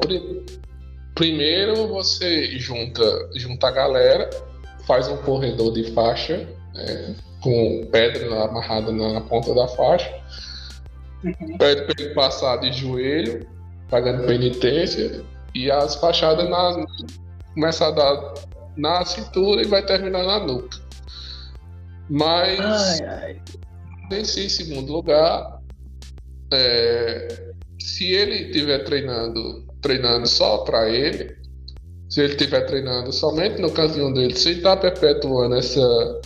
primeiro 1.17 1.87
você 1.87 2.57
junta, 2.59 3.03
junta 3.35 3.67
a 3.67 3.71
galera, 3.71 4.29
faz 4.85 5.07
um 5.07 5.17
corredor 5.17 5.73
de 5.73 5.91
faixa 5.91 6.47
é, 6.75 7.13
com 7.41 7.87
pedra 7.91 8.43
amarrada 8.43 8.91
na 8.91 9.19
ponta 9.21 9.53
da 9.53 9.67
faixa, 9.67 10.13
uhum. 11.23 11.57
pede 11.57 11.81
para 11.81 12.03
ele 12.03 12.13
passar 12.13 12.57
de 12.57 12.71
joelho, 12.71 13.47
pagando 13.89 14.27
penitência, 14.27 15.23
e 15.55 15.71
as 15.71 15.95
fachadas 15.95 16.47
na, 16.47 16.85
começa 17.55 17.87
a 17.87 17.91
dar 17.91 18.33
na 18.75 19.03
cintura 19.03 19.63
e 19.63 19.67
vai 19.67 19.83
terminar 19.83 20.23
na 20.23 20.39
nuca. 20.39 20.77
Mas, 22.09 22.59
ai, 22.59 23.07
ai. 23.07 23.41
nesse 24.11 24.47
segundo 24.51 24.93
lugar, 24.93 25.61
é, 26.53 27.53
se 27.79 28.05
ele 28.11 28.51
estiver 28.51 28.83
treinando, 28.83 29.66
treinando 29.81 30.27
só 30.27 30.59
para 30.59 30.89
ele, 30.89 31.35
se 32.09 32.21
ele 32.21 32.33
estiver 32.33 32.61
treinando 32.61 33.11
somente 33.11 33.61
no 33.61 33.71
cantinho 33.71 34.13
dele, 34.13 34.35
sem 34.35 34.53
estar 34.53 34.75
tá 34.75 34.81
perpetuando 34.81 35.55
essa 35.55 36.21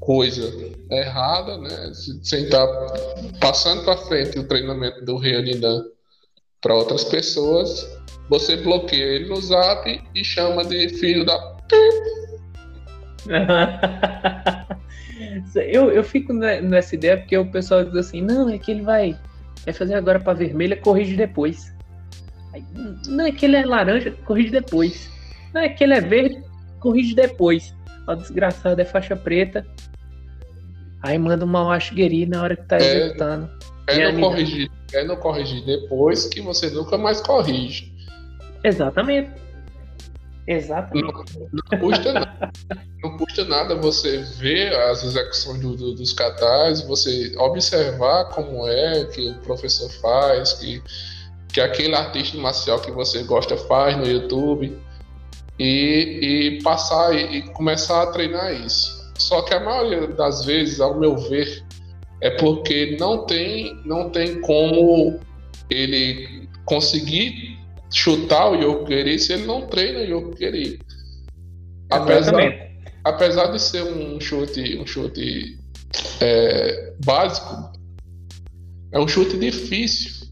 coisa 0.00 0.42
errada, 0.90 1.58
né? 1.58 1.92
Sem 2.22 2.44
estar 2.44 2.66
tá 2.66 2.94
passando 3.40 3.84
para 3.84 3.96
frente 3.96 4.38
o 4.38 4.44
treinamento 4.44 5.04
do 5.04 5.16
Reanidan 5.16 5.84
para 6.60 6.74
outras 6.74 7.04
pessoas, 7.04 7.86
você 8.28 8.56
bloqueia 8.56 9.04
ele 9.04 9.28
no 9.28 9.40
zap 9.40 10.00
e 10.14 10.24
chama 10.24 10.64
de 10.64 10.88
filho 10.88 11.24
da. 11.24 11.56
eu, 15.54 15.90
eu 15.90 16.02
fico 16.02 16.32
nessa 16.32 16.94
ideia 16.94 17.16
porque 17.16 17.36
o 17.36 17.50
pessoal 17.50 17.84
diz 17.84 17.94
assim: 17.94 18.20
não, 18.20 18.48
é 18.48 18.58
que 18.58 18.70
ele 18.70 18.82
vai, 18.82 19.16
vai 19.64 19.74
fazer 19.74 19.94
agora 19.94 20.18
para 20.18 20.32
vermelha, 20.32 20.76
corrige 20.76 21.16
depois. 21.16 21.72
Não, 23.06 23.26
é 23.26 23.32
que 23.32 23.46
ele 23.46 23.56
é 23.56 23.64
laranja, 23.64 24.10
corrige 24.24 24.50
depois. 24.50 25.10
Não, 25.52 25.60
é 25.60 25.68
que 25.68 25.84
ele 25.84 25.94
é 25.94 26.00
verde, 26.00 26.42
corrige 26.80 27.14
depois. 27.14 27.74
O 28.06 28.14
desgraçado 28.14 28.80
é 28.80 28.84
faixa 28.84 29.16
preta. 29.16 29.66
Aí 31.02 31.18
manda 31.18 31.44
uma 31.44 31.62
Washgueri 31.62 32.26
na 32.26 32.42
hora 32.42 32.56
que 32.56 32.64
tá 32.64 32.76
é, 32.76 32.80
executando. 32.80 33.50
É 33.86 34.12
não, 34.12 34.20
corrigir, 34.20 34.70
é 34.92 35.04
não 35.04 35.16
corrigir 35.16 35.64
depois 35.64 36.26
que 36.26 36.40
você 36.40 36.70
nunca 36.70 36.98
mais 36.98 37.20
corrige. 37.20 37.92
Exatamente. 38.64 39.30
Exatamente. 40.46 41.12
Não, 41.12 41.48
não 41.52 41.78
custa 41.78 42.12
nada. 42.12 42.52
não 43.02 43.16
custa 43.18 43.44
nada 43.44 43.74
você 43.74 44.22
ver 44.38 44.74
as 44.74 45.04
execuções 45.04 45.60
do, 45.60 45.76
do, 45.76 45.94
dos 45.94 46.14
catais, 46.14 46.80
você 46.80 47.34
observar 47.36 48.30
como 48.30 48.66
é 48.66 49.04
que 49.04 49.30
o 49.30 49.34
professor 49.40 49.90
faz, 50.00 50.54
que, 50.54 50.82
que 51.52 51.60
aquele 51.60 51.94
artista 51.94 52.36
marcial 52.38 52.80
que 52.80 52.90
você 52.90 53.22
gosta 53.22 53.56
faz 53.56 53.96
no 53.96 54.06
YouTube 54.06 54.76
e, 55.58 56.56
e 56.58 56.62
passar 56.62 57.14
e, 57.14 57.38
e 57.38 57.42
começar 57.50 58.02
a 58.02 58.06
treinar 58.08 58.52
isso. 58.54 58.98
Só 59.18 59.42
que 59.42 59.54
a 59.54 59.60
maioria 59.60 60.06
das 60.08 60.44
vezes, 60.44 60.80
ao 60.80 60.98
meu 60.98 61.16
ver, 61.16 61.64
é 62.20 62.30
porque 62.30 62.96
não 62.98 63.24
tem, 63.26 63.80
não 63.84 64.10
tem 64.10 64.40
como 64.40 65.18
ele 65.70 66.48
conseguir 66.64 67.58
chutar 67.92 68.50
o 68.50 68.54
Yokugeri 68.54 69.18
se 69.18 69.32
ele 69.32 69.46
não 69.46 69.66
treina 69.66 70.00
o 70.00 70.04
Yokugeri. 70.04 70.80
Apesar, 71.90 72.34
apesar 73.04 73.46
de 73.46 73.60
ser 73.60 73.82
um 73.82 74.20
chute, 74.20 74.78
um 74.78 74.86
chute 74.86 75.58
é, 76.20 76.92
básico, 77.04 77.72
é 78.92 78.98
um 78.98 79.08
chute 79.08 79.36
difícil. 79.38 80.28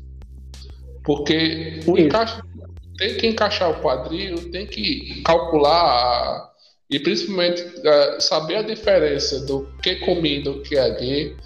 Porque 1.06 1.80
o 1.86 1.96
encaixe, 1.96 2.42
tem 2.98 3.16
que 3.16 3.26
encaixar 3.28 3.70
o 3.70 3.80
quadril, 3.80 4.50
tem 4.50 4.66
que 4.66 5.22
calcular 5.22 6.50
e 6.90 6.98
principalmente 6.98 7.62
uh, 7.62 8.20
saber 8.20 8.56
a 8.56 8.62
diferença 8.62 9.46
do 9.46 9.68
que 9.82 9.96
comi 9.96 10.42
do 10.42 10.62
que 10.62 10.76
é 10.76 10.90
gay, 10.90 11.36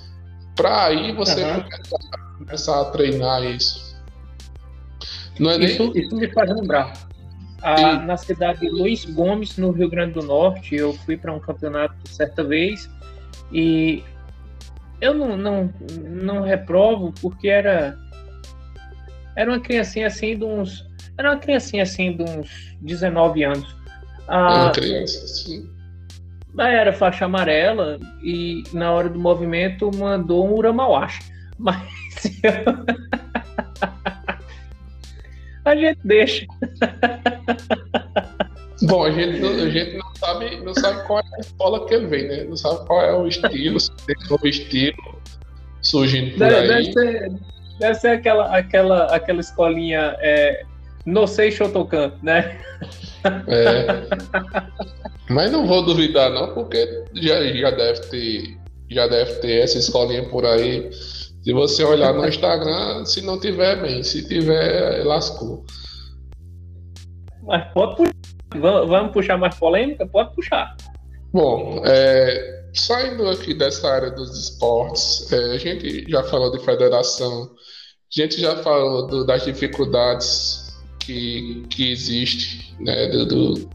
para 0.57 0.87
aí 0.87 1.13
você 1.13 1.45
uhum. 1.45 1.63
começar, 1.63 1.99
começar 2.39 2.81
a 2.81 2.85
treinar 2.87 3.45
isso. 3.45 3.95
Não 5.39 5.51
é 5.51 5.59
isso, 5.59 5.93
nem... 5.93 6.05
isso 6.05 6.17
me 6.17 6.29
faz 6.29 6.51
lembrar. 6.51 6.93
A, 7.63 7.99
na 8.01 8.17
cidade 8.17 8.61
de 8.61 8.71
Luiz 8.71 9.05
Gomes, 9.05 9.59
no 9.59 9.71
Rio 9.71 9.91
Grande 9.91 10.15
do 10.15 10.23
Norte, 10.23 10.75
eu 10.75 10.95
fui 10.95 11.19
para 11.19 11.33
um 11.33 11.39
campeonato 11.39 11.95
certa 12.09 12.43
vez 12.43 12.89
e 13.53 14.03
eu 15.01 15.13
não, 15.13 15.37
não, 15.37 15.75
não 16.09 16.43
reprovo 16.43 17.13
porque 17.21 17.49
era 17.49 17.99
era 19.37 19.51
uma 19.51 19.61
criancinha 19.61 20.07
assim 20.07 20.37
de 20.37 20.45
uns 20.45 20.89
era 21.19 21.33
uma 21.33 21.39
criancinha 21.39 21.83
assim 21.83 22.17
de 22.17 22.23
uns 22.23 22.77
19 22.81 23.45
anos. 23.45 23.77
Ah, 24.27 24.65
uma 24.65 24.73
criança, 24.73 25.27
sim. 25.27 25.69
Era 26.59 26.93
faixa 26.93 27.27
amarela 27.27 27.99
e 28.23 28.63
na 28.73 28.91
hora 28.91 29.09
do 29.09 29.19
movimento 29.19 29.91
mandou 29.97 30.49
um 30.49 30.55
Uramawashi. 30.55 31.23
Mas 31.59 31.83
a 35.65 35.77
gente 35.77 36.01
deixa. 36.05 36.47
Bom, 38.83 39.05
a 39.05 39.11
gente, 39.11 39.45
a 39.45 39.69
gente 39.69 39.99
não, 39.99 40.15
sabe, 40.15 40.61
não 40.65 40.75
sabe 40.75 41.07
qual 41.07 41.21
é 41.21 41.37
a 41.37 41.41
escola 41.41 41.87
que 41.87 41.95
ele 41.95 42.07
vem, 42.07 42.29
né? 42.29 42.45
Não 42.45 42.57
sabe 42.57 42.87
qual 42.87 43.03
é 43.03 43.15
o 43.15 43.27
estilo, 43.27 43.79
se 43.79 43.91
tem 44.07 44.17
novo 44.31 44.47
estilo 44.47 45.21
surgindo 45.83 46.31
por 46.31 46.39
deve, 46.39 46.57
aí. 46.57 46.69
Deve 46.69 46.93
ser, 46.93 47.33
deve 47.81 47.95
ser 47.95 48.09
aquela, 48.09 48.57
aquela, 48.57 49.07
aquela 49.07 49.41
escolinha 49.41 50.17
é, 50.21 50.63
no 51.05 51.27
sei 51.27 51.51
Shotokan, 51.51 52.13
né? 52.23 52.59
É. 53.49 53.87
Mas 55.29 55.51
não 55.51 55.67
vou 55.67 55.85
duvidar 55.85 56.31
não, 56.31 56.55
porque 56.55 57.05
já, 57.15 57.43
já 57.53 57.71
deve 57.71 58.01
ter 58.03 58.61
já 58.91 59.07
deve 59.07 59.35
ter 59.35 59.63
essa 59.63 59.79
escolinha 59.79 60.29
por 60.29 60.45
aí 60.45 60.91
se 61.43 61.53
você 61.53 61.83
olhar 61.85 62.13
no 62.13 62.27
Instagram, 62.27 63.05
se 63.05 63.25
não 63.25 63.41
tiver 63.41 63.81
bem, 63.81 64.03
se 64.03 64.27
tiver, 64.27 65.05
lascou. 65.05 65.65
Mas 67.43 67.73
pode 67.73 67.97
puxar. 67.97 68.15
Vamos 68.87 69.13
puxar 69.13 69.39
mais 69.39 69.55
polêmica? 69.55 70.07
Pode 70.07 70.35
puxar. 70.35 70.77
Bom, 71.33 71.83
é, 71.87 72.60
saindo 72.75 73.29
aqui 73.29 73.55
dessa 73.55 73.91
área 73.91 74.11
dos 74.11 74.37
esportes, 74.39 75.31
é, 75.33 75.55
a 75.55 75.59
gente 75.59 76.11
já 76.11 76.23
falou 76.25 76.51
de 76.51 76.65
federação, 76.65 77.45
a 77.45 78.21
gente 78.23 78.41
já 78.41 78.57
falou 78.57 79.07
do, 79.07 79.25
das 79.25 79.45
dificuldades 79.45 80.75
que, 80.99 81.65
que 81.71 81.91
existe, 81.91 82.75
né, 82.81 83.09
do, 83.09 83.27
do 83.27 83.71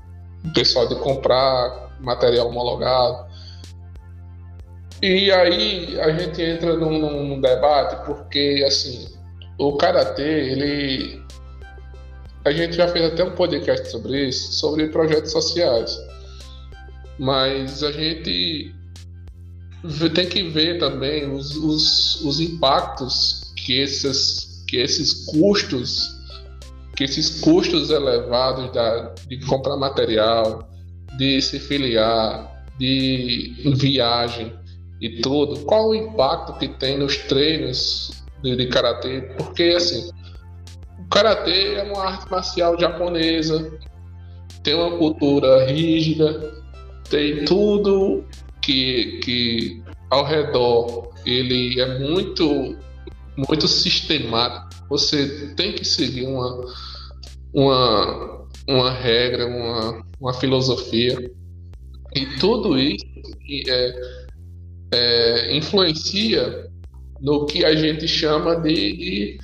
pessoal 0.53 0.87
de 0.87 0.95
comprar 0.95 1.95
material 1.99 2.49
homologado, 2.49 3.25
e 5.01 5.31
aí 5.31 5.99
a 5.99 6.11
gente 6.11 6.41
entra 6.41 6.75
num, 6.77 6.99
num 6.99 7.41
debate 7.41 8.05
porque 8.05 8.63
assim 8.65 9.13
o 9.59 9.75
karatê 9.77 10.23
ele 10.23 11.25
a 12.45 12.51
gente 12.51 12.75
já 12.75 12.87
fez 12.87 13.11
até 13.11 13.23
um 13.23 13.31
podcast 13.31 13.89
sobre 13.89 14.27
isso, 14.27 14.53
sobre 14.53 14.87
projetos 14.89 15.31
sociais. 15.31 15.97
Mas 17.17 17.81
a 17.81 17.91
gente 17.91 18.74
tem 20.13 20.27
que 20.27 20.43
ver 20.43 20.79
também 20.79 21.31
os, 21.31 21.55
os, 21.55 22.21
os 22.21 22.39
impactos 22.39 23.53
que 23.55 23.79
esses, 23.79 24.63
que 24.67 24.77
esses 24.77 25.25
custos 25.25 26.15
que 26.95 27.03
esses 27.03 27.41
custos 27.41 27.89
elevados 27.89 28.71
da, 28.71 29.13
de 29.27 29.37
comprar 29.45 29.75
material, 29.75 30.67
de 31.17 31.41
se 31.41 31.59
filiar, 31.59 32.65
de 32.79 33.53
viagem 33.75 34.53
e 35.01 35.21
tudo, 35.21 35.59
qual 35.65 35.89
o 35.89 35.95
impacto 35.95 36.57
que 36.57 36.67
tem 36.67 36.97
nos 36.97 37.17
treinos 37.17 38.23
de, 38.41 38.55
de 38.55 38.67
karatê? 38.67 39.21
Porque 39.37 39.63
assim, 39.75 40.09
o 40.99 41.09
karatê 41.09 41.75
é 41.75 41.83
uma 41.83 42.05
arte 42.05 42.31
marcial 42.31 42.79
japonesa, 42.79 43.77
tem 44.63 44.73
uma 44.73 44.97
cultura 44.97 45.65
rígida, 45.65 46.53
tem 47.09 47.43
tudo 47.43 48.23
que, 48.65 49.19
que 49.19 49.83
ao 50.09 50.25
redor 50.25 51.13
ele 51.25 51.79
é 51.79 51.99
muito 51.99 52.75
muito 53.37 53.67
sistemático. 53.67 54.87
Você 54.89 55.53
tem 55.55 55.73
que 55.73 55.83
seguir 55.83 56.25
uma, 56.25 56.73
uma, 57.53 58.47
uma 58.67 58.91
regra, 58.91 59.45
uma, 59.45 60.05
uma 60.19 60.33
filosofia. 60.33 61.31
E 62.15 62.25
tudo 62.39 62.79
isso 62.79 63.05
é, 63.67 63.93
é, 64.93 65.57
influencia 65.57 66.69
no 67.19 67.45
que 67.45 67.65
a 67.65 67.75
gente 67.75 68.07
chama 68.07 68.55
de, 68.55 68.93
de 68.93 69.39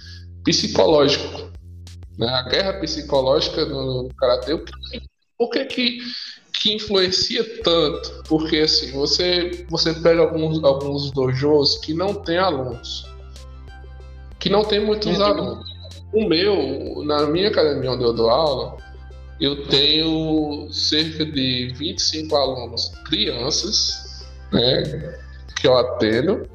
psicológico. 0.45 1.51
Né? 2.17 2.27
A 2.27 2.43
guerra 2.43 2.79
psicológica 2.79 3.65
no 3.65 4.07
karatê, 4.17 4.57
por 5.37 5.49
que, 5.49 5.65
que, 5.65 5.97
que 6.61 6.73
influencia 6.73 7.43
tanto? 7.63 8.23
Porque 8.27 8.57
assim, 8.57 8.91
você, 8.91 9.65
você 9.69 9.93
pega 9.93 10.21
alguns, 10.21 10.63
alguns 10.63 11.11
dojos 11.11 11.77
que 11.77 11.93
não 11.93 12.13
tem 12.13 12.37
alunos 12.37 13.11
que 14.41 14.49
não 14.49 14.65
tem 14.65 14.83
muitos 14.83 15.19
uhum. 15.19 15.23
alunos. 15.23 15.71
O 16.11 16.27
meu, 16.27 17.03
na 17.05 17.27
minha 17.27 17.47
academia 17.47 17.91
onde 17.91 18.03
eu 18.03 18.11
dou 18.11 18.29
aula, 18.29 18.75
eu 19.39 19.67
tenho 19.67 20.67
cerca 20.71 21.23
de 21.23 21.71
25 21.77 22.35
alunos 22.35 22.91
crianças, 23.05 24.25
né, 24.51 25.15
que 25.55 25.67
eu 25.67 25.77
atendo, 25.77 26.49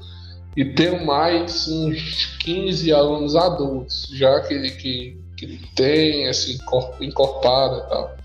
e 0.57 0.65
tenho 0.65 1.07
mais 1.07 1.69
uns 1.69 2.37
15 2.41 2.93
alunos 2.93 3.37
adultos, 3.37 4.09
já 4.13 4.41
que, 4.41 4.71
que, 4.73 5.21
que 5.37 5.61
tem 5.75 6.25
esse 6.29 6.59
corpo 6.65 7.03
encorpado 7.03 7.79
e 7.79 7.89
tal. 7.89 8.17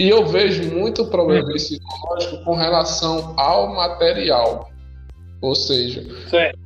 E 0.00 0.08
eu 0.08 0.24
vejo 0.24 0.62
muito 0.74 1.04
problema 1.08 1.46
uhum. 1.46 1.52
psicológico 1.52 2.42
com 2.42 2.54
relação 2.54 3.34
ao 3.36 3.74
material. 3.74 4.70
Ou 5.42 5.54
seja, 5.54 6.02
certo. 6.30 6.58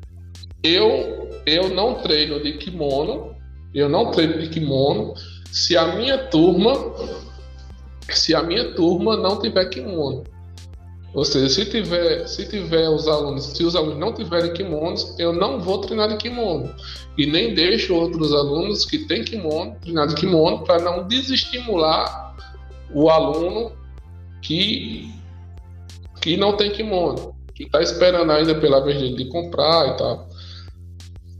eu 0.62 1.28
eu 1.44 1.68
não 1.68 1.94
treino 1.94 2.40
de 2.40 2.52
kimono, 2.52 3.34
eu 3.74 3.88
não 3.88 4.12
treino 4.12 4.38
de 4.38 4.48
kimono 4.48 5.14
se 5.50 5.76
a 5.76 5.96
minha 5.96 6.16
turma 6.16 6.74
se 8.08 8.36
a 8.36 8.42
minha 8.44 8.72
turma 8.74 9.16
não 9.16 9.40
tiver 9.40 9.64
kimono. 9.64 10.22
Ou 11.12 11.24
seja, 11.24 11.48
se 11.48 11.66
tiver, 11.66 12.28
se 12.28 12.48
tiver 12.48 12.88
os 12.88 13.08
alunos, 13.08 13.46
se 13.46 13.64
os 13.64 13.74
alunos 13.74 13.98
não 13.98 14.12
tiverem 14.12 14.52
kimonos, 14.52 15.12
eu 15.18 15.32
não 15.32 15.58
vou 15.58 15.78
treinar 15.78 16.08
de 16.08 16.18
kimono. 16.18 16.72
E 17.18 17.26
nem 17.26 17.52
deixo 17.52 17.96
outros 17.96 18.32
alunos 18.32 18.84
que 18.84 18.98
têm 19.06 19.24
kimono 19.24 19.76
treinar 19.80 20.06
de 20.06 20.14
kimono 20.14 20.64
para 20.64 20.80
não 20.80 21.08
desestimular 21.08 22.23
o 22.94 23.10
aluno 23.10 23.72
que, 24.40 25.12
que 26.22 26.36
não 26.36 26.56
tem 26.56 26.70
kimono, 26.70 27.34
que 27.54 27.64
está 27.64 27.82
esperando 27.82 28.30
ainda 28.30 28.54
pela 28.54 28.82
vez 28.84 28.98
dele 28.98 29.16
de 29.16 29.28
comprar 29.28 29.88
e 29.88 29.96
tal. 29.96 30.28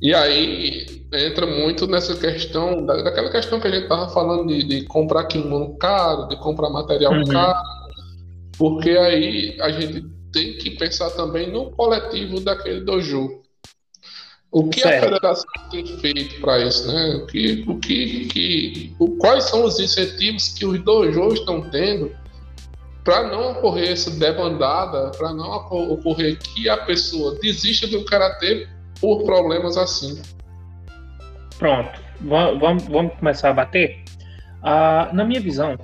E 0.02 0.14
aí 0.14 1.05
entra 1.12 1.46
muito 1.46 1.86
nessa 1.86 2.14
questão, 2.16 2.84
daquela 2.84 3.30
questão 3.30 3.61
que 3.61 3.68
a 3.68 3.70
gente 3.70 3.88
tava 3.88 4.09
falando 4.09 4.48
de, 4.48 4.64
de 4.64 4.82
comprar 4.86 5.24
kimono 5.24 5.76
caro, 5.78 6.28
de 6.28 6.36
comprar 6.36 6.70
material 6.70 7.12
uhum. 7.12 7.24
caro, 7.24 7.59
porque 8.59 8.90
aí 8.90 9.57
a 9.61 9.70
gente 9.70 10.05
tem 10.32 10.59
que 10.59 10.70
pensar 10.72 11.11
também 11.11 11.50
no 11.50 11.70
coletivo 11.70 12.40
daquele 12.40 12.80
dojo. 12.80 13.43
O 14.55 14.68
que 14.68 14.82
certo. 14.82 14.98
a 14.98 15.09
federação 15.09 15.50
tem 15.68 15.84
feito 15.84 16.40
para 16.40 16.61
isso, 16.61 16.86
né? 16.86 17.16
O 17.16 17.26
que, 17.26 17.64
o 17.66 17.76
que, 17.80 18.26
que 18.26 18.94
o, 19.00 19.16
quais 19.16 19.50
são 19.50 19.64
os 19.64 19.80
incentivos 19.80 20.50
que 20.50 20.64
os 20.64 20.80
dojos 20.84 21.40
estão 21.40 21.61
tendo 21.70 22.14
para 23.02 23.28
não 23.28 23.50
ocorrer 23.50 23.90
essa 23.90 24.12
debandada, 24.12 25.11
para 25.18 25.32
não 25.32 25.50
ocorrer 25.50 26.38
que 26.38 26.68
a 26.68 26.76
pessoa 26.76 27.36
desista 27.40 27.88
do 27.88 28.05
karatê 28.05 28.68
por 29.00 29.24
problemas 29.24 29.76
assim. 29.76 30.22
Pronto, 31.59 32.00
vamos, 32.20 32.84
vamos 32.84 33.12
começar 33.14 33.50
a 33.50 33.55
bater? 33.55 34.05
Ah, 34.62 35.11
na 35.12 35.24
minha 35.24 35.40
visão, 35.40 35.76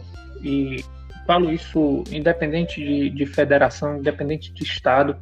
e 0.45 0.85
falo 1.27 1.51
isso 1.51 2.05
independente 2.13 2.81
de, 2.81 3.11
de 3.11 3.27
federação, 3.27 3.99
independente 3.99 4.53
de 4.53 4.63
estado, 4.63 5.17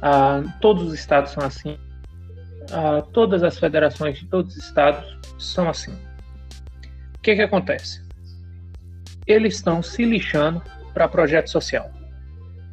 ah, 0.00 0.44
todos 0.60 0.84
os 0.84 0.94
estados 0.94 1.32
são 1.32 1.44
assim, 1.44 1.76
ah, 2.72 3.02
todas 3.12 3.42
as 3.42 3.58
federações 3.58 4.18
de 4.18 4.26
todos 4.26 4.56
os 4.56 4.64
estados 4.64 5.18
são 5.38 5.68
assim. 5.68 5.92
O 7.16 7.22
que, 7.22 7.34
que 7.34 7.42
acontece? 7.42 8.02
Eles 9.26 9.56
estão 9.56 9.82
se 9.82 10.04
lixando 10.04 10.62
para 10.92 11.08
projeto 11.08 11.48
social. 11.50 11.90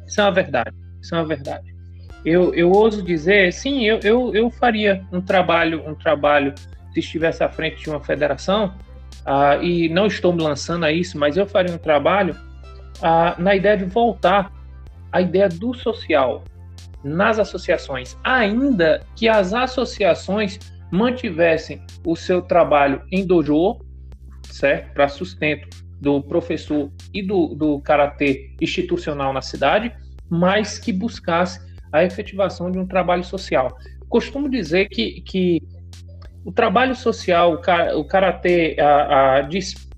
Isso 0.06 0.20
é 0.20 0.24
uma 0.24 0.32
verdade. 0.32 0.76
Isso 1.00 1.14
é 1.14 1.18
uma 1.18 1.26
verdade 1.26 1.72
eu, 2.24 2.54
eu 2.54 2.70
ouso 2.70 3.02
dizer, 3.02 3.52
sim, 3.52 3.84
eu, 3.84 3.98
eu, 4.02 4.34
eu 4.34 4.50
faria 4.50 5.04
um 5.12 5.20
trabalho, 5.20 5.82
um 5.88 5.94
trabalho 5.94 6.54
se 6.92 7.00
estivesse 7.00 7.42
à 7.42 7.48
frente 7.48 7.82
de 7.82 7.90
uma 7.90 8.00
federação, 8.00 8.74
uh, 9.26 9.62
e 9.62 9.88
não 9.88 10.06
estou 10.06 10.32
me 10.32 10.42
lançando 10.42 10.84
a 10.84 10.92
isso, 10.92 11.18
mas 11.18 11.36
eu 11.36 11.46
faria 11.46 11.74
um 11.74 11.78
trabalho 11.78 12.34
uh, 12.98 13.40
na 13.40 13.54
ideia 13.54 13.76
de 13.76 13.84
voltar 13.84 14.52
à 15.10 15.20
ideia 15.20 15.48
do 15.48 15.74
social 15.74 16.44
nas 17.04 17.38
associações, 17.38 18.16
ainda 18.22 19.04
que 19.16 19.28
as 19.28 19.52
associações 19.52 20.58
mantivessem 20.90 21.82
o 22.06 22.14
seu 22.14 22.42
trabalho 22.42 23.02
em 23.10 23.26
dojo, 23.26 23.80
certo, 24.44 24.92
para 24.92 25.08
sustento 25.08 25.68
do 26.00 26.20
professor 26.20 26.90
e 27.14 27.22
do, 27.22 27.54
do 27.54 27.80
karatê 27.80 28.50
institucional 28.60 29.32
na 29.32 29.40
cidade, 29.40 29.94
mas 30.28 30.78
que 30.78 30.92
buscasse 30.92 31.60
a 31.92 32.04
efetivação 32.04 32.70
de 32.70 32.78
um 32.78 32.86
trabalho 32.86 33.24
social. 33.24 33.76
Costumo 34.08 34.48
dizer 34.48 34.88
que, 34.88 35.20
que 35.22 35.62
o 36.44 36.50
trabalho 36.50 36.94
social, 36.94 37.60
o 37.94 38.04
karatê 38.04 38.76
a, 38.80 39.38
a, 39.38 39.48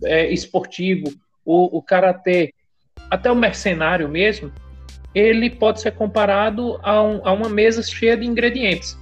é, 0.05 0.33
esportivo, 0.33 1.13
o, 1.45 1.79
o 1.79 1.83
karatê, 1.83 2.53
até 3.11 3.31
o 3.31 3.37
mercenário 3.37 4.09
mesmo, 4.09 4.53
ele 5.15 5.51
pode 5.51 5.81
ser 5.81 5.93
comparado 5.93 6.79
a, 6.83 7.03
um, 7.03 7.21
a 7.25 7.33
uma 7.33 7.49
mesa 7.49 7.83
cheia 7.83 8.17
de 8.17 8.27
ingredientes. 8.27 8.99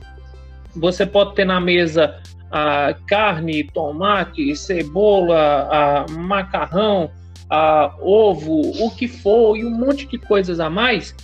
Você 0.76 1.06
pode 1.06 1.34
ter 1.34 1.44
na 1.44 1.60
mesa 1.60 2.20
a 2.50 2.94
carne, 3.06 3.64
tomate, 3.64 4.54
cebola, 4.54 5.68
a 5.70 6.12
macarrão, 6.12 7.10
a 7.48 7.94
ovo, 8.00 8.60
o 8.84 8.90
que 8.90 9.08
for, 9.08 9.56
e 9.56 9.64
um 9.64 9.70
monte 9.70 10.06
de 10.06 10.18
coisas 10.18 10.60
a 10.60 10.68
mais 10.68 11.14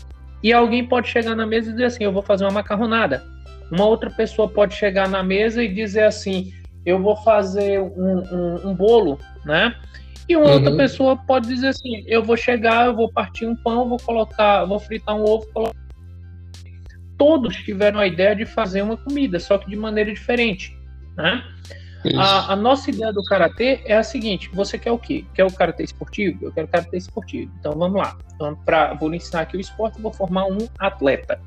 e 0.43 0.53
alguém 0.53 0.87
pode 0.87 1.09
chegar 1.09 1.35
na 1.35 1.47
mesa 1.47 1.71
e 1.71 1.73
dizer 1.73 1.85
assim: 1.87 2.05
eu 2.05 2.13
vou 2.13 2.23
fazer 2.23 2.45
uma 2.45 2.53
macarronada. 2.53 3.25
Uma 3.71 3.85
outra 3.85 4.11
pessoa 4.11 4.49
pode 4.49 4.75
chegar 4.75 5.09
na 5.09 5.23
mesa 5.23 5.63
e 5.63 5.73
dizer 5.73 6.05
assim: 6.05 6.53
eu 6.87 7.01
vou 7.01 7.17
fazer 7.17 7.81
um, 7.81 8.19
um, 8.19 8.69
um 8.69 8.75
bolo, 8.75 9.19
né? 9.45 9.75
E 10.29 10.37
uma 10.37 10.47
uhum. 10.47 10.53
outra 10.53 10.77
pessoa 10.77 11.17
pode 11.17 11.49
dizer 11.49 11.69
assim: 11.69 12.05
eu 12.07 12.23
vou 12.23 12.37
chegar, 12.37 12.87
eu 12.87 12.95
vou 12.95 13.11
partir 13.11 13.47
um 13.47 13.57
pão, 13.57 13.89
vou 13.89 13.99
colocar, 13.99 14.65
vou 14.65 14.79
fritar 14.79 15.17
um 15.17 15.25
ovo, 15.25 15.47
colocar. 15.53 15.79
Todos 17.17 17.57
tiveram 17.57 17.99
a 17.99 18.07
ideia 18.07 18.37
de 18.37 18.45
fazer 18.45 18.83
uma 18.83 18.97
comida, 18.97 19.41
só 19.41 19.59
que 19.59 19.69
de 19.69 19.77
maneira 19.77 20.13
diferente, 20.13 20.77
né? 21.17 21.43
A, 22.17 22.53
a, 22.53 22.57
nossa 22.57 22.91
ideia 22.91 23.13
do 23.13 23.25
karatê 23.25 23.81
é 23.85 23.97
a 23.97 24.03
seguinte: 24.03 24.51
você 24.53 24.79
quer 24.79 24.93
o 24.93 24.99
quê? 24.99 25.25
Quer 25.35 25.45
o 25.45 25.53
karatê 25.53 25.83
esportivo? 25.83 26.45
Eu 26.45 26.53
quero 26.53 26.69
karatê 26.69 26.97
esportivo. 26.97 27.53
Então 27.59 27.73
vamos 27.73 28.01
lá. 28.01 28.17
Vamos 28.39 28.61
pra, 28.65 28.95
vou 28.95 29.13
ensinar 29.13 29.41
aqui 29.41 29.57
o 29.57 29.61
esporte, 29.61 30.01
vou 30.01 30.13
formar 30.13 30.47
um 30.47 30.69
atleta. 30.79 31.41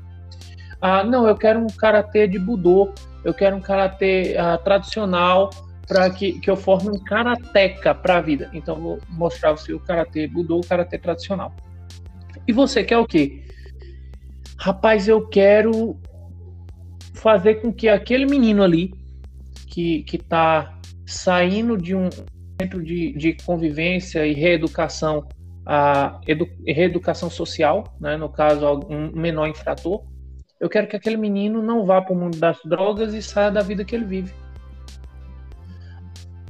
Ah, 0.80 1.04
não, 1.04 1.26
eu 1.26 1.36
quero 1.36 1.58
um 1.60 1.68
karatê 1.68 2.26
de 2.26 2.38
budô. 2.38 2.92
Eu 3.24 3.32
quero 3.32 3.56
um 3.56 3.60
karatê 3.60 4.36
ah, 4.36 4.58
tradicional 4.58 5.50
para 5.92 6.08
que, 6.08 6.40
que 6.40 6.48
eu 6.48 6.56
forme 6.56 6.88
um 6.88 6.98
karateca 6.98 7.94
para 7.94 8.16
a 8.16 8.20
vida. 8.22 8.50
Então 8.54 8.80
vou 8.80 8.98
mostrar 9.10 9.52
você 9.52 9.74
o 9.74 9.80
karatê 9.80 10.26
budô, 10.26 10.58
o 10.58 10.66
karatê 10.66 10.96
tradicional. 10.96 11.54
E 12.48 12.52
você 12.52 12.82
quer 12.82 12.96
o 12.96 13.04
quê? 13.04 13.42
Rapaz, 14.58 15.06
eu 15.06 15.28
quero 15.28 16.00
fazer 17.12 17.56
com 17.56 17.70
que 17.70 17.90
aquele 17.90 18.24
menino 18.24 18.62
ali 18.62 18.94
que 19.66 20.04
está 20.10 20.78
saindo 21.06 21.76
de 21.76 21.94
um 21.94 22.08
centro 22.58 22.82
de, 22.82 23.12
de 23.12 23.36
convivência 23.44 24.26
e 24.26 24.32
reeducação, 24.32 25.28
a 25.66 26.20
edu, 26.26 26.48
reeducação 26.66 27.28
social, 27.28 27.84
né, 28.00 28.16
no 28.16 28.30
caso, 28.30 28.80
um 28.88 29.12
menor 29.12 29.46
infrator, 29.46 30.04
Eu 30.58 30.68
quero 30.68 30.86
que 30.86 30.96
aquele 30.96 31.16
menino 31.16 31.60
não 31.60 31.84
vá 31.84 32.00
para 32.00 32.14
o 32.14 32.18
mundo 32.18 32.38
das 32.38 32.58
drogas 32.64 33.12
e 33.12 33.20
saia 33.20 33.50
da 33.50 33.62
vida 33.62 33.84
que 33.84 33.94
ele 33.94 34.04
vive. 34.04 34.41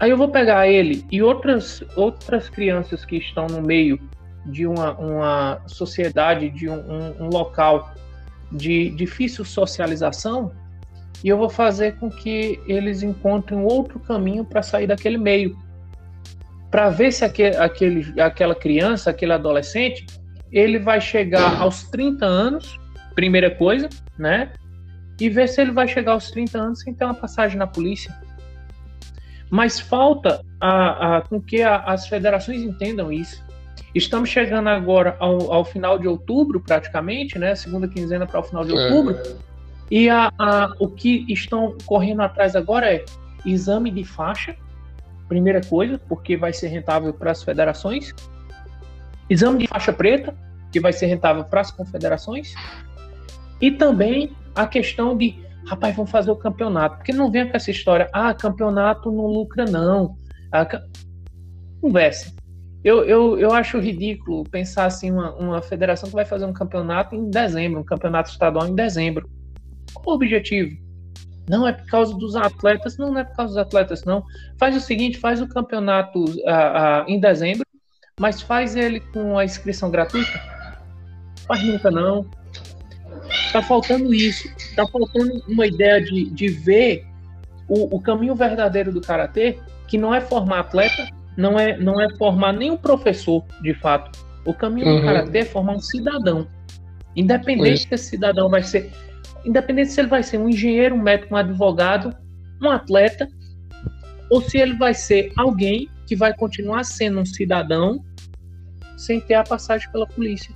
Aí 0.03 0.11
eu 0.11 0.17
vou 0.17 0.29
pegar 0.29 0.67
ele 0.67 1.07
e 1.13 1.23
outras, 1.23 1.81
outras 1.95 2.51
crianças 2.51 3.05
que 3.05 3.19
estão 3.19 3.47
no 3.47 3.63
meio 3.63 4.01
de 4.45 4.67
uma, 4.67 4.99
uma 4.99 5.63
sociedade, 5.69 6.51
de 6.51 6.69
um, 6.69 6.75
um, 6.75 7.27
um 7.27 7.29
local 7.29 7.95
de 8.51 8.91
difícil 8.91 9.45
socialização, 9.45 10.51
e 11.23 11.29
eu 11.29 11.39
vou 11.39 11.49
fazer 11.49 12.01
com 12.01 12.11
que 12.11 12.61
eles 12.67 13.05
encontrem 13.05 13.61
outro 13.61 14.01
caminho 14.01 14.45
para 14.45 14.61
sair 14.61 14.89
daquele 14.89 15.17
meio. 15.17 15.57
Para 16.69 16.91
ver 16.91 17.13
se 17.13 17.25
aquele, 17.25 17.57
aquele, 17.57 18.21
aquela 18.21 18.57
criança, 18.57 19.11
aquele 19.11 19.35
adolescente, 19.35 20.05
ele 20.51 20.81
vai 20.81 21.01
chegar 21.01 21.61
aos 21.61 21.85
30 21.85 22.27
anos, 22.27 22.77
primeira 23.15 23.55
coisa, 23.55 23.89
né? 24.19 24.51
E 25.21 25.29
ver 25.29 25.49
se 25.49 25.61
ele 25.61 25.71
vai 25.71 25.87
chegar 25.87 26.11
aos 26.11 26.29
30 26.33 26.59
anos 26.59 26.81
sem 26.81 26.93
ter 26.93 27.05
uma 27.05 27.15
passagem 27.15 27.57
na 27.57 27.69
polícia. 27.69 28.13
Mas 29.53 29.79
falta 29.79 30.43
a, 30.59 31.19
a, 31.19 31.21
com 31.21 31.39
que 31.39 31.61
a, 31.61 31.77
as 31.81 32.09
federações 32.09 32.63
entendam 32.63 33.13
isso. 33.13 33.45
Estamos 33.95 34.31
chegando 34.31 34.71
agora 34.71 35.15
ao, 35.21 35.53
ao, 35.53 35.63
final 35.63 35.99
de 35.99 36.09
outubro, 36.09 36.59
praticamente, 36.59 37.39
né? 37.39 37.55
Segunda 37.55 37.87
quinzena 37.87 38.27
para 38.27 38.41
o 38.41 38.43
final 38.43 38.65
de 38.65 38.75
é. 38.75 38.75
outubro. 38.75 39.15
É. 39.15 39.37
E 39.91 40.09
a, 40.09 40.33
a, 40.39 40.75
o 40.79 40.89
que 40.89 41.27
estão 41.29 41.77
correndo 41.85 42.23
atrás 42.23 42.57
agora 42.57 42.91
é 42.91 43.05
exame 43.45 43.91
de 43.91 44.05
faixa, 44.05 44.57
primeira 45.29 45.61
coisa, 45.61 46.01
porque 46.09 46.35
vai 46.35 46.55
ser 46.55 46.69
rentável 46.69 47.13
para 47.13 47.31
as 47.31 47.43
federações. 47.43 48.15
Exame 49.29 49.59
de 49.59 49.67
faixa 49.67 49.93
preta, 49.93 50.35
que 50.73 50.81
vai 50.81 50.95
ser 50.95 51.09
rentável 51.09 51.45
para 51.45 51.61
as 51.61 51.71
confederações. 51.71 52.55
E 53.61 53.71
também 53.71 54.35
a 54.55 54.67
questão 54.67 55.15
de, 55.15 55.39
rapaz, 55.67 55.95
vamos 55.97 56.11
fazer 56.11 56.31
o 56.31 56.37
campeonato. 56.37 56.97
Porque 56.97 57.13
não 57.13 57.31
vem 57.31 57.49
com 57.49 57.57
essa 57.57 57.71
história, 57.71 58.09
ah, 58.13 58.35
campeonato 58.35 59.11
não 59.11 59.27
lucra, 59.27 59.65
não. 59.65 60.17
Ah, 60.51 60.67
Conversa. 61.81 62.33
Eu, 62.85 63.05
eu, 63.05 63.39
eu 63.39 63.53
acho 63.53 63.79
ridículo 63.79 64.45
pensar 64.45 64.87
assim, 64.87 65.11
uma, 65.11 65.35
uma 65.35 65.63
federação 65.63 66.09
que 66.09 66.15
vai 66.15 66.25
fazer 66.25 66.45
um 66.45 66.53
campeonato 66.53 67.15
em 67.15 67.31
dezembro, 67.31 67.81
um 67.81 67.85
campeonato 67.85 68.31
estadual 68.31 68.67
em 68.67 68.75
dezembro. 68.75 69.29
Qual 69.95 70.15
o 70.15 70.17
objetivo? 70.17 70.77
Não 71.49 71.67
é 71.67 71.73
por 71.73 71.87
causa 71.87 72.17
dos 72.17 72.35
atletas, 72.37 72.97
não, 72.97 73.13
não 73.13 73.21
é 73.21 73.25
por 73.25 73.37
causa 73.37 73.55
dos 73.55 73.59
atletas, 73.59 74.05
não. 74.05 74.25
Faz 74.59 74.77
o 74.77 74.81
seguinte, 74.81 75.19
faz 75.19 75.41
o 75.41 75.49
campeonato 75.49 76.25
uh, 76.25 76.25
uh, 76.25 77.05
em 77.09 77.21
dezembro, 77.21 77.67
mas 78.19 78.41
faz 78.41 78.75
ele 78.77 79.01
com 79.01 79.39
a 79.39 79.45
inscrição 79.45 79.91
gratuita. 79.91 80.41
Faz 81.47 81.63
nunca 81.65 81.91
não. 81.91 82.29
Tá 83.53 83.63
faltando 83.63 84.13
isso. 84.15 84.49
Tá 84.75 84.87
faltando 84.87 85.43
uma 85.49 85.67
ideia 85.67 86.01
de, 86.01 86.31
de 86.31 86.49
ver 86.49 87.07
o, 87.69 87.97
o 87.97 88.01
caminho 88.01 88.35
verdadeiro 88.35 88.93
do 88.93 89.01
karatê, 89.01 89.59
que 89.87 89.99
não 89.99 90.15
é 90.15 90.21
formar 90.21 90.61
atleta, 90.61 91.09
não 91.37 91.59
é, 91.59 91.77
não 91.79 92.01
é 92.01 92.09
formar 92.17 92.53
nenhum 92.53 92.77
professor, 92.77 93.45
de 93.63 93.75
fato. 93.75 94.19
O 94.45 94.53
caminho 94.53 94.89
uhum. 94.89 95.01
do 95.01 95.07
karatê 95.07 95.39
é 95.39 95.45
formar 95.45 95.75
um 95.75 95.81
cidadão. 95.81 96.47
Independente 97.15 97.89
se 97.89 97.95
esse 97.95 98.11
cidadão 98.11 98.49
vai 98.49 98.63
ser 98.63 98.91
independente 99.45 99.91
se 99.91 100.01
ele 100.01 100.09
vai 100.09 100.23
ser 100.23 100.39
um 100.39 100.49
engenheiro, 100.49 100.95
um 100.95 101.03
médico, 101.03 101.35
um 101.35 101.37
advogado, 101.37 102.17
um 102.61 102.71
atleta, 102.71 103.29
ou 104.31 104.41
se 104.41 104.59
ele 104.59 104.75
vai 104.75 104.95
ser 104.95 105.33
alguém 105.37 105.89
que 106.07 106.17
vai 106.17 106.35
continuar 106.35 106.85
sendo 106.85 107.21
um 107.21 107.25
cidadão 107.25 108.05
sem 108.97 109.21
ter 109.21 109.35
a 109.35 109.43
passagem 109.43 109.91
pela 109.91 110.07
polícia, 110.07 110.55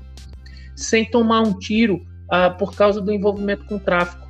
sem 0.74 1.04
tomar 1.04 1.40
um 1.40 1.58
tiro 1.58 2.06
ah, 2.28 2.50
por 2.50 2.74
causa 2.74 3.00
do 3.00 3.12
envolvimento 3.12 3.64
com 3.66 3.76
o 3.76 3.80
tráfico. 3.80 4.26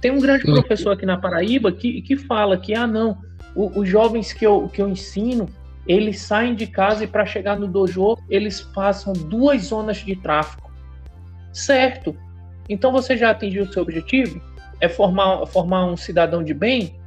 Tem 0.00 0.10
um 0.10 0.20
grande 0.20 0.44
professor 0.44 0.92
aqui 0.92 1.04
na 1.04 1.18
Paraíba 1.18 1.72
que, 1.72 2.02
que 2.02 2.16
fala 2.16 2.56
que, 2.56 2.74
ah, 2.74 2.86
não, 2.86 3.18
o, 3.54 3.80
os 3.80 3.88
jovens 3.88 4.32
que 4.32 4.46
eu, 4.46 4.68
que 4.68 4.80
eu 4.80 4.88
ensino, 4.88 5.48
eles 5.86 6.20
saem 6.20 6.54
de 6.54 6.66
casa 6.66 7.04
e 7.04 7.06
para 7.06 7.26
chegar 7.26 7.58
no 7.58 7.66
dojo, 7.66 8.16
eles 8.28 8.60
passam 8.60 9.12
duas 9.12 9.62
zonas 9.62 9.96
de 9.98 10.14
tráfico. 10.14 10.70
Certo, 11.52 12.16
então 12.68 12.92
você 12.92 13.16
já 13.16 13.30
atingiu 13.30 13.64
o 13.64 13.72
seu 13.72 13.82
objetivo? 13.82 14.40
É 14.80 14.88
formar, 14.88 15.44
formar 15.46 15.86
um 15.86 15.96
cidadão 15.96 16.44
de 16.44 16.54
bem? 16.54 17.00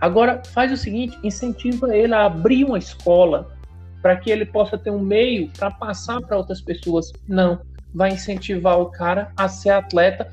Agora 0.00 0.42
faz 0.52 0.72
o 0.72 0.76
seguinte: 0.76 1.16
incentiva 1.22 1.96
ele 1.96 2.12
a 2.12 2.24
abrir 2.24 2.64
uma 2.64 2.78
escola 2.78 3.54
para 4.02 4.16
que 4.16 4.30
ele 4.30 4.44
possa 4.44 4.76
ter 4.76 4.90
um 4.90 4.98
meio 4.98 5.48
para 5.56 5.70
passar 5.70 6.20
para 6.20 6.36
outras 6.36 6.60
pessoas. 6.60 7.12
Não, 7.28 7.60
vai 7.94 8.10
incentivar 8.10 8.80
o 8.80 8.90
cara 8.90 9.32
a 9.36 9.48
ser 9.48 9.70
atleta, 9.70 10.30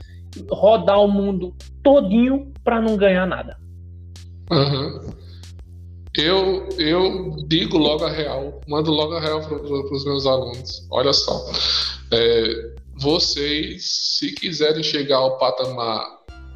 rodar 0.49 0.99
o 0.99 1.07
mundo 1.07 1.53
todinho 1.83 2.51
para 2.63 2.81
não 2.81 2.97
ganhar 2.97 3.25
nada. 3.25 3.57
Uhum. 4.49 5.11
Eu, 6.17 6.67
eu 6.77 7.37
digo 7.47 7.77
logo 7.77 8.03
a 8.03 8.09
real, 8.09 8.59
mando 8.67 8.91
logo 8.91 9.13
a 9.13 9.21
real 9.21 9.41
para 9.41 9.55
os 9.55 10.03
meus 10.03 10.25
alunos. 10.25 10.85
Olha 10.91 11.13
só, 11.13 11.49
é, 12.11 12.73
vocês, 12.97 14.17
se 14.17 14.33
quiserem 14.33 14.83
chegar 14.83 15.17
ao 15.17 15.37
patamar 15.37 16.05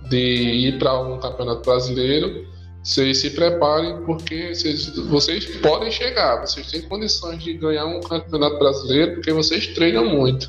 de 0.09 0.17
ir 0.17 0.77
para 0.77 0.99
um 0.99 1.19
campeonato 1.19 1.61
brasileiro, 1.61 2.45
vocês 2.83 3.17
se 3.19 3.31
preparem, 3.31 4.03
porque 4.05 4.53
vocês, 4.53 4.89
vocês 5.07 5.45
podem 5.57 5.89
chegar, 5.89 6.45
vocês 6.45 6.69
têm 6.69 6.81
condições 6.83 7.43
de 7.43 7.53
ganhar 7.53 7.85
um 7.85 7.99
campeonato 8.01 8.59
brasileiro, 8.59 9.15
porque 9.15 9.31
vocês 9.31 9.67
treinam 9.67 10.05
muito. 10.05 10.47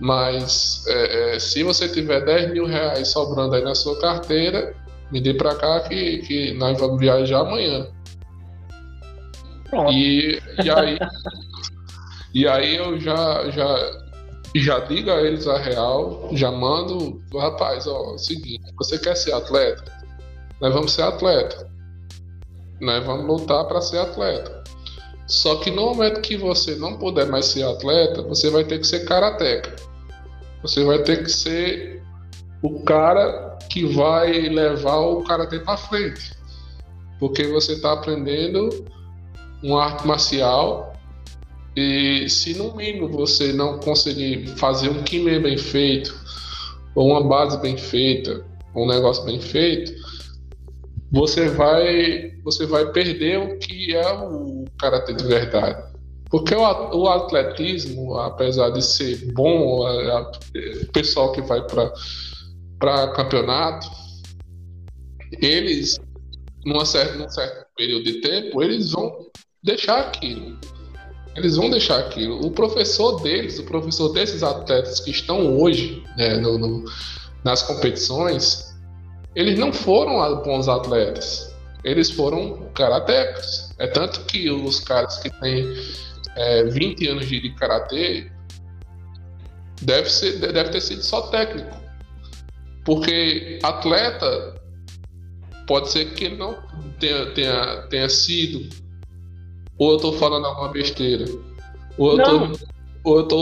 Mas 0.00 0.84
é, 0.88 1.34
é, 1.34 1.38
se 1.38 1.62
você 1.62 1.88
tiver 1.88 2.24
10 2.24 2.52
mil 2.52 2.66
reais 2.66 3.08
sobrando 3.08 3.54
aí 3.54 3.62
na 3.62 3.74
sua 3.74 3.98
carteira, 4.00 4.74
me 5.12 5.20
dê 5.20 5.34
para 5.34 5.54
cá 5.54 5.80
que, 5.80 6.18
que 6.18 6.54
nós 6.54 6.78
vamos 6.78 6.98
viajar 6.98 7.40
amanhã. 7.40 7.86
Pronto. 9.68 9.92
E, 9.92 10.40
e 10.64 10.70
aí, 10.70 10.98
e 12.34 12.48
aí 12.48 12.76
eu 12.76 12.98
já, 12.98 13.50
já 13.50 14.00
já 14.56 14.80
diga 14.80 15.14
a 15.14 15.22
eles 15.22 15.46
a 15.46 15.58
real, 15.58 16.28
já 16.32 16.50
mando, 16.50 17.22
rapaz, 17.32 17.86
ó, 17.86 18.14
é 18.14 18.18
seguinte, 18.18 18.62
você 18.76 18.98
quer 18.98 19.16
ser 19.16 19.32
atleta? 19.32 19.84
Nós 20.60 20.74
vamos 20.74 20.92
ser 20.92 21.02
atleta. 21.02 21.70
Nós 22.80 23.04
vamos 23.04 23.26
lutar 23.26 23.64
para 23.66 23.80
ser 23.80 23.98
atleta. 23.98 24.64
Só 25.26 25.56
que 25.56 25.70
no 25.70 25.82
momento 25.82 26.20
que 26.20 26.36
você 26.36 26.74
não 26.74 26.98
puder 26.98 27.26
mais 27.26 27.46
ser 27.46 27.62
atleta, 27.62 28.22
você 28.22 28.50
vai 28.50 28.64
ter 28.64 28.80
que 28.80 28.86
ser 28.86 29.04
karateca. 29.04 29.76
Você 30.62 30.84
vai 30.84 31.02
ter 31.02 31.22
que 31.22 31.30
ser 31.30 32.02
o 32.62 32.80
cara 32.80 33.58
que 33.70 33.84
vai 33.86 34.32
levar 34.48 34.98
o 34.98 35.22
karatê 35.22 35.60
para 35.60 35.76
frente. 35.76 36.32
Porque 37.18 37.46
você 37.46 37.72
está 37.72 37.92
aprendendo 37.92 38.84
uma 39.62 39.84
arte 39.84 40.06
marcial 40.06 40.92
e 41.76 42.28
se 42.28 42.54
no 42.54 42.74
mínimo 42.74 43.08
você 43.08 43.52
não 43.52 43.78
conseguir 43.78 44.46
fazer 44.56 44.88
um 44.88 45.02
kime 45.02 45.38
bem 45.38 45.56
feito, 45.56 46.18
ou 46.94 47.10
uma 47.10 47.22
base 47.22 47.60
bem 47.60 47.76
feita, 47.76 48.44
um 48.74 48.86
negócio 48.86 49.24
bem 49.24 49.40
feito, 49.40 49.92
você 51.10 51.48
vai 51.48 52.30
você 52.42 52.66
vai 52.66 52.90
perder 52.92 53.38
o 53.38 53.58
que 53.58 53.94
é 53.94 54.12
o 54.12 54.64
karatê 54.78 55.12
de 55.12 55.24
verdade. 55.24 55.89
Porque 56.30 56.54
o, 56.54 57.08
atletismo, 57.08 58.16
apesar 58.16 58.70
de 58.70 58.82
ser 58.82 59.32
bom, 59.32 59.80
o 59.80 60.92
pessoal 60.92 61.32
que 61.32 61.42
vai 61.42 61.60
para 62.78 63.08
campeonato, 63.08 63.90
eles, 65.42 65.98
numa 66.64 66.86
certa, 66.86 67.16
num 67.16 67.28
certo 67.28 67.66
período 67.76 68.04
de 68.04 68.20
tempo, 68.20 68.62
eles 68.62 68.92
vão 68.92 69.26
deixar 69.60 69.98
aquilo. 69.98 70.56
Eles 71.34 71.56
vão 71.56 71.68
deixar 71.68 71.98
aquilo. 71.98 72.46
O 72.46 72.52
professor 72.52 73.20
deles, 73.22 73.58
o 73.58 73.64
professor 73.64 74.10
desses 74.10 74.44
atletas 74.44 75.00
que 75.00 75.10
estão 75.10 75.60
hoje 75.60 76.04
né, 76.16 76.36
no, 76.36 76.58
no, 76.58 76.84
nas 77.42 77.62
competições, 77.62 78.72
eles 79.34 79.58
não 79.58 79.72
foram 79.72 80.42
bons 80.42 80.68
atletas. 80.68 81.52
Eles 81.82 82.10
foram 82.10 82.70
karatecas. 82.74 83.74
É 83.78 83.88
tanto 83.88 84.20
que 84.26 84.48
os 84.50 84.80
caras 84.80 85.18
que 85.18 85.30
têm 85.40 85.66
é, 86.36 86.64
20 86.64 87.06
anos 87.08 87.28
de, 87.28 87.40
de 87.40 87.54
karatê 87.54 88.30
deve, 89.82 90.08
ser, 90.10 90.38
deve 90.38 90.70
ter 90.70 90.80
sido 90.80 91.02
só 91.02 91.22
técnico. 91.28 91.78
Porque 92.84 93.58
atleta 93.62 94.60
pode 95.66 95.90
ser 95.90 96.14
que 96.14 96.24
ele 96.24 96.36
não 96.36 96.56
tenha, 96.98 97.26
tenha, 97.32 97.82
tenha 97.88 98.08
sido 98.08 98.68
ou 99.80 99.92
eu 99.92 99.96
tô 99.96 100.12
falando 100.12 100.44
alguma 100.44 100.68
besteira? 100.68 101.24
Ou 101.96 102.18
eu, 102.18 102.22
tô, 102.22 102.66
ou 103.02 103.16
eu 103.16 103.22
tô, 103.26 103.36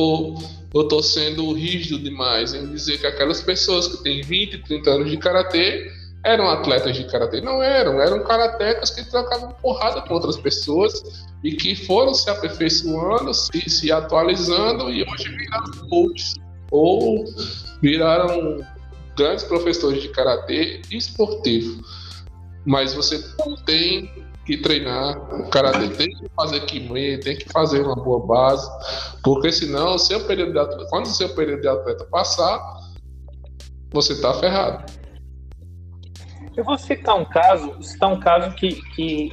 ou 0.72 0.82
eu 0.82 0.86
tô 0.86 1.03
sendo 1.03 1.53
rígido 1.53 1.99
demais 1.99 2.55
em 2.55 2.64
dizer 2.70 2.99
que 2.99 3.09
aquelas 3.09 3.43
pessoas 3.43 3.89
que 3.89 4.05
têm 4.05 4.22
20, 4.22 4.59
30 4.59 4.89
anos 4.89 5.11
de 5.11 5.16
karatê 5.16 5.91
eram 6.25 6.49
atletas 6.49 6.97
de 6.97 7.05
karatê. 7.05 7.41
Não 7.41 7.62
eram, 7.62 8.01
eram 8.01 8.23
karatecas 8.25 8.91
que 8.91 9.09
trocavam 9.09 9.51
porrada 9.62 10.03
com 10.03 10.14
outras 10.14 10.37
pessoas 10.37 11.25
e 11.43 11.53
que 11.53 11.75
foram 11.75 12.12
se 12.14 12.29
aperfeiçoando, 12.29 13.33
se, 13.33 13.69
se 13.69 13.93
atualizando 13.93 14.91
e 14.91 15.03
hoje 15.03 15.29
viraram 15.37 15.89
coaches 15.89 16.35
ou 16.71 17.25
viraram 17.81 18.59
grandes 19.16 19.45
professores 19.45 20.03
de 20.03 20.09
karatê 20.09 20.83
esportivo. 20.91 21.83
Mas 22.66 22.93
você 22.93 23.23
tem 23.64 24.11
que 24.45 24.57
treinar 24.57 25.16
o 25.35 25.49
karatê, 25.51 25.89
tem 25.89 26.09
que 26.09 26.27
fazer 26.35 26.61
kimê, 26.61 27.19
tem 27.19 27.37
que 27.37 27.49
fazer 27.51 27.83
uma 27.83 27.95
boa 27.95 28.27
base, 28.27 28.66
porque 29.23 29.53
senão, 29.53 29.95
o 29.95 29.99
seu 29.99 30.25
período 30.25 30.53
de 30.53 30.59
atleta, 30.59 30.87
quando 30.89 31.05
o 31.05 31.11
seu 31.11 31.29
período 31.35 31.61
de 31.61 31.69
atleta 31.69 32.05
passar, 32.07 32.59
você 33.93 34.14
está 34.14 34.33
ferrado. 34.35 34.91
Eu 36.59 36.64
vou 36.64 36.76
citar 36.76 37.14
um 37.16 37.24
caso, 37.24 37.80
citar 37.80 38.12
um 38.12 38.18
caso 38.18 38.50
que, 38.50 38.82
que 38.90 39.32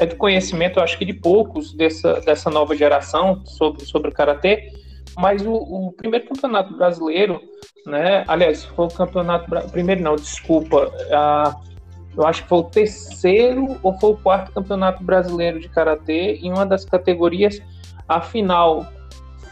é 0.00 0.06
de 0.06 0.14
conhecimento, 0.14 0.78
eu 0.78 0.82
acho 0.82 0.96
que 0.96 1.04
de 1.04 1.12
poucos 1.12 1.74
dessa, 1.74 2.18
dessa 2.22 2.48
nova 2.48 2.74
geração 2.74 3.44
sobre, 3.44 3.84
sobre 3.84 4.08
o 4.08 4.12
karatê, 4.12 4.72
mas 5.18 5.44
o, 5.44 5.52
o, 5.52 5.92
primeiro 5.92 6.26
campeonato 6.26 6.74
brasileiro, 6.74 7.42
né? 7.84 8.24
Aliás, 8.26 8.64
foi 8.64 8.86
o 8.86 8.88
campeonato 8.88 9.50
primeiro 9.70 10.02
não, 10.02 10.16
desculpa, 10.16 10.90
a, 11.12 11.54
eu 12.16 12.26
acho 12.26 12.44
que 12.44 12.48
foi 12.48 12.58
o 12.58 12.64
terceiro 12.64 13.76
ou 13.82 13.92
foi 14.00 14.12
o 14.12 14.16
quarto 14.16 14.50
campeonato 14.50 15.04
brasileiro 15.04 15.60
de 15.60 15.68
karatê 15.68 16.36
em 16.36 16.50
uma 16.50 16.64
das 16.64 16.86
categorias. 16.86 17.60
A 18.08 18.22
final 18.22 18.86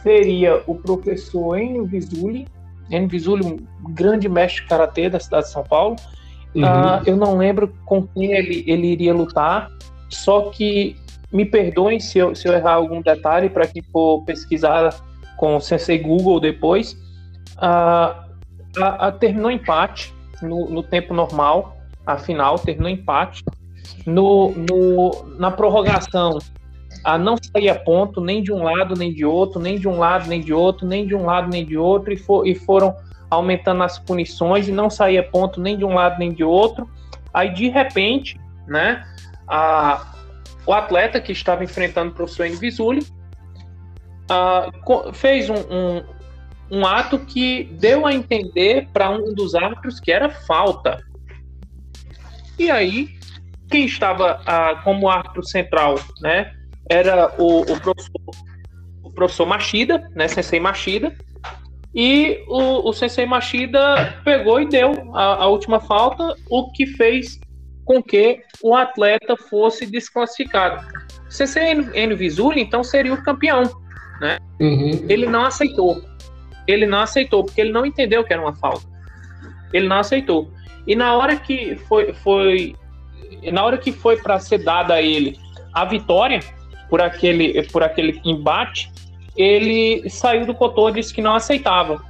seria 0.02 0.62
o 0.66 0.74
professor 0.74 1.58
Enio 1.58 1.84
Visuli, 1.84 2.48
Enio 2.88 3.10
Visuli, 3.10 3.44
um 3.44 3.92
grande 3.92 4.26
mestre 4.26 4.62
de 4.62 4.68
karatê 4.70 5.10
da 5.10 5.20
cidade 5.20 5.44
de 5.44 5.52
São 5.52 5.64
Paulo. 5.64 5.96
Uhum. 6.54 6.62
Uh, 6.62 7.02
eu 7.06 7.16
não 7.16 7.36
lembro 7.36 7.74
com 7.84 8.06
quem 8.06 8.32
ele, 8.32 8.64
ele 8.66 8.86
iria 8.86 9.12
lutar, 9.12 9.70
só 10.08 10.50
que 10.50 10.96
me 11.32 11.44
perdoem 11.44 11.98
se 11.98 12.18
eu, 12.18 12.34
se 12.34 12.46
eu 12.46 12.52
errar 12.52 12.74
algum 12.74 13.02
detalhe 13.02 13.48
para 13.48 13.66
quem 13.66 13.82
for 13.82 14.22
pesquisar 14.24 14.94
com 15.36 15.56
o 15.56 15.60
Sensei 15.60 15.98
Google 15.98 16.38
depois. 16.38 16.92
Uh, 17.56 18.24
a, 18.80 19.08
a, 19.08 19.12
terminou 19.12 19.50
empate 19.50 20.14
no, 20.42 20.68
no, 20.68 20.82
tempo 20.82 21.12
normal, 21.12 21.76
a 22.06 22.16
final 22.16 22.58
terminou 22.58 22.90
empate. 22.90 23.42
No, 24.06 24.52
no, 24.52 25.36
na 25.38 25.50
prorrogação, 25.50 26.38
a 27.02 27.18
não 27.18 27.36
saía 27.36 27.74
ponto 27.74 28.20
nem 28.20 28.42
de 28.42 28.52
um 28.52 28.62
lado 28.62 28.94
nem 28.94 29.12
de 29.12 29.24
outro, 29.24 29.60
nem 29.60 29.78
de 29.78 29.88
um 29.88 29.98
lado 29.98 30.28
nem 30.28 30.40
de 30.40 30.52
outro, 30.52 30.86
nem 30.86 31.06
de 31.06 31.14
um 31.14 31.24
lado 31.24 31.48
nem 31.48 31.64
de 31.64 31.76
outro, 31.76 32.12
e, 32.12 32.16
for, 32.16 32.46
e 32.46 32.54
foram 32.54 32.94
aumentando 33.34 33.82
as 33.82 33.98
punições 33.98 34.68
e 34.68 34.72
não 34.72 34.88
saía 34.88 35.22
ponto 35.22 35.60
nem 35.60 35.76
de 35.76 35.84
um 35.84 35.94
lado 35.94 36.18
nem 36.18 36.32
de 36.32 36.44
outro. 36.44 36.88
Aí 37.32 37.52
de 37.52 37.68
repente, 37.68 38.40
né, 38.66 39.04
a, 39.48 40.14
o 40.66 40.72
atleta 40.72 41.20
que 41.20 41.32
estava 41.32 41.64
enfrentando 41.64 42.10
o 42.10 42.14
professor 42.14 42.46
Invisuli 42.46 43.06
fez 45.12 45.50
um, 45.50 45.54
um, 45.54 46.04
um, 46.70 46.86
ato 46.86 47.18
que 47.18 47.64
deu 47.78 48.06
a 48.06 48.14
entender 48.14 48.88
para 48.92 49.10
um 49.10 49.34
dos 49.34 49.54
árbitros 49.54 50.00
que 50.00 50.10
era 50.10 50.30
falta. 50.30 51.02
E 52.58 52.70
aí, 52.70 53.08
quem 53.68 53.84
estava 53.84 54.40
como 54.82 55.08
árbitro 55.08 55.44
central, 55.44 55.96
né, 56.20 56.52
era 56.88 57.34
o, 57.38 57.60
o, 57.60 57.80
professor, 57.80 58.20
o 59.02 59.10
professor 59.10 59.46
Machida, 59.46 60.10
né, 60.14 60.28
Sensei 60.28 60.60
Machida, 60.60 61.14
e 61.94 62.42
o, 62.48 62.88
o 62.88 62.92
Sensei 62.92 63.24
Machida 63.24 64.20
pegou 64.24 64.60
e 64.60 64.68
deu 64.68 65.10
a, 65.14 65.44
a 65.44 65.46
última 65.46 65.78
falta, 65.78 66.34
o 66.50 66.72
que 66.72 66.86
fez 66.86 67.38
com 67.84 68.02
que 68.02 68.40
o 68.62 68.74
atleta 68.74 69.36
fosse 69.36 69.86
desclassificado. 69.86 70.84
CCN 71.28 72.14
Visuli, 72.14 72.60
então, 72.60 72.82
seria 72.82 73.14
o 73.14 73.22
campeão. 73.22 73.62
Né? 74.20 74.38
Uhum. 74.60 75.06
Ele 75.08 75.26
não 75.26 75.44
aceitou. 75.44 76.02
Ele 76.66 76.86
não 76.86 77.00
aceitou, 77.00 77.44
porque 77.44 77.60
ele 77.60 77.72
não 77.72 77.84
entendeu 77.84 78.24
que 78.24 78.32
era 78.32 78.42
uma 78.42 78.54
falta. 78.54 78.86
Ele 79.72 79.86
não 79.86 79.98
aceitou. 79.98 80.50
E 80.86 80.96
na 80.96 81.14
hora 81.14 81.36
que 81.36 81.76
foi, 81.88 82.12
foi 82.12 82.74
na 83.52 83.64
hora 83.64 83.76
que 83.78 83.92
foi 83.92 84.16
para 84.16 84.38
ser 84.38 84.58
dada 84.58 84.94
a 84.94 85.02
ele 85.02 85.38
a 85.72 85.84
vitória 85.84 86.40
por 86.88 87.00
aquele, 87.02 87.62
por 87.64 87.82
aquele 87.82 88.20
embate, 88.24 88.90
ele 89.36 90.08
saiu 90.08 90.46
do 90.46 90.54
cotô 90.54 90.88
e 90.88 90.92
disse 90.94 91.12
que 91.12 91.22
não 91.22 91.34
aceitava 91.34 92.00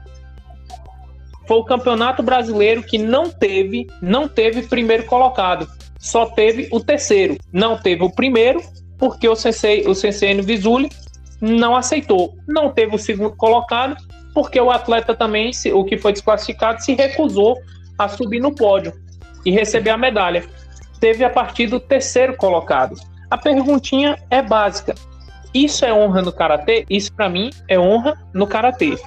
foi 1.46 1.58
o 1.58 1.64
campeonato 1.64 2.22
brasileiro 2.22 2.82
que 2.82 2.98
não 2.98 3.30
teve, 3.30 3.86
não 4.00 4.28
teve 4.28 4.62
primeiro 4.62 5.04
colocado. 5.04 5.68
Só 5.98 6.26
teve 6.26 6.68
o 6.70 6.80
terceiro. 6.80 7.36
Não 7.52 7.78
teve 7.78 8.02
o 8.02 8.10
primeiro, 8.10 8.60
porque 8.98 9.28
o 9.28 9.36
Sensei, 9.36 9.86
o 9.86 9.94
Sensei 9.94 10.40
Visuli 10.40 10.90
não 11.40 11.76
aceitou. 11.76 12.34
Não 12.46 12.72
teve 12.72 12.96
o 12.96 12.98
segundo 12.98 13.36
colocado, 13.36 13.96
porque 14.34 14.60
o 14.60 14.70
atleta 14.70 15.14
também, 15.14 15.50
o 15.72 15.84
que 15.84 15.98
foi 15.98 16.12
desclassificado, 16.12 16.82
se 16.82 16.94
recusou 16.94 17.58
a 17.98 18.08
subir 18.08 18.40
no 18.40 18.54
pódio 18.54 18.92
e 19.44 19.50
receber 19.50 19.90
a 19.90 19.98
medalha. 19.98 20.44
Teve 20.98 21.24
a 21.24 21.30
partir 21.30 21.66
do 21.66 21.78
terceiro 21.78 22.36
colocado. 22.36 22.96
A 23.30 23.36
perguntinha 23.36 24.16
é 24.30 24.40
básica. 24.40 24.94
Isso 25.54 25.84
é 25.84 25.94
honra 25.94 26.20
no 26.20 26.32
karatê? 26.32 26.84
Isso 26.90 27.12
para 27.14 27.28
mim 27.28 27.50
é 27.68 27.78
honra 27.78 28.18
no 28.34 28.46
karatê 28.46 28.98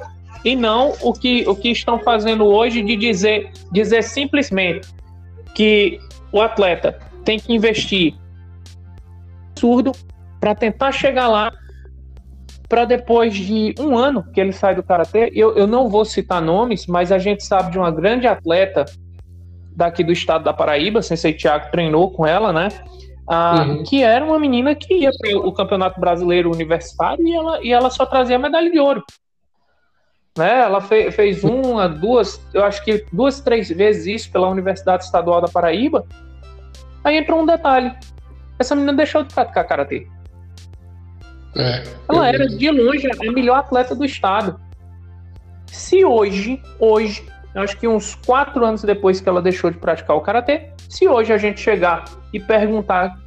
e 0.44 0.56
não 0.56 0.94
o 1.02 1.14
que, 1.14 1.44
o 1.48 1.56
que 1.56 1.70
estão 1.70 2.00
fazendo 2.00 2.46
hoje 2.46 2.82
de 2.82 2.96
dizer, 2.96 3.52
dizer 3.72 4.02
simplesmente 4.02 4.88
que 5.54 6.00
o 6.32 6.42
atleta 6.42 6.98
tem 7.26 7.38
que 7.38 7.54
investir 7.54 8.16
absurdo 9.52 9.92
para 10.40 10.56
tentar 10.56 10.92
chegar 10.92 11.28
lá 11.28 11.52
para 12.70 12.86
depois 12.86 13.34
de 13.34 13.74
um 13.80 13.98
ano 13.98 14.24
que 14.32 14.40
ele 14.40 14.52
sai 14.52 14.76
do 14.76 14.84
karatê, 14.84 15.32
eu, 15.34 15.56
eu 15.56 15.66
não 15.66 15.90
vou 15.90 16.06
citar 16.06 16.42
nomes, 16.42 16.86
mas 16.86 17.12
a 17.12 17.18
gente 17.18 17.44
sabe 17.44 17.72
de 17.72 17.78
uma 17.78 17.90
grande 17.90 18.28
atleta 18.28 18.86
daqui 19.76 20.04
do 20.04 20.12
estado 20.12 20.44
da 20.44 20.54
Paraíba, 20.54 21.02
Sensei 21.02 21.34
Thiago 21.34 21.72
treinou 21.72 22.12
com 22.12 22.26
ela, 22.26 22.52
né? 22.52 22.70
Ah, 23.28 23.66
uhum. 23.68 23.84
Que 23.84 24.04
era 24.04 24.24
uma 24.24 24.40
menina 24.40 24.74
que 24.74 24.94
ia 24.94 25.12
para 25.12 25.38
o 25.38 25.52
Campeonato 25.52 26.00
Brasileiro 26.00 26.50
Universitário 26.50 27.28
e 27.28 27.36
ela, 27.36 27.60
e 27.62 27.74
ela 27.74 27.90
só 27.90 28.06
trazia 28.06 28.40
medalha 28.40 28.72
de 28.72 28.80
ouro. 28.80 29.04
Né? 30.38 30.62
Ela 30.62 30.80
fe 30.80 31.12
fez 31.12 31.44
uma, 31.44 31.90
duas, 31.90 32.40
eu 32.54 32.64
acho 32.64 32.84
que 32.86 33.06
duas, 33.12 33.42
três 33.42 33.70
vezes 33.70 34.06
isso 34.06 34.32
pela 34.32 34.48
Universidade 34.48 35.04
Estadual 35.04 35.42
da 35.42 35.48
Paraíba. 35.50 36.08
Aí 37.04 37.18
entrou 37.18 37.42
um 37.42 37.46
detalhe. 37.46 37.94
Essa 38.58 38.76
menina 38.76 38.94
deixou 38.94 39.24
de 39.24 39.34
praticar 39.34 39.68
karatê. 39.68 40.08
É, 41.56 41.84
ela 42.08 42.28
era 42.28 42.48
de 42.48 42.72
longe 42.72 43.08
a 43.08 43.32
melhor 43.32 43.58
atleta 43.58 43.96
do 43.96 44.06
estado. 44.06 44.60
Se 45.66 46.06
hoje, 46.06 46.62
hoje, 46.80 47.26
eu 47.54 47.62
acho 47.62 47.78
que 47.78 47.88
uns 47.88 48.16
quatro 48.16 48.64
anos 48.64 48.84
depois 48.84 49.20
que 49.20 49.28
ela 49.28 49.42
deixou 49.42 49.72
de 49.72 49.78
praticar 49.78 50.16
o 50.16 50.22
karatê, 50.22 50.72
se 50.90 51.08
hoje 51.08 51.34
a 51.34 51.38
gente 51.38 51.60
chegar 51.60 52.06
e 52.34 52.40
perguntar 52.40 53.18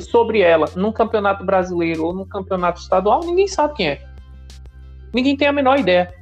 sobre 0.00 0.40
ela 0.40 0.66
num 0.74 0.92
campeonato 0.92 1.44
brasileiro 1.44 2.06
ou 2.06 2.14
num 2.14 2.24
campeonato 2.24 2.80
estadual, 2.80 3.20
ninguém 3.24 3.46
sabe 3.46 3.74
quem 3.74 3.88
é. 3.88 4.02
Ninguém 5.12 5.36
tem 5.36 5.48
a 5.48 5.52
menor 5.52 5.78
ideia. 5.78 6.12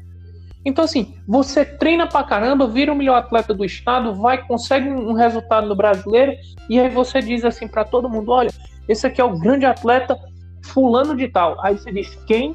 Então, 0.65 0.85
assim, 0.85 1.15
você 1.27 1.65
treina 1.65 2.07
pra 2.07 2.23
caramba, 2.23 2.67
vira 2.67 2.93
o 2.93 2.97
melhor 2.97 3.17
atleta 3.17 3.55
do 3.55 3.65
estado, 3.65 4.15
vai, 4.15 4.45
consegue 4.47 4.91
um 4.91 5.15
resultado 5.15 5.67
no 5.67 5.75
brasileiro, 5.75 6.33
e 6.69 6.79
aí 6.79 6.89
você 6.91 7.21
diz 7.21 7.45
assim 7.45 7.67
para 7.67 7.85
todo 7.85 8.11
mundo: 8.11 8.31
olha, 8.31 8.51
esse 8.89 9.07
aqui 9.07 9.21
é 9.21 9.25
o 9.25 9.39
grande 9.39 9.65
atleta 9.65 10.19
fulano 10.65 11.17
de 11.17 11.29
tal. 11.29 11.57
Aí 11.65 11.79
você 11.79 11.91
diz, 11.93 12.15
quem? 12.27 12.55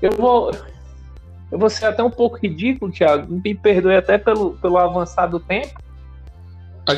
Eu 0.00 0.12
vou. 0.12 0.50
Eu 1.50 1.58
vou 1.58 1.68
ser 1.68 1.84
até 1.84 2.02
um 2.02 2.10
pouco 2.10 2.38
ridículo, 2.38 2.90
Thiago. 2.90 3.30
Me 3.30 3.54
perdoe 3.54 3.96
até 3.96 4.16
pelo, 4.16 4.52
pelo 4.54 4.78
avançar 4.78 5.26
do 5.26 5.38
tempo. 5.38 5.78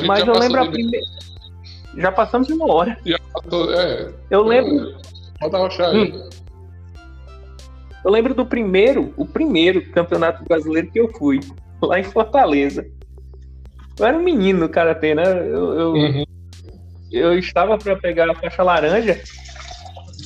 Mas 0.07 0.27
eu 0.27 0.39
lembro 0.39 0.63
a 0.63 0.71
primeira. 0.71 1.07
Já 1.97 2.11
passamos 2.11 2.49
de 2.49 2.55
uma 2.55 2.73
hora. 2.73 2.99
Já 3.05 3.19
passou, 3.33 3.73
é. 3.73 4.13
Eu 4.31 4.43
lembro. 4.43 4.97
Pode 5.39 5.55
arrochar 5.55 5.91
aí. 5.91 6.13
Hum. 6.13 6.31
Eu 8.05 8.11
lembro 8.11 8.35
do 8.35 8.45
primeiro, 8.45 9.15
o 9.17 9.25
primeiro 9.25 9.91
campeonato 9.91 10.45
brasileiro 10.45 10.91
que 10.91 11.01
eu 11.01 11.11
fui, 11.13 11.41
lá 11.83 11.99
em 11.99 12.05
Fortaleza. 12.05 12.87
Eu 13.99 14.07
era 14.07 14.19
um 14.19 14.23
menino 14.23 14.61
no 14.61 14.69
karatê, 14.69 15.15
né? 15.15 15.23
Eu, 15.25 15.79
eu, 15.79 15.93
uhum. 15.93 16.25
eu 17.13 17.39
estava 17.39 17.79
para 17.79 17.97
pegar 17.97 18.29
a 18.31 18.35
faixa 18.35 18.63
laranja 18.63 19.21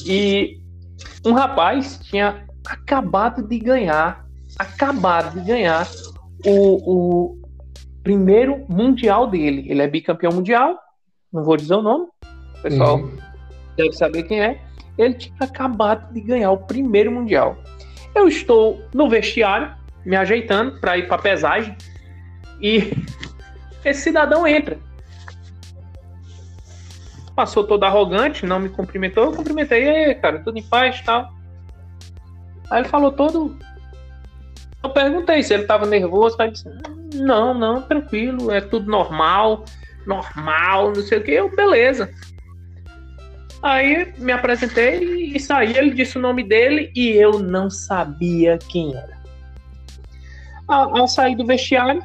e 0.06 0.58
um 1.24 1.32
rapaz 1.32 2.00
tinha 2.02 2.46
acabado 2.66 3.46
de 3.46 3.58
ganhar, 3.58 4.26
acabado 4.58 5.38
de 5.38 5.46
ganhar 5.46 5.86
o, 6.46 7.32
o 7.34 7.47
primeiro 8.08 8.64
mundial 8.70 9.26
dele. 9.26 9.66
Ele 9.68 9.82
é 9.82 9.86
bicampeão 9.86 10.32
mundial, 10.32 10.78
não 11.30 11.44
vou 11.44 11.58
dizer 11.58 11.74
o 11.74 11.82
nome, 11.82 12.06
o 12.58 12.62
pessoal 12.62 12.96
uhum. 12.96 13.18
deve 13.76 13.92
saber 13.92 14.22
quem 14.22 14.40
é 14.40 14.58
ele 14.96 15.12
tinha 15.12 15.36
acabado 15.40 16.10
de 16.14 16.22
ganhar 16.22 16.50
o 16.50 16.56
primeiro 16.56 17.12
mundial. 17.12 17.58
Eu 18.14 18.26
estou 18.26 18.82
no 18.94 19.10
vestiário, 19.10 19.76
me 20.06 20.16
ajeitando 20.16 20.80
para 20.80 20.96
ir 20.96 21.06
para 21.06 21.18
pesagem, 21.18 21.76
e 22.62 22.92
esse 23.84 24.00
cidadão 24.00 24.46
entra. 24.46 24.78
Passou 27.36 27.62
todo 27.62 27.84
arrogante, 27.84 28.46
não 28.46 28.58
me 28.58 28.70
cumprimentou. 28.70 29.26
Eu 29.26 29.32
cumprimentei, 29.32 30.14
cara, 30.14 30.38
tudo 30.38 30.58
em 30.58 30.62
paz 30.62 31.02
tal. 31.02 31.30
Aí 32.70 32.80
ele 32.80 32.88
falou 32.88 33.12
todo. 33.12 33.54
Eu 34.82 34.90
perguntei 34.90 35.42
se 35.42 35.52
ele 35.52 35.62
estava 35.62 35.84
nervoso, 35.84 36.38
disse: 36.50 36.66
hum, 36.68 36.97
Não, 37.18 37.54
não, 37.54 37.82
tranquilo, 37.82 38.50
é 38.50 38.60
tudo 38.60 38.90
normal, 38.90 39.64
normal, 40.06 40.92
não 40.94 41.02
sei 41.02 41.18
o 41.18 41.22
que. 41.22 41.32
Eu, 41.32 41.54
beleza. 41.54 42.10
Aí 43.62 44.12
me 44.18 44.32
apresentei 44.32 45.32
e 45.34 45.40
saí. 45.40 45.76
Ele 45.76 45.90
disse 45.90 46.16
o 46.16 46.20
nome 46.20 46.44
dele 46.44 46.92
e 46.94 47.10
eu 47.10 47.38
não 47.40 47.68
sabia 47.68 48.58
quem 48.68 48.94
era. 48.94 49.18
Ao, 50.66 50.96
ao 50.96 51.08
sair 51.08 51.34
do 51.34 51.44
vestiário, 51.44 52.02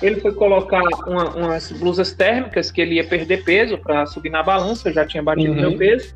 ele 0.00 0.20
foi 0.20 0.32
colocar 0.32 0.82
uma, 1.06 1.30
umas 1.34 1.72
blusas 1.72 2.12
térmicas 2.12 2.70
que 2.70 2.80
ele 2.80 2.94
ia 2.94 3.04
perder 3.04 3.44
peso 3.44 3.76
para 3.78 4.06
subir 4.06 4.30
na 4.30 4.42
balança. 4.42 4.88
Eu 4.88 4.94
já 4.94 5.06
tinha 5.06 5.22
batido 5.22 5.52
uhum. 5.52 5.60
meu 5.60 5.76
peso. 5.76 6.14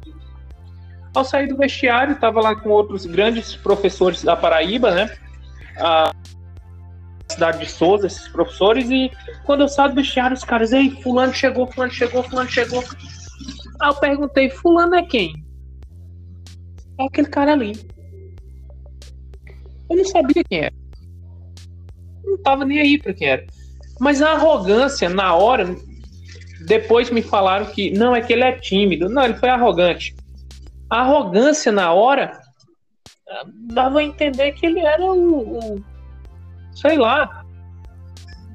Ao 1.15 1.25
sair 1.25 1.47
do 1.49 1.57
vestiário, 1.57 2.15
estava 2.15 2.41
lá 2.41 2.55
com 2.57 2.71
outros 2.71 3.07
grandes 3.07 3.55
professores 3.57 4.23
da 4.23 4.37
Paraíba, 4.37 4.91
né? 4.93 5.11
A 5.79 6.13
cidade 7.35 7.59
de 7.59 7.71
Souza, 7.71 8.07
esses 8.07 8.29
professores. 8.29 8.91
E 8.91 9.11
quando 9.45 9.63
eu 9.63 9.69
saio 9.69 9.91
do 9.91 9.97
vestiário, 9.97 10.37
os 10.37 10.45
caras, 10.45 10.73
ei, 10.73 10.91
Fulano 11.03 11.35
chegou, 11.35 11.67
Fulano 11.67 11.93
chegou, 11.93 12.23
Fulano 12.23 12.49
chegou. 12.49 12.83
Aí 13.81 13.89
eu 13.89 13.95
perguntei, 13.95 14.51
fulano 14.51 14.95
é 14.95 15.03
quem? 15.03 15.45
É 16.99 17.05
aquele 17.05 17.29
cara 17.29 17.53
ali. 17.53 17.73
Eu 19.91 19.97
não 19.97 20.05
sabia 20.05 20.43
quem 20.49 20.61
era. 20.61 20.75
Não 22.25 22.39
tava 22.39 22.65
nem 22.65 22.81
aí 22.81 22.99
pra 22.99 23.13
quem 23.13 23.29
era. 23.29 23.45
Mas 24.01 24.23
a 24.23 24.33
arrogância, 24.33 25.09
na 25.09 25.35
hora, 25.35 25.77
depois 26.67 27.11
me 27.11 27.23
falaram 27.23 27.67
que 27.67 27.91
não, 27.91 28.15
é 28.15 28.21
que 28.21 28.33
ele 28.33 28.45
é 28.45 28.53
tímido. 28.53 29.09
Não, 29.09 29.25
ele 29.25 29.35
foi 29.35 29.49
arrogante. 29.49 30.15
A 30.89 31.01
arrogância 31.01 31.71
na 31.73 31.93
hora 31.93 32.41
dava 33.73 33.99
a 33.99 34.05
entender 34.05 34.53
que 34.53 34.67
ele 34.67 34.81
era 34.81 35.03
o, 35.03 35.59
o 35.59 35.85
sei 36.75 36.99
lá, 36.99 37.45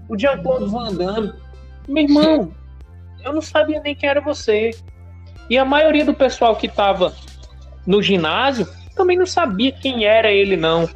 o 0.07 0.17
Jean-Claude 0.17 0.65
Van 0.65 0.93
Damme. 0.93 1.33
Meu 1.87 2.03
irmão, 2.03 2.53
eu 3.23 3.33
não 3.33 3.41
sabia 3.41 3.79
nem 3.81 3.95
quem 3.95 4.09
era 4.09 4.21
você. 4.21 4.71
E 5.49 5.57
a 5.57 5.65
maioria 5.65 6.05
do 6.05 6.13
pessoal 6.13 6.55
que 6.55 6.67
estava 6.67 7.13
no 7.85 8.01
ginásio 8.01 8.67
também 8.95 9.17
não 9.17 9.25
sabia 9.25 9.71
quem 9.71 10.05
era 10.05 10.31
ele, 10.31 10.55
não. 10.55 10.87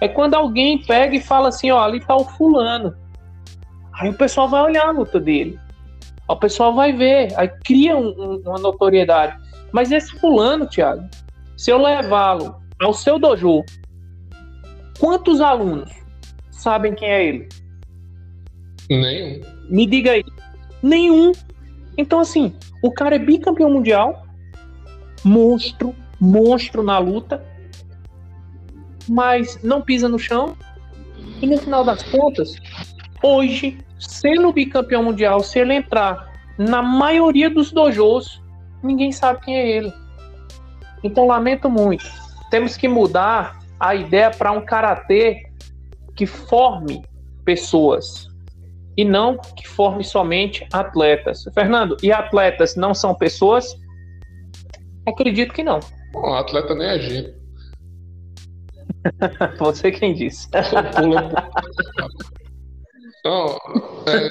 É 0.00 0.08
quando 0.08 0.34
alguém 0.34 0.82
pega 0.82 1.14
e 1.14 1.20
fala 1.20 1.48
assim, 1.48 1.70
ó, 1.70 1.80
ali 1.82 2.00
tá 2.04 2.16
o 2.16 2.24
fulano. 2.24 2.96
Aí 3.94 4.08
o 4.08 4.14
pessoal 4.14 4.48
vai 4.48 4.62
olhar 4.62 4.88
a 4.88 4.90
luta 4.90 5.20
dele. 5.20 5.58
O 6.26 6.36
pessoal 6.36 6.74
vai 6.74 6.92
ver, 6.92 7.32
aí 7.36 7.48
cria 7.64 7.96
um, 7.96 8.08
um, 8.08 8.42
uma 8.44 8.58
notoriedade. 8.58 9.36
Mas 9.70 9.92
esse 9.92 10.18
fulano, 10.18 10.66
Thiago, 10.66 11.08
se 11.56 11.70
eu 11.70 11.80
levá-lo 11.80 12.56
ao 12.80 12.92
seu 12.92 13.18
dojo, 13.18 13.62
quantos 14.98 15.40
alunos 15.40 16.01
sabem 16.62 16.94
quem 16.94 17.08
é 17.08 17.26
ele? 17.26 17.48
Nenhum. 18.88 19.40
Me 19.68 19.86
diga 19.86 20.12
aí. 20.12 20.24
Nenhum. 20.82 21.32
Então, 21.98 22.20
assim, 22.20 22.54
o 22.82 22.90
cara 22.92 23.16
é 23.16 23.18
bicampeão 23.18 23.70
mundial, 23.70 24.26
monstro, 25.24 25.94
monstro 26.20 26.82
na 26.82 26.98
luta, 26.98 27.44
mas 29.08 29.60
não 29.62 29.82
pisa 29.82 30.08
no 30.08 30.18
chão. 30.18 30.56
E 31.40 31.46
no 31.46 31.58
final 31.58 31.84
das 31.84 32.02
contas, 32.04 32.56
hoje, 33.22 33.78
sendo 33.98 34.52
bicampeão 34.52 35.02
mundial, 35.02 35.42
se 35.42 35.58
ele 35.58 35.74
entrar 35.74 36.32
na 36.56 36.80
maioria 36.80 37.50
dos 37.50 37.72
dojos, 37.72 38.40
ninguém 38.82 39.10
sabe 39.10 39.40
quem 39.40 39.56
é 39.56 39.68
ele. 39.68 39.92
Então, 41.02 41.26
lamento 41.26 41.68
muito. 41.68 42.04
Temos 42.50 42.76
que 42.76 42.86
mudar 42.86 43.58
a 43.80 43.94
ideia 43.96 44.30
para 44.30 44.52
um 44.52 44.64
karatê 44.64 45.51
que 46.22 46.26
forme 46.26 47.02
pessoas 47.44 48.28
e 48.96 49.04
não 49.04 49.36
que 49.56 49.68
forme 49.68 50.04
somente 50.04 50.64
atletas. 50.72 51.42
Fernando, 51.52 51.96
e 52.00 52.12
atletas 52.12 52.76
não 52.76 52.94
são 52.94 53.12
pessoas? 53.12 53.76
Acredito 55.04 55.52
que 55.52 55.64
não. 55.64 55.80
Bom, 56.12 56.32
atleta 56.34 56.76
nem 56.76 56.86
é 56.86 56.98
gente. 57.00 57.34
Você 59.58 59.90
quem 59.90 60.14
disse. 60.14 60.48
Não, 63.24 63.46
é, 64.06 64.28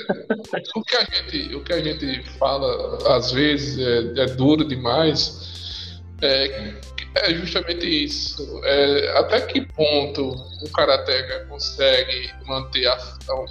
o, 0.75 0.81
que 0.83 0.95
a 0.95 1.03
gente, 1.03 1.55
o 1.55 1.63
que 1.63 1.73
a 1.73 1.81
gente 1.81 2.23
fala 2.37 3.17
às 3.17 3.33
vezes 3.33 3.79
é, 3.79 4.21
é 4.21 4.25
duro 4.27 4.65
demais. 4.65 6.01
É, 6.21 6.73
é 7.15 7.33
justamente 7.33 7.85
isso. 7.87 8.61
É, 8.63 9.17
até 9.17 9.41
que 9.41 9.61
ponto 9.61 10.29
o 10.29 10.69
karateka 10.71 11.45
consegue 11.47 12.29
manter, 12.45 12.87
a, 12.87 12.97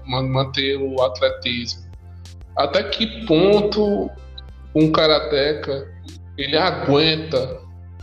manter 0.07 0.77
o 0.77 1.03
atletismo? 1.03 1.91
Até 2.57 2.83
que 2.85 3.27
ponto 3.27 4.11
um 4.75 4.91
karateka 4.91 5.89
ele 6.37 6.57
aguenta 6.57 7.61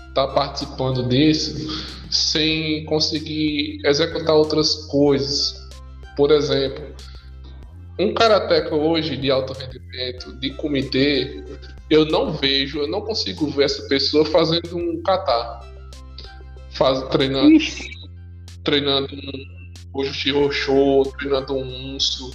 estar 0.09 0.27
tá 0.27 0.27
participando 0.27 1.07
disso 1.07 1.95
sem 2.11 2.85
conseguir 2.85 3.79
executar 3.85 4.35
outras 4.35 4.85
coisas? 4.87 5.67
Por 6.15 6.31
exemplo, 6.31 6.95
um 7.99 8.13
karateka 8.13 8.75
hoje 8.75 9.17
de 9.17 9.31
alto 9.31 9.53
rendimento, 9.53 10.33
de 10.39 10.51
comitê, 10.51 11.43
eu 11.89 12.05
não 12.05 12.33
vejo, 12.33 12.79
eu 12.79 12.87
não 12.87 13.01
consigo 13.01 13.47
ver 13.47 13.65
essa 13.65 13.87
pessoa 13.87 14.25
fazendo 14.25 14.77
um 14.77 15.01
kata. 15.01 15.61
Faz, 16.71 17.01
treinando, 17.09 17.57
treinando 18.63 19.15
um 19.15 19.57
Roshou, 19.93 21.05
treinando 21.17 21.55
um 21.55 21.95
Unso, 21.95 22.31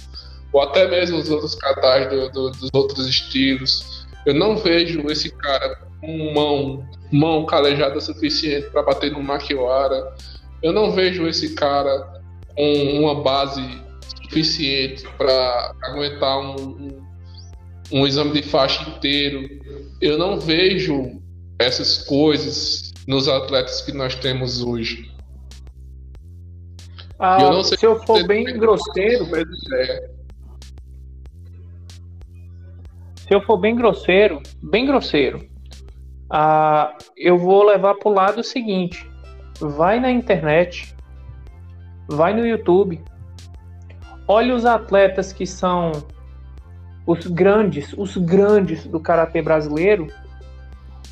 ou 0.51 0.61
até 0.61 0.87
mesmo 0.87 1.17
os 1.17 1.29
outros 1.29 1.55
katas 1.55 2.09
do, 2.09 2.29
do, 2.29 2.51
dos 2.51 2.69
outros 2.73 3.07
estilos. 3.07 4.05
Eu 4.25 4.33
não 4.33 4.57
vejo 4.57 5.01
esse 5.09 5.29
cara 5.37 5.79
com 6.01 6.33
mão, 6.33 6.89
mão 7.11 7.45
calejada 7.45 7.99
suficiente 8.01 8.69
para 8.69 8.83
bater 8.83 9.11
no 9.11 9.21
Makiwara. 9.21 10.15
Eu 10.61 10.73
não 10.73 10.91
vejo 10.91 11.27
esse 11.27 11.53
cara 11.55 12.21
com 12.55 12.99
uma 12.99 13.21
base 13.21 13.61
suficiente 14.23 15.03
para 15.17 15.73
aguentar 15.83 16.39
um, 16.39 16.55
um 16.55 17.12
um 17.93 18.07
exame 18.07 18.33
de 18.33 18.41
faixa 18.41 18.89
inteiro. 18.89 19.47
Eu 20.01 20.17
não 20.17 20.39
vejo 20.39 21.21
essas 21.59 21.99
coisas 21.99 22.91
nos 23.07 23.27
atletas 23.27 23.81
que 23.81 23.91
nós 23.91 24.15
temos 24.15 24.63
hoje. 24.63 25.13
Ah, 27.19 27.37
eu 27.39 27.51
não 27.51 27.63
sei 27.63 27.77
se 27.77 27.85
eu 27.85 28.03
for 28.03 28.25
bem 28.25 28.43
grosseiro, 28.43 29.27
é. 29.35 30.09
se 33.15 33.33
eu 33.33 33.41
for 33.43 33.57
bem 33.57 33.75
grosseiro, 33.75 34.41
bem 34.61 34.85
grosseiro, 34.85 35.47
ah, 36.29 36.97
eu 37.15 37.37
vou 37.37 37.63
levar 37.63 37.93
para 37.95 38.09
o 38.09 38.13
lado 38.13 38.43
seguinte: 38.43 39.07
vai 39.59 39.99
na 39.99 40.11
internet, 40.11 40.93
vai 42.09 42.33
no 42.33 42.45
YouTube, 42.45 42.99
olha 44.27 44.53
os 44.53 44.65
atletas 44.65 45.31
que 45.31 45.45
são 45.45 45.91
os 47.05 47.27
grandes, 47.27 47.93
os 47.97 48.15
grandes 48.17 48.85
do 48.85 48.99
karatê 48.99 49.41
brasileiro, 49.41 50.07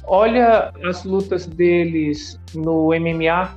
olha 0.04 0.72
as 0.84 1.04
lutas 1.04 1.46
deles 1.46 2.39
no 2.54 2.89
MMA, 2.89 3.52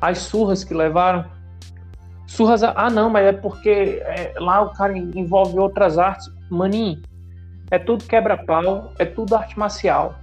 as 0.00 0.18
surras 0.18 0.64
que 0.64 0.74
levaram. 0.74 1.24
Surras, 2.26 2.62
ah 2.62 2.90
não, 2.90 3.08
mas 3.10 3.26
é 3.26 3.32
porque 3.32 4.02
é, 4.04 4.34
lá 4.38 4.62
o 4.62 4.72
cara 4.72 4.96
envolve 4.96 5.58
outras 5.58 5.98
artes. 5.98 6.28
Maninho, 6.50 7.00
é 7.70 7.78
tudo 7.78 8.04
quebra-pau, 8.04 8.92
é 8.98 9.04
tudo 9.04 9.34
arte 9.36 9.58
marcial, 9.58 10.16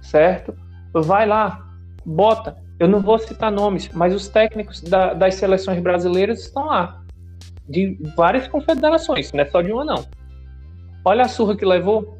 certo? 0.00 0.54
Vai 0.92 1.26
lá, 1.26 1.66
bota. 2.04 2.56
Eu 2.78 2.88
não 2.88 3.00
vou 3.00 3.18
citar 3.18 3.52
nomes, 3.52 3.88
mas 3.94 4.14
os 4.14 4.28
técnicos 4.28 4.80
da, 4.80 5.14
das 5.14 5.36
seleções 5.36 5.80
brasileiras 5.80 6.40
estão 6.40 6.66
lá. 6.66 7.00
De 7.68 7.96
várias 8.16 8.48
confederações, 8.48 9.32
não 9.32 9.40
é 9.40 9.46
só 9.46 9.62
de 9.62 9.72
uma 9.72 9.84
não. 9.84 10.04
Olha 11.04 11.24
a 11.24 11.28
surra 11.28 11.56
que 11.56 11.64
levou. 11.64 12.18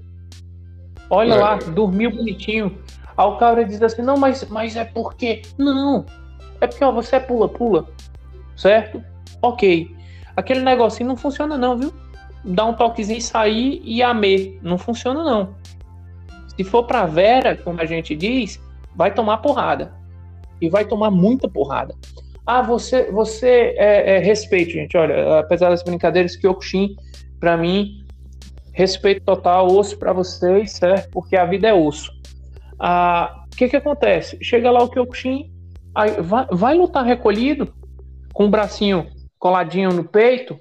Olha 1.09 1.35
é. 1.35 1.37
lá, 1.37 1.57
dormiu 1.57 2.11
bonitinho. 2.11 2.79
Aí 3.17 3.27
o 3.27 3.37
cara 3.37 3.65
diz 3.65 3.83
assim: 3.83 4.03
não, 4.03 4.17
mas, 4.17 4.49
mas 4.49 4.77
é 4.77 4.85
porque. 4.85 5.43
Não. 5.59 6.07
É 6.61 6.67
porque 6.67 6.85
ó, 6.85 6.93
você 6.93 7.17
é 7.17 7.21
pula-pula. 7.21 7.89
Certo? 8.57 9.03
Ok. 9.41 9.95
Aquele 10.37 10.61
negocinho 10.61 11.09
não 11.09 11.17
funciona, 11.17 11.59
não, 11.59 11.77
viu? 11.77 11.93
Dá 12.45 12.65
um 12.65 12.75
toquezinho 12.75 13.21
sair 13.21 13.81
e 13.85 14.03
amei. 14.03 14.59
Não 14.63 14.79
funciona, 14.79 15.23
não. 15.23 15.55
Se 16.57 16.65
for 16.65 16.85
pra 16.85 17.07
Vera, 17.07 17.57
como 17.57 17.81
a 17.81 17.85
gente 17.85 18.15
diz, 18.15 18.61
vai 18.95 19.13
tomar 19.13 19.39
porrada. 19.39 19.93
E 20.61 20.69
vai 20.69 20.85
tomar 20.85 21.11
muita 21.11 21.49
porrada. 21.49 21.95
Ah, 22.47 22.63
você, 22.63 23.11
você 23.11 23.75
é, 23.77 24.17
é, 24.17 24.19
respeite, 24.19 24.73
gente. 24.73 24.97
Olha, 24.97 25.39
apesar 25.39 25.71
das 25.71 25.83
brincadeiras, 25.83 26.37
Kyokushin, 26.37 26.97
para 27.39 27.57
mim, 27.57 28.02
respeito 28.73 29.25
total, 29.25 29.67
osso 29.67 29.99
para 29.99 30.13
vocês, 30.13 30.73
certo? 30.73 31.11
Porque 31.11 31.37
a 31.37 31.45
vida 31.45 31.69
é 31.69 31.75
osso. 31.75 32.11
Ah, 32.79 33.45
o 33.53 33.57
que 33.57 33.69
que 33.69 33.77
acontece? 33.77 34.39
Chega 34.43 34.71
lá 34.71 34.83
o 34.83 34.89
Kyokushin, 34.89 35.53
vai, 36.21 36.47
vai 36.51 36.75
lutar 36.75 37.05
recolhido, 37.05 37.73
com 38.33 38.47
o 38.47 38.49
bracinho 38.49 39.07
coladinho 39.39 39.91
no 39.91 40.05
peito, 40.05 40.59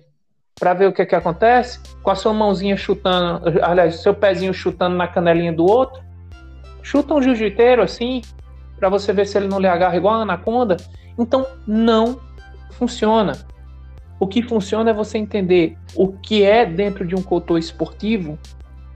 para 0.59 0.74
ver 0.74 0.88
o 0.88 0.93
que, 0.93 1.05
que 1.05 1.16
acontece, 1.16 1.80
com 2.03 2.12
a 2.12 2.16
sua 2.16 2.34
mãozinha 2.34 2.78
chutando, 2.78 3.41
aliás, 3.64 3.95
seu 4.01 4.14
pezinho 4.14 4.53
chutando 4.53 4.95
na 4.95 5.07
canelinha 5.07 5.53
do 5.53 5.66
outro. 5.66 6.03
Chuta 6.84 7.14
um 7.14 7.22
jiu-jiteiro 7.22 7.82
assim, 7.82 8.22
para 8.78 8.89
você 8.89 9.14
ver 9.14 9.26
se 9.26 9.38
ele 9.38 9.47
não 9.47 9.59
lhe 9.59 9.68
agarra 9.68 9.95
igual 9.95 10.16
a 10.16 10.22
anaconda. 10.22 10.78
Então, 11.18 11.47
não 11.66 12.20
funciona. 12.72 13.34
O 14.22 14.28
que 14.28 14.43
funciona 14.43 14.91
é 14.91 14.93
você 14.93 15.17
entender 15.17 15.76
o 15.95 16.09
que 16.09 16.43
é 16.43 16.63
dentro 16.63 17.07
de 17.07 17.15
um 17.15 17.24
cotô 17.24 17.57
esportivo 17.57 18.38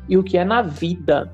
e 0.08 0.16
o 0.20 0.24
que 0.24 0.38
é 0.38 0.46
na 0.46 0.62
vida. 0.62 1.34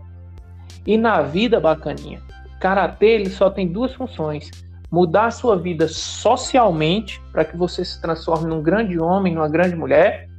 E 0.87 0.97
na 0.97 1.21
vida, 1.21 1.59
bacaninha, 1.59 2.21
karatê 2.57 3.07
ele 3.07 3.29
só 3.29 3.49
tem 3.49 3.67
duas 3.67 3.93
funções: 3.93 4.49
mudar 4.89 5.25
a 5.25 5.31
sua 5.31 5.57
vida 5.59 5.89
socialmente 5.89 7.21
para 7.33 7.43
que 7.43 7.57
você 7.57 7.83
se 7.83 8.01
transforme 8.01 8.47
num 8.47 8.63
grande 8.63 8.97
homem, 8.97 9.35
numa 9.35 9.49
grande 9.49 9.75
mulher, 9.75 10.29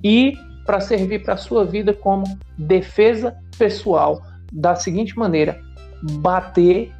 e 0.00 0.38
para 0.64 0.78
servir 0.78 1.24
para 1.24 1.34
a 1.34 1.38
sua 1.38 1.64
vida 1.64 1.92
como 1.92 2.22
defesa 2.56 3.36
pessoal 3.58 4.22
da 4.52 4.76
seguinte 4.76 5.18
maneira: 5.18 5.60
bater, 6.20 6.92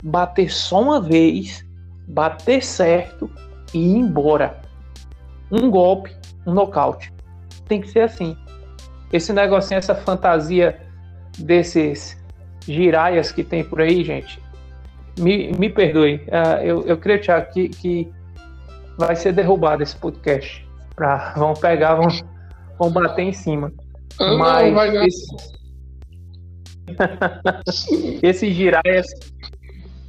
bater 0.00 0.48
só 0.48 0.80
uma 0.80 1.00
vez, 1.00 1.66
bater 2.06 2.62
certo 2.62 3.28
e 3.74 3.78
ir 3.78 3.96
embora. 3.96 4.67
Um 5.50 5.70
golpe, 5.70 6.14
um 6.46 6.52
nocaute. 6.52 7.12
Tem 7.66 7.80
que 7.80 7.88
ser 7.88 8.00
assim. 8.00 8.36
Esse 9.12 9.32
negocinho, 9.32 9.78
essa 9.78 9.94
fantasia 9.94 10.80
desses 11.38 12.18
giraias 12.66 13.32
que 13.32 13.42
tem 13.42 13.64
por 13.64 13.80
aí, 13.80 14.04
gente, 14.04 14.40
me, 15.18 15.52
me 15.52 15.70
perdoe. 15.70 16.16
Uh, 16.26 16.62
eu, 16.62 16.86
eu 16.86 16.96
creio, 16.98 17.20
Thiago, 17.20 17.50
que, 17.52 17.68
que 17.68 18.12
vai 18.98 19.16
ser 19.16 19.32
derrubado 19.32 19.82
esse 19.82 19.96
podcast. 19.96 20.66
Pra, 20.94 21.32
vão 21.34 21.54
pegar, 21.54 21.94
vão, 21.94 22.08
vão 22.78 22.90
bater 22.90 23.22
em 23.22 23.32
cima. 23.32 23.72
Ah, 24.20 24.36
Mas 24.36 24.74
não, 24.74 25.04
esse, 25.04 25.26
esses 28.22 28.54
giraias, 28.54 29.06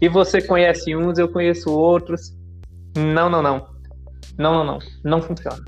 e 0.02 0.10
você 0.10 0.42
conhece 0.42 0.96
uns, 0.96 1.20
eu 1.20 1.28
conheço 1.30 1.72
outros. 1.72 2.36
Não, 2.98 3.30
não, 3.30 3.42
não. 3.42 3.68
Não, 4.40 4.54
não, 4.54 4.64
não. 4.64 4.80
Não 5.04 5.22
funciona. 5.22 5.64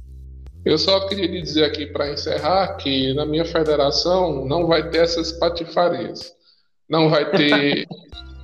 Eu 0.64 0.78
só 0.78 1.08
queria 1.08 1.28
lhe 1.28 1.42
dizer 1.42 1.66
aqui 1.66 1.88
para 1.88 2.12
encerrar 2.12 2.76
que 2.78 3.14
na 3.14 3.26
minha 3.26 3.44
federação 3.44 4.46
não 4.46 4.66
vai 4.66 4.90
ter 4.90 5.00
essas 5.00 5.34
patifarias. 5.34 6.32
Não 6.90 7.10
vai 7.10 7.30
ter 7.32 7.88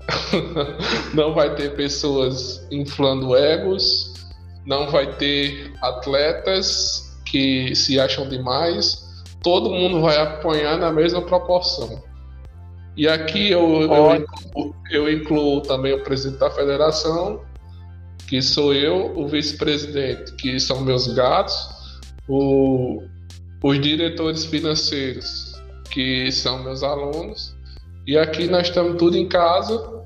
não 1.14 1.34
vai 1.34 1.56
ter 1.56 1.76
pessoas 1.76 2.66
inflando 2.72 3.36
egos, 3.36 4.14
não 4.66 4.90
vai 4.90 5.16
ter 5.16 5.74
atletas 5.82 7.18
que 7.26 7.76
se 7.76 8.00
acham 8.00 8.28
demais, 8.28 9.06
todo 9.44 9.70
mundo 9.70 10.02
vai 10.02 10.18
apanhar 10.18 10.78
na 10.78 10.92
mesma 10.92 11.22
proporção. 11.22 12.02
E 12.96 13.08
aqui 13.08 13.52
eu, 13.52 13.82
eu, 13.82 14.16
incluo, 14.16 14.76
eu 14.90 15.12
incluo 15.12 15.62
também 15.62 15.94
o 15.94 16.04
presidente 16.04 16.40
da 16.40 16.50
federação, 16.50 17.42
que 18.28 18.42
sou 18.42 18.74
eu, 18.74 19.18
o 19.18 19.28
vice-presidente, 19.28 20.34
que 20.34 20.60
são 20.60 20.82
meus 20.82 21.08
gatos, 21.14 21.56
o, 22.28 23.02
os 23.64 23.82
diretores 23.82 24.46
financeiros, 24.46 25.54
que 25.90 26.30
são 26.32 26.64
meus 26.64 26.84
alunos, 26.84 27.56
e 28.06 28.18
aqui 28.18 28.48
nós 28.48 28.68
estamos 28.68 28.98
tudo 28.98 29.18
em 29.18 29.28
casa, 29.28 29.98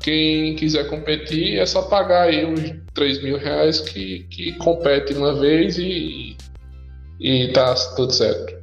quem 0.00 0.54
quiser 0.56 0.88
competir 0.88 1.58
é 1.58 1.64
só 1.64 1.82
pagar 1.82 2.24
aí 2.24 2.44
uns 2.44 2.74
3 2.92 3.22
mil 3.22 3.38
reais 3.38 3.80
que, 3.80 4.24
que 4.30 4.52
compete 4.58 5.14
uma 5.14 5.38
vez 5.38 5.78
e, 5.78 6.36
e 7.20 7.48
tá 7.52 7.74
tudo 7.96 8.12
certo. 8.12 8.60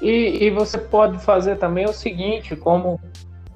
E, 0.00 0.44
e 0.44 0.50
você 0.50 0.78
pode 0.78 1.18
fazer 1.18 1.56
também 1.56 1.84
o 1.84 1.92
seguinte, 1.92 2.54
como 2.54 3.00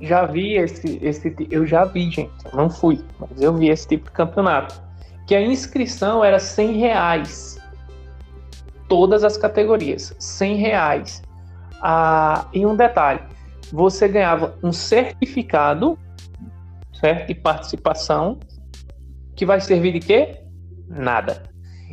já 0.02 0.26
vi 0.26 0.54
esse, 0.54 0.98
esse 1.00 1.34
eu 1.50 1.66
já 1.66 1.84
vi, 1.84 2.10
gente, 2.10 2.32
não 2.52 2.68
fui, 2.68 3.02
mas 3.18 3.40
eu 3.40 3.54
vi 3.54 3.68
esse 3.68 3.86
tipo 3.86 4.06
de 4.06 4.10
campeonato, 4.10 4.82
que 5.26 5.34
a 5.34 5.40
inscrição 5.40 6.24
era 6.24 6.38
100 6.38 6.76
reais, 6.78 7.58
todas 8.88 9.22
as 9.22 9.36
categorias, 9.36 10.14
100 10.18 10.56
reais. 10.56 11.22
Ah, 11.80 12.46
e 12.52 12.66
um 12.66 12.76
detalhe, 12.76 13.20
você 13.72 14.08
ganhava 14.08 14.56
um 14.62 14.72
certificado 14.72 15.98
certo? 16.92 17.28
de 17.28 17.34
participação, 17.34 18.38
que 19.34 19.46
vai 19.46 19.60
servir 19.60 19.92
de 19.92 20.00
quê? 20.00 20.40
Nada. 20.88 21.42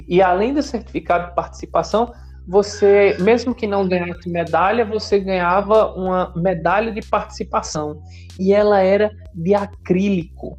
E 0.07 0.21
além 0.21 0.53
do 0.53 0.61
certificado 0.61 1.29
de 1.29 1.35
participação, 1.35 2.11
você, 2.49 3.15
mesmo 3.19 3.53
que 3.53 3.67
não 3.67 3.87
ganhasse 3.87 4.27
medalha, 4.27 4.83
você 4.83 5.19
ganhava 5.19 5.93
uma 5.93 6.33
medalha 6.35 6.91
de 6.91 6.99
participação. 6.99 8.01
E 8.39 8.51
ela 8.51 8.79
era 8.79 9.11
de 9.35 9.53
acrílico. 9.53 10.57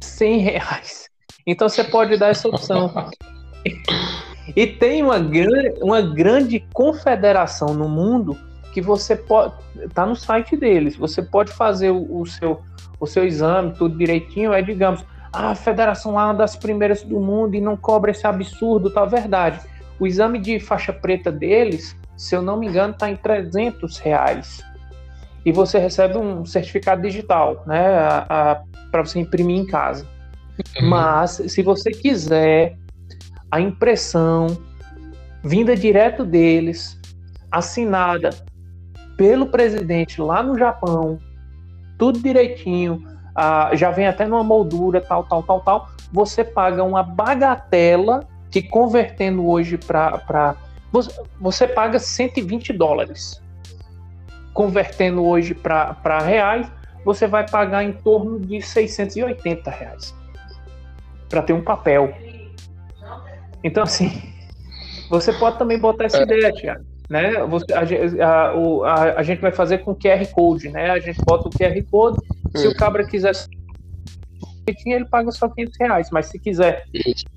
100 0.00 0.38
reais. 0.38 1.08
Então 1.44 1.68
você 1.68 1.82
pode 1.82 2.16
dar 2.16 2.28
essa 2.28 2.48
opção. 2.48 3.10
e 4.54 4.64
tem 4.64 5.02
uma, 5.02 5.16
uma 5.82 6.00
grande 6.00 6.60
confederação 6.72 7.74
no 7.74 7.88
mundo 7.88 8.38
que 8.72 8.80
você 8.80 9.16
pode. 9.16 9.54
Está 9.80 10.06
no 10.06 10.14
site 10.14 10.56
deles. 10.56 10.94
Você 10.96 11.20
pode 11.20 11.50
fazer 11.50 11.90
o, 11.90 12.20
o 12.20 12.24
seu 12.24 12.62
o 13.00 13.06
seu 13.06 13.24
exame, 13.24 13.74
tudo 13.74 13.96
direitinho, 13.96 14.52
é, 14.52 14.60
digamos, 14.60 15.04
ah, 15.32 15.50
a 15.50 15.54
federação 15.54 16.14
lá 16.14 16.22
é 16.22 16.24
uma 16.26 16.34
das 16.34 16.56
primeiras 16.56 17.04
do 17.04 17.20
mundo 17.20 17.54
e 17.54 17.60
não 17.60 17.76
cobra 17.76 18.10
esse 18.10 18.26
absurdo, 18.26 18.90
tá 18.90 19.04
verdade. 19.04 19.60
O 20.00 20.06
exame 20.06 20.38
de 20.38 20.60
faixa 20.60 20.92
preta 20.92 21.30
deles, 21.32 21.96
se 22.16 22.34
eu 22.34 22.42
não 22.42 22.56
me 22.56 22.66
engano, 22.66 22.92
está 22.92 23.10
em 23.10 23.16
300 23.16 23.98
reais. 23.98 24.62
E 25.44 25.52
você 25.52 25.78
recebe 25.78 26.18
um 26.18 26.44
certificado 26.44 27.02
digital, 27.02 27.62
né, 27.66 27.86
para 28.90 29.04
você 29.04 29.18
imprimir 29.18 29.56
em 29.56 29.66
casa. 29.66 30.06
Uhum. 30.80 30.88
Mas, 30.88 31.42
se 31.46 31.62
você 31.62 31.90
quiser 31.90 32.76
a 33.50 33.60
impressão 33.60 34.46
vinda 35.42 35.74
direto 35.74 36.24
deles, 36.24 37.00
assinada 37.50 38.30
pelo 39.16 39.46
presidente 39.46 40.20
lá 40.20 40.42
no 40.42 40.58
Japão, 40.58 41.18
tudo 41.96 42.20
direitinho, 42.20 43.02
ah, 43.34 43.70
já 43.74 43.90
vem 43.90 44.06
até 44.06 44.26
numa 44.26 44.44
moldura, 44.44 45.00
tal, 45.00 45.24
tal, 45.24 45.42
tal, 45.42 45.60
tal. 45.60 45.88
Você 46.12 46.44
paga 46.44 46.82
uma 46.82 47.02
bagatela 47.02 48.26
que 48.50 48.62
convertendo 48.62 49.46
hoje 49.46 49.76
para. 49.76 50.56
Você, 50.90 51.20
você 51.40 51.66
paga 51.66 51.98
120 51.98 52.72
dólares. 52.72 53.42
Convertendo 54.52 55.24
hoje 55.24 55.54
para 55.54 56.18
reais, 56.20 56.70
você 57.04 57.26
vai 57.26 57.48
pagar 57.48 57.84
em 57.84 57.92
torno 57.92 58.40
de 58.40 58.60
680 58.60 59.70
reais 59.70 60.14
para 61.28 61.42
ter 61.42 61.52
um 61.52 61.62
papel. 61.62 62.12
Então, 63.62 63.84
assim, 63.84 64.10
você 65.08 65.32
pode 65.32 65.58
também 65.58 65.78
botar 65.78 66.04
essa 66.04 66.18
é. 66.18 66.22
ideia, 66.22 66.52
Tiago 66.52 66.88
né? 67.08 67.32
Você, 67.46 67.66
a, 67.72 67.80
a, 68.26 68.50
a, 68.84 69.20
a, 69.20 69.22
gente 69.22 69.40
vai 69.40 69.50
fazer 69.50 69.78
com 69.78 69.94
QR 69.94 70.26
Code, 70.32 70.68
né? 70.68 70.90
A 70.90 70.98
gente 70.98 71.18
bota 71.24 71.48
o 71.48 71.50
QR 71.50 71.82
Code, 71.90 72.18
se 72.54 72.68
o 72.68 72.76
cabra 72.76 73.06
quiser 73.06 73.32
ele 74.86 75.04
paga 75.04 75.30
só 75.30 75.48
500 75.48 75.78
reais, 75.78 76.08
mas 76.10 76.26
se 76.26 76.38
quiser 76.38 76.84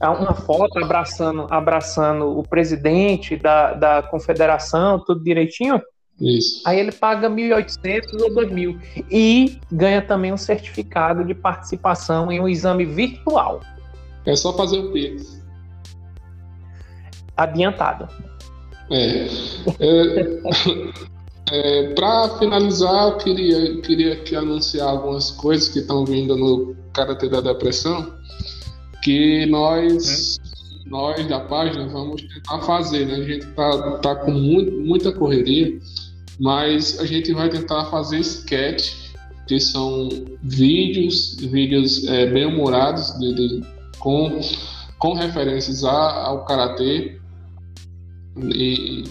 uma 0.01 0.33
foto 0.33 0.83
abraçando, 0.83 1.47
abraçando 1.49 2.37
o 2.37 2.43
presidente 2.43 3.35
da, 3.35 3.73
da 3.73 4.03
confederação, 4.03 4.99
tudo 4.99 5.23
direitinho, 5.23 5.81
isso. 6.21 6.61
Aí 6.67 6.79
ele 6.79 6.91
paga 6.91 7.27
1.800 7.27 8.21
ou 8.21 8.29
2.000 8.35 8.79
e 9.09 9.59
ganha 9.71 10.01
também 10.03 10.31
um 10.31 10.37
certificado 10.37 11.25
de 11.25 11.33
participação 11.33 12.31
em 12.31 12.39
um 12.39 12.47
exame 12.47 12.85
virtual. 12.85 13.61
É 14.25 14.35
só 14.35 14.55
fazer 14.55 14.77
o 14.77 14.91
Pix. 14.91 15.41
Adiantado. 17.35 18.07
É. 18.91 19.25
é, 19.79 20.41
é 21.49 21.93
Para 21.93 22.29
finalizar, 22.37 23.09
eu 23.09 23.17
queria, 23.17 23.81
queria 23.81 24.13
aqui 24.13 24.35
anunciar 24.35 24.89
algumas 24.89 25.31
coisas 25.31 25.67
que 25.69 25.79
estão 25.79 26.05
vindo 26.05 26.35
no 26.35 26.75
Karatê 26.93 27.27
da 27.29 27.41
Depressão, 27.41 28.13
que 29.01 29.45
nós, 29.47 30.37
é. 30.37 30.89
nós 30.89 31.27
da 31.27 31.39
página 31.39 31.87
vamos 31.87 32.21
tentar 32.21 32.61
fazer. 32.61 33.05
Né? 33.05 33.15
A 33.15 33.23
gente 33.23 33.45
tá, 33.47 33.97
tá 33.97 34.15
com 34.15 34.31
muito, 34.31 34.71
muita 34.71 35.11
correria, 35.11 35.79
mas 36.39 36.99
a 36.99 37.05
gente 37.05 37.33
vai 37.33 37.49
tentar 37.49 37.85
fazer 37.85 38.19
sketch, 38.19 38.93
que 39.47 39.59
são 39.59 40.07
vídeos, 40.41 41.35
vídeos 41.35 42.07
é, 42.07 42.27
bem 42.27 42.45
humorados 42.45 43.13
de, 43.19 43.33
de, 43.33 43.65
com, 43.99 44.39
com 44.97 45.13
referências 45.13 45.83
a, 45.83 46.25
ao 46.27 46.45
Karatê 46.45 47.19
e, 48.37 49.03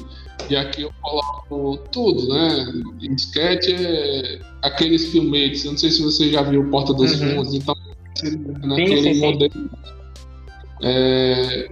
e 0.51 0.57
aqui 0.57 0.83
eu 0.83 0.93
coloco 1.01 1.79
tudo, 1.91 2.29
né? 2.29 2.73
Em 3.03 3.15
sketch 3.15 3.69
é 3.69 4.41
aqueles 4.63 5.11
filmetes, 5.11 5.65
eu 5.65 5.73
não 5.73 5.79
sei 5.79 5.91
se 5.91 6.03
você 6.03 6.31
já 6.31 6.43
viu 6.43 6.69
Porta 6.71 6.93
dos 6.93 7.21
uhum. 7.21 7.37
Fundos, 7.37 7.55
então 7.55 7.75
naquele 8.63 9.03
sim, 9.03 9.15
sim, 9.15 9.21
modelo. 9.21 9.71
É, 10.83 11.69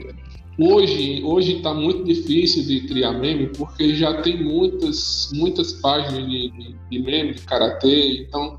hoje 0.58 1.22
hoje 1.24 1.56
está 1.56 1.72
muito 1.74 2.04
difícil 2.04 2.64
de 2.64 2.80
criar 2.86 3.12
meme 3.12 3.48
porque 3.48 3.94
já 3.94 4.20
tem 4.22 4.42
muitas 4.42 5.30
muitas 5.34 5.72
páginas 5.74 6.28
de, 6.28 6.50
de, 6.50 6.76
de 6.90 6.98
meme 6.98 7.34
de 7.34 7.42
karatê, 7.42 8.22
então 8.22 8.58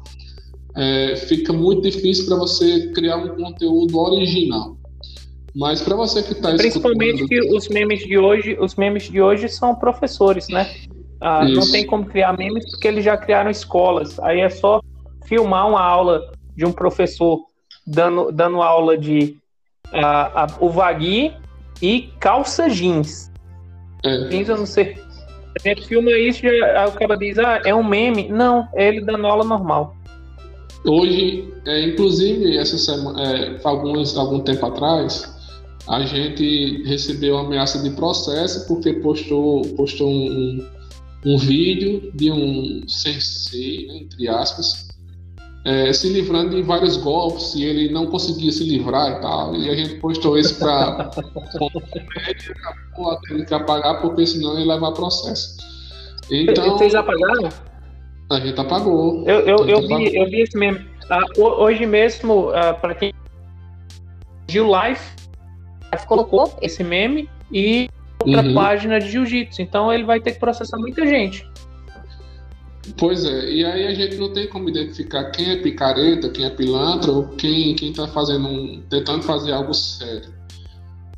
é, 0.76 1.16
fica 1.16 1.54
muito 1.54 1.82
difícil 1.82 2.26
para 2.26 2.36
você 2.36 2.91
criar 2.94 3.18
um 3.18 3.36
conteúdo 3.36 3.98
original. 4.00 4.78
Mas 5.60 5.81
para 5.81 5.94
você 5.94 6.23
que 6.23 6.31
está 6.31 6.56
Principalmente 6.56 7.27
que 7.27 7.41
os 7.53 7.68
memes 7.68 7.99
de 7.99 8.18
hoje, 8.18 8.57
os 8.61 8.76
memes 8.76 9.03
de 9.03 9.22
hoje 9.22 9.49
são 9.49 9.76
professores, 9.76 10.48
né? 10.48 10.73
Ah, 11.19 11.44
não 11.44 11.69
tem 11.69 11.86
como 11.86 12.06
criar 12.06 12.38
memes 12.38 12.64
porque 12.72 12.88
eles 12.88 13.03
já 13.03 13.18
criaram 13.18 13.52
escolas. 13.52 14.18
Aí 14.22 14.40
é 14.40 14.49
só 14.49 14.81
filmar 15.26 15.68
uma 15.68 15.81
aula 15.81 16.31
de 16.56 16.65
um 16.65 16.72
professor 16.72 17.41
dando, 17.86 18.31
dando 18.31 18.61
aula 18.61 18.98
de 18.98 19.36
uh, 19.91 20.45
uh, 20.45 20.65
o 20.65 20.69
vagui 20.69 21.34
e 21.81 22.10
calça 22.22 22.69
jeans. 22.69 23.30
É. 24.06 24.30
Jeans 24.30 24.48
eu 24.48 24.56
não 24.56 24.65
sei. 24.65 24.95
A 25.60 25.68
gente 25.68 25.86
filma 25.86 26.10
isso 26.11 26.45
e 26.45 26.61
o 26.88 26.91
cara 26.94 27.18
diz, 27.18 27.38
ah, 27.38 27.61
é 27.65 27.76
um 27.76 27.84
meme. 27.84 28.30
Não, 28.30 28.65
é 28.73 28.88
ele 28.88 29.02
dando 29.02 29.27
aula 29.27 29.44
normal. 29.44 29.94
Hoje, 30.86 31.53
é, 31.65 31.84
inclusive, 31.84 32.57
essa 32.57 32.77
semana, 32.77 33.22
é, 33.22 33.60
alguns, 33.65 34.18
algum 34.18 34.40
tempo 34.40 34.65
atrás, 34.65 35.38
a 35.90 36.06
gente 36.06 36.84
recebeu 36.84 37.38
ameaça 37.38 37.82
de 37.82 37.90
processo 37.90 38.68
porque 38.68 38.94
postou, 38.94 39.64
postou 39.76 40.07
um, 40.07 40.64
um 41.26 41.38
vídeo 41.38 42.11
de 42.14 42.32
um 42.32 42.88
sensei, 42.88 43.88
né, 43.88 43.98
entre 43.98 44.28
aspas, 44.28 44.88
é, 45.66 45.91
se 45.91 46.07
livrando 46.10 46.56
de 46.56 46.61
vários 46.61 46.95
golpes 46.95 47.56
e 47.56 47.64
ele 47.64 47.91
não 47.91 48.06
conseguia 48.06 48.52
se 48.52 48.64
livrar 48.66 49.18
e 49.18 49.22
tal. 49.22 49.56
E 49.56 49.68
a 49.68 49.76
gente 49.76 49.95
postou 49.95 50.38
isso 50.38 50.60
para 50.60 51.10
tendo 53.28 53.45
que 53.45 53.53
apagar 53.53 53.99
porque 53.99 54.28
senão 54.28 54.60
ele 54.60 54.72
levar 54.72 54.91
processo. 54.91 55.57
Então, 56.30 56.78
Vocês 56.78 56.94
apagaram? 56.94 57.49
A 58.30 58.40
gente 58.40 58.61
apagou. 58.61 59.28
Eu, 59.28 59.40
eu, 59.40 59.68
eu, 59.68 59.88
vi, 59.88 60.16
eu 60.16 60.30
vi 60.30 60.41
esse 60.41 60.56
mesmo. 60.56 60.86
Ah, 61.10 61.24
hoje 61.36 61.88
mesmo, 61.88 62.52
ah, 62.52 62.76
para 62.76 62.94
quem 62.94 63.11
viu 64.48 64.68
live, 64.68 65.02
colocou 66.07 66.57
esse 66.61 66.84
meme 66.84 67.30
e 67.52 67.90
outra 68.20 68.44
uhum. 68.44 68.53
página 68.53 68.99
de 68.99 69.10
jiu-jitsu. 69.10 69.61
Então 69.61 69.91
ele 69.91 70.03
vai 70.03 70.20
ter 70.20 70.34
que 70.34 70.40
processar 70.40 70.78
muita 70.78 71.06
gente. 71.06 71.48
Pois 72.98 73.24
é, 73.24 73.52
e 73.52 73.66
aí 73.66 73.88
a 73.88 73.94
gente 73.94 74.18
não 74.18 74.34
tem 74.34 74.48
como 74.48 74.70
identificar 74.70 75.26
quem 75.32 75.52
é 75.52 75.57
picareta, 75.57 76.30
quem 76.30 76.45
é 76.45 76.49
pilantra 76.49 77.11
ou 77.11 77.28
quem, 77.30 77.76
quem 77.76 77.94
tá 77.94 78.07
fazendo 78.07 78.48
um, 78.48 78.82
tentando 78.90 79.22
fazer 79.24 79.52
algo 79.52 79.74
sério. 79.74 80.34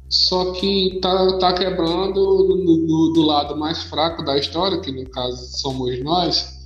Só 0.10 0.52
que 0.52 1.00
tá, 1.02 1.38
tá 1.38 1.54
quebrando 1.54 2.14
do, 2.14 3.14
do 3.14 3.22
lado 3.22 3.56
mais 3.56 3.84
fraco 3.84 4.26
da 4.26 4.38
história, 4.38 4.82
que 4.82 4.92
no 4.92 5.10
caso 5.10 5.58
somos 5.58 6.04
nós, 6.04 6.62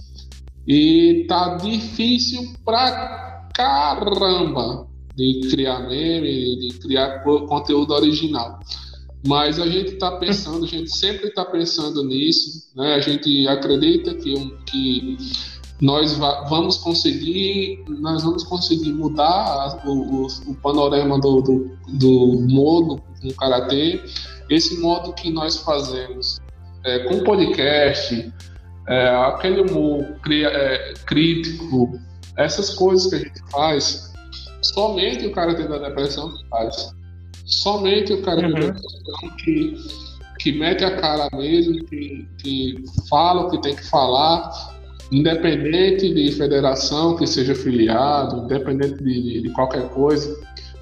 e 0.68 1.26
tá 1.28 1.56
difícil 1.58 2.54
pra 2.66 3.48
caramba 3.54 4.88
de 5.16 5.48
criar 5.50 5.88
meme, 5.88 6.58
de 6.58 6.80
criar 6.80 7.24
conteúdo 7.24 7.94
original. 7.94 8.60
Mas 9.26 9.60
a 9.60 9.66
gente 9.66 9.94
está 9.94 10.12
pensando, 10.18 10.66
a 10.66 10.68
gente 10.68 10.96
sempre 10.96 11.30
está 11.30 11.44
pensando 11.44 12.04
nisso, 12.04 12.70
né? 12.76 12.94
A 12.94 13.00
gente 13.00 13.48
acredita 13.48 14.14
que, 14.14 14.34
que 14.68 15.18
nós 15.82 16.18
vamos 16.50 16.78
conseguir, 16.78 17.84
nós 17.88 18.24
vamos 18.24 18.44
conseguir 18.44 18.94
mudar 18.94 19.82
o, 19.86 19.92
o, 19.92 20.28
o 20.48 20.56
panorama 20.56 21.20
do, 21.20 21.42
do, 21.42 21.78
do 21.88 22.42
modo 22.48 23.02
no 23.24 23.34
karatê, 23.34 24.02
esse 24.50 24.80
modo 24.80 25.14
que 25.14 25.32
nós 25.32 25.58
fazemos 25.58 26.40
é, 26.84 27.00
com 27.00 27.24
podcast, 27.24 28.32
é, 28.88 29.10
aquele 29.10 29.62
humor 29.62 30.06
é, 30.30 30.94
crítico, 31.06 32.00
essas 32.38 32.70
coisas 32.76 33.08
que 33.08 33.16
a 33.16 33.20
gente 33.20 33.52
faz, 33.52 34.14
somente 34.74 35.26
o 35.26 35.32
karatê 35.32 35.68
da 35.68 35.78
depressão 35.78 36.32
faz. 36.50 36.94
Somente 37.46 38.14
o 38.14 38.22
cara 38.22 38.48
uhum. 38.48 38.74
que, 39.38 39.78
que 40.40 40.52
mete 40.54 40.84
a 40.84 40.96
cara 40.98 41.30
mesmo, 41.36 41.84
que, 41.86 42.28
que 42.40 42.84
fala 43.10 43.44
o 43.44 43.52
que 43.52 43.62
tem 43.62 43.76
que 43.76 43.88
falar, 43.88 44.52
independente 45.12 46.12
de 46.14 46.32
federação 46.32 47.16
que 47.16 47.28
seja 47.28 47.54
filiado, 47.54 48.46
independente 48.46 49.04
de, 49.04 49.22
de, 49.22 49.42
de 49.44 49.50
qualquer 49.50 49.88
coisa, 49.90 50.36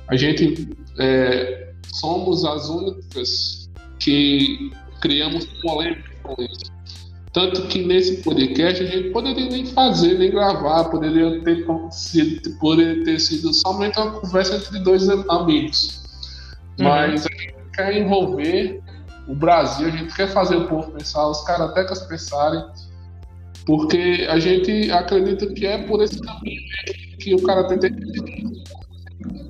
a 0.08 0.16
gente 0.16 0.70
é, 1.00 1.74
somos 1.94 2.46
as 2.46 2.70
únicas 2.70 3.70
que 4.00 4.72
criamos 5.02 5.46
polêmica 5.62 6.10
com 6.24 6.42
isso. 6.42 6.73
Tanto 7.34 7.64
que 7.64 7.84
nesse 7.84 8.18
podcast 8.22 8.84
a 8.84 8.86
gente 8.86 9.10
poderia 9.10 9.50
nem 9.50 9.66
fazer, 9.66 10.20
nem 10.20 10.30
gravar, 10.30 10.84
poderia 10.86 11.42
ter 11.44 11.66
sido, 11.90 12.52
poderia 12.60 13.04
ter 13.04 13.20
sido 13.20 13.52
somente 13.52 14.00
uma 14.00 14.12
conversa 14.12 14.58
entre 14.58 14.80
dois 14.80 15.10
amigos. 15.10 16.04
Uhum. 16.80 16.86
Mas 16.86 17.26
a 17.26 17.30
gente 17.30 17.56
quer 17.74 17.98
envolver 17.98 18.84
o 19.28 19.34
Brasil, 19.34 19.88
a 19.88 19.90
gente 19.90 20.14
quer 20.14 20.28
fazer 20.28 20.58
o 20.58 20.68
povo 20.68 20.92
pensar, 20.92 21.28
os 21.28 21.42
karatecas 21.44 22.06
pensarem, 22.06 22.64
porque 23.66 24.28
a 24.30 24.38
gente 24.38 24.92
acredita 24.92 25.48
que 25.54 25.66
é 25.66 25.80
por 25.88 26.04
esse 26.04 26.20
caminho 26.22 26.62
que 27.20 27.34
o 27.34 27.42
karatê 27.42 27.80
tem 27.80 27.96
que. 27.96 28.64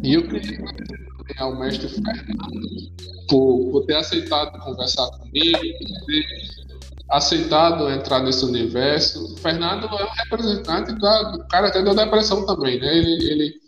E 0.04 0.14
eu 0.14 0.24
queria 0.28 0.60
agradecer 0.60 1.14
ao 1.38 1.60
mestre 1.60 1.90
Fernando 1.90 2.94
por, 3.30 3.72
por 3.72 3.86
ter 3.86 3.96
aceitado 3.96 4.58
conversar 4.60 5.10
comigo, 5.12 5.60
por 5.60 6.06
ter 6.06 6.43
aceitado 7.10 7.90
entrar 7.90 8.22
nesse 8.22 8.46
universo. 8.46 9.34
O 9.34 9.38
Fernando 9.38 9.86
é 9.86 10.04
um 10.04 10.10
representante 10.10 10.94
da, 11.00 11.24
do 11.32 11.48
karatê 11.48 11.84
da 11.84 11.94
depressão 11.94 12.46
também, 12.46 12.80
né? 12.80 12.98
Ele, 12.98 13.32
ele 13.32 13.64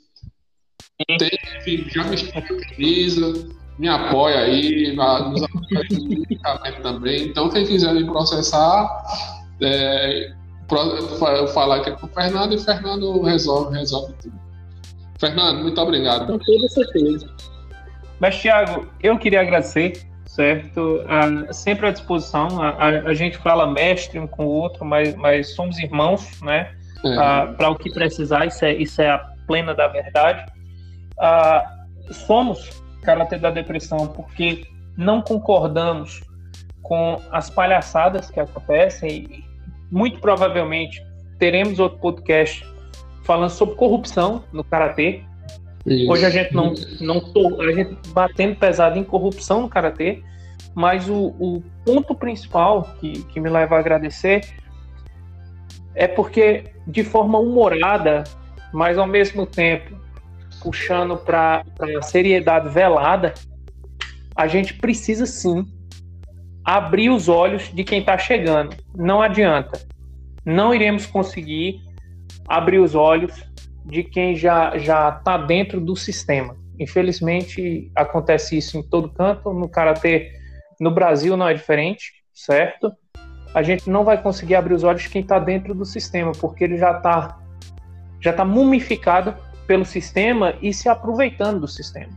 tem, 1.18 1.90
já 1.90 2.04
me 2.06 2.18
camisa, 2.32 3.34
me 3.78 3.88
apoia 3.88 4.40
aí, 4.40 4.96
nos 4.96 5.44
apoia 5.44 6.82
também. 6.82 7.28
Então, 7.28 7.50
quem 7.50 7.66
quiser 7.66 7.94
me 7.94 8.06
processar, 8.06 9.04
é, 9.62 10.32
eu 11.38 11.48
falar 11.50 11.78
aqui 11.78 11.92
com 11.92 12.08
o 12.08 12.10
Fernando 12.10 12.54
e 12.54 12.56
o 12.56 12.60
Fernando 12.60 13.22
resolve, 13.22 13.78
resolve 13.78 14.14
tudo. 14.22 14.46
Fernando, 15.20 15.62
muito 15.62 15.80
obrigado. 15.80 16.28
Com 16.28 16.40
toda 16.40 16.70
certeza. 16.70 17.30
Mas, 18.20 18.42
Thiago, 18.42 18.88
eu 19.02 19.18
queria 19.18 19.42
agradecer, 19.42 20.08
certo? 20.36 21.04
Ah, 21.08 21.54
sempre 21.54 21.88
à 21.88 21.92
disposição. 21.92 22.62
A, 22.62 22.70
a, 22.70 22.88
a, 22.88 23.14
gente 23.14 23.38
fala 23.38 23.66
mestre 23.66 24.20
um 24.20 24.28
com 24.28 24.46
o 24.46 24.50
outro, 24.50 24.84
mas, 24.86 25.16
mas 25.16 25.56
somos 25.56 25.80
irmãos, 25.80 26.42
né? 26.42 26.72
É. 27.06 27.18
Ah, 27.18 27.54
Para 27.58 27.70
o 27.70 27.76
que 27.76 27.92
precisar, 27.92 28.46
isso 28.46 28.66
é, 28.66 28.74
isso 28.74 29.02
é 29.02 29.10
a 29.10 29.20
plena 29.48 29.74
da 29.74 29.88
verdade 29.88 30.46
ah, 31.20 31.86
somos 32.12 32.84
caráter 33.04 33.40
da 33.40 33.52
depressão 33.52 34.08
porque 34.08 34.66
não 34.98 35.22
concordamos 35.22 36.24
com 36.82 37.22
as 37.32 37.50
palhaçadas 37.50 38.30
que 38.30 38.40
acontecem 38.40 39.10
e 39.10 39.46
muito 39.92 40.20
provavelmente 40.20 41.04
teremos 41.40 41.80
outro 41.80 42.00
podcast 42.00 42.66
falando 43.24 43.50
sobre 43.50 43.76
corrupção 43.76 44.44
no 44.52 44.64
karatê. 44.64 45.24
Hoje 45.86 46.26
a 46.26 46.30
gente 46.32 46.54
não 46.54 46.74
não 47.00 47.20
tô, 47.20 47.62
a 47.62 47.72
gente 47.72 47.96
batendo 48.10 48.56
pesado 48.56 48.98
em 48.98 49.04
corrupção 49.04 49.62
no 49.62 49.70
karatê, 49.70 50.24
mas 50.74 51.08
o, 51.08 51.28
o 51.40 51.64
ponto 51.86 52.16
principal 52.16 52.96
que, 53.00 53.24
que 53.26 53.40
me 53.40 53.50
leva 53.50 53.76
a 53.76 53.80
agradecer 53.80 54.42
é 55.94 56.08
porque 56.08 56.72
de 56.88 57.04
forma 57.04 57.38
humorada, 57.38 58.24
mas 58.74 58.98
ao 58.98 59.06
mesmo 59.06 59.46
tempo 59.46 59.96
puxando 60.62 61.18
para 61.18 61.64
a 61.80 62.02
seriedade 62.02 62.70
velada, 62.70 63.36
a 64.36 64.48
gente 64.48 64.74
precisa 64.74 65.28
sim 65.28 65.66
abrir 66.64 67.12
os 67.12 67.30
olhos 67.30 67.72
de 67.72 67.84
quem 67.84 68.00
está 68.00 68.18
chegando. 68.18 68.76
Não 68.96 69.22
adianta. 69.22 69.80
Não 70.44 70.74
iremos 70.74 71.06
conseguir 71.06 71.80
abrir 72.48 72.80
os 72.80 72.96
olhos 72.96 73.34
de 73.86 74.04
quem 74.04 74.36
já 74.36 74.78
já 74.78 75.10
está 75.10 75.38
dentro 75.38 75.80
do 75.80 75.96
sistema. 75.96 76.58
Infelizmente 76.80 77.92
acontece 77.96 78.58
isso 78.58 78.78
em 78.78 78.84
todo 78.84 79.10
canto. 79.10 79.54
No 79.54 79.70
karatê, 79.70 80.32
no 80.80 80.92
Brasil 80.92 81.38
não 81.38 81.48
é 81.48 81.54
diferente, 81.54 82.14
certo? 82.34 82.92
A 83.54 83.62
gente 83.62 83.90
não 83.90 84.04
vai 84.04 84.22
conseguir 84.22 84.56
abrir 84.56 84.74
os 84.74 84.84
olhos 84.84 85.04
de 85.04 85.10
quem 85.10 85.22
está 85.22 85.40
dentro 85.40 85.74
do 85.74 85.86
sistema, 85.86 86.32
porque 86.34 86.64
ele 86.64 86.78
já 86.78 86.98
está 86.98 87.40
já 88.20 88.34
tá 88.34 88.44
mumificado 88.44 89.36
pelo 89.68 89.86
sistema 89.86 90.56
e 90.62 90.74
se 90.74 90.90
aproveitando 90.90 91.60
do 91.60 91.68
sistema. 91.68 92.12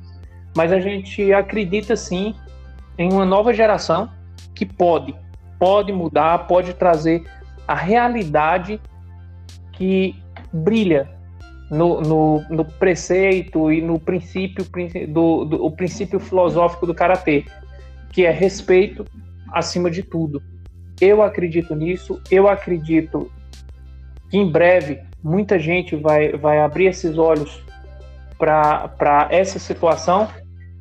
Mas 0.57 0.73
a 0.73 0.81
gente 0.81 1.33
acredita 1.33 1.95
sim 1.97 2.35
em 2.97 3.13
uma 3.13 3.27
nova 3.27 3.53
geração 3.53 4.11
que 4.55 4.65
pode, 4.65 5.15
pode 5.59 5.93
mudar, 5.93 6.47
pode 6.47 6.73
trazer 6.73 7.23
a 7.67 7.75
realidade 7.75 8.81
que 9.73 10.17
brilha 10.53 11.18
no, 11.71 12.01
no, 12.01 12.45
no 12.49 12.65
preceito 12.65 13.71
e 13.71 13.81
no 13.81 13.99
princípio 13.99 14.65
do, 15.09 15.45
do 15.45 15.65
o 15.65 15.71
princípio 15.71 16.19
filosófico 16.19 16.87
do 16.87 16.95
karatê, 16.95 17.45
que 18.11 18.25
é 18.25 18.31
respeito 18.31 19.05
acima 19.53 19.91
de 19.91 20.03
tudo. 20.03 20.43
Eu 21.01 21.23
acredito 21.23 21.75
nisso, 21.75 22.21
eu 22.31 22.49
acredito 22.49 23.31
que 24.31 24.39
em 24.39 24.51
breve 24.51 25.01
muita 25.23 25.59
gente 25.59 25.95
vai, 25.97 26.33
vai 26.33 26.61
abrir 26.61 26.87
esses 26.87 27.19
olhos 27.19 27.63
para 28.39 29.29
essa 29.31 29.59
situação, 29.59 30.29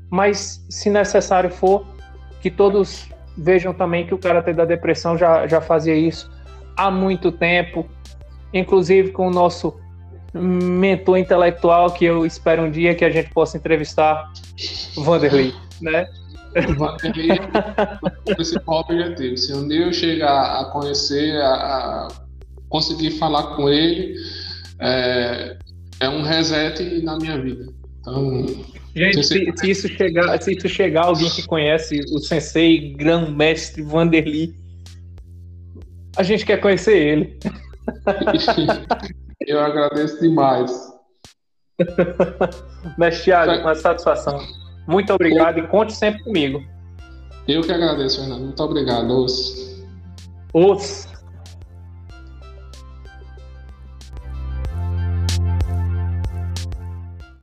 mas 0.09 0.65
se 0.69 0.89
necessário 0.89 1.49
for, 1.49 1.85
que 2.41 2.49
todos 2.49 3.09
vejam 3.37 3.73
também 3.73 4.05
que 4.05 4.13
o 4.13 4.17
Karatê 4.17 4.53
da 4.53 4.65
Depressão 4.65 5.17
já, 5.17 5.47
já 5.47 5.59
fazia 5.59 5.95
isso 5.95 6.31
há 6.75 6.89
muito 6.89 7.31
tempo, 7.31 7.85
inclusive 8.53 9.11
com 9.11 9.27
o 9.27 9.31
nosso 9.31 9.79
mentor 10.41 11.17
intelectual, 11.17 11.91
que 11.91 12.05
eu 12.05 12.25
espero 12.25 12.63
um 12.63 12.71
dia 12.71 12.95
que 12.95 13.05
a 13.05 13.09
gente 13.09 13.29
possa 13.31 13.57
entrevistar, 13.57 14.31
Vanderlei, 14.95 15.53
né? 15.81 16.07
Vanderlei 16.77 17.31
é 17.31 18.31
o 18.31 18.35
principal 18.35 18.79
objetivo. 18.81 19.37
Se 19.37 19.53
um 19.53 19.67
dia 19.67 19.85
eu 19.85 19.93
chegar 19.93 20.61
a 20.61 20.65
conhecer, 20.65 21.35
a, 21.41 21.53
a 21.53 22.07
conseguir 22.69 23.11
falar 23.11 23.55
com 23.55 23.69
ele, 23.69 24.15
é, 24.79 25.57
é 25.99 26.09
um 26.09 26.21
reset 26.21 27.01
na 27.03 27.17
minha 27.17 27.39
vida. 27.39 27.71
Então, 27.99 28.45
Gente, 28.95 29.23
se, 29.23 29.53
se, 29.55 29.69
isso 29.69 29.87
chegar, 29.87 30.41
se 30.41 30.53
isso 30.53 30.67
chegar 30.67 31.05
alguém 31.05 31.29
que 31.29 31.45
conhece 31.45 31.99
o 32.11 32.17
sensei, 32.17 32.93
grão-mestre 32.93 33.83
Vanderlei, 33.83 34.55
a 36.17 36.23
gente 36.23 36.43
quer 36.43 36.59
conhecer 36.59 36.97
ele. 36.97 37.37
Eu 39.41 39.59
agradeço 39.59 40.19
demais. 40.19 40.71
Mestre 42.97 43.25
Thiago, 43.25 43.61
uma 43.61 43.75
satisfação. 43.75 44.39
Muito 44.87 45.13
obrigado 45.13 45.59
e 45.59 45.67
conte 45.67 45.93
sempre 45.93 46.23
comigo. 46.23 46.63
Eu 47.47 47.61
que 47.61 47.71
agradeço, 47.71 48.19
Fernando. 48.19 48.43
Muito 48.43 48.63
obrigado. 48.63 49.09
Os. 49.09 49.83
Os. 50.53 51.07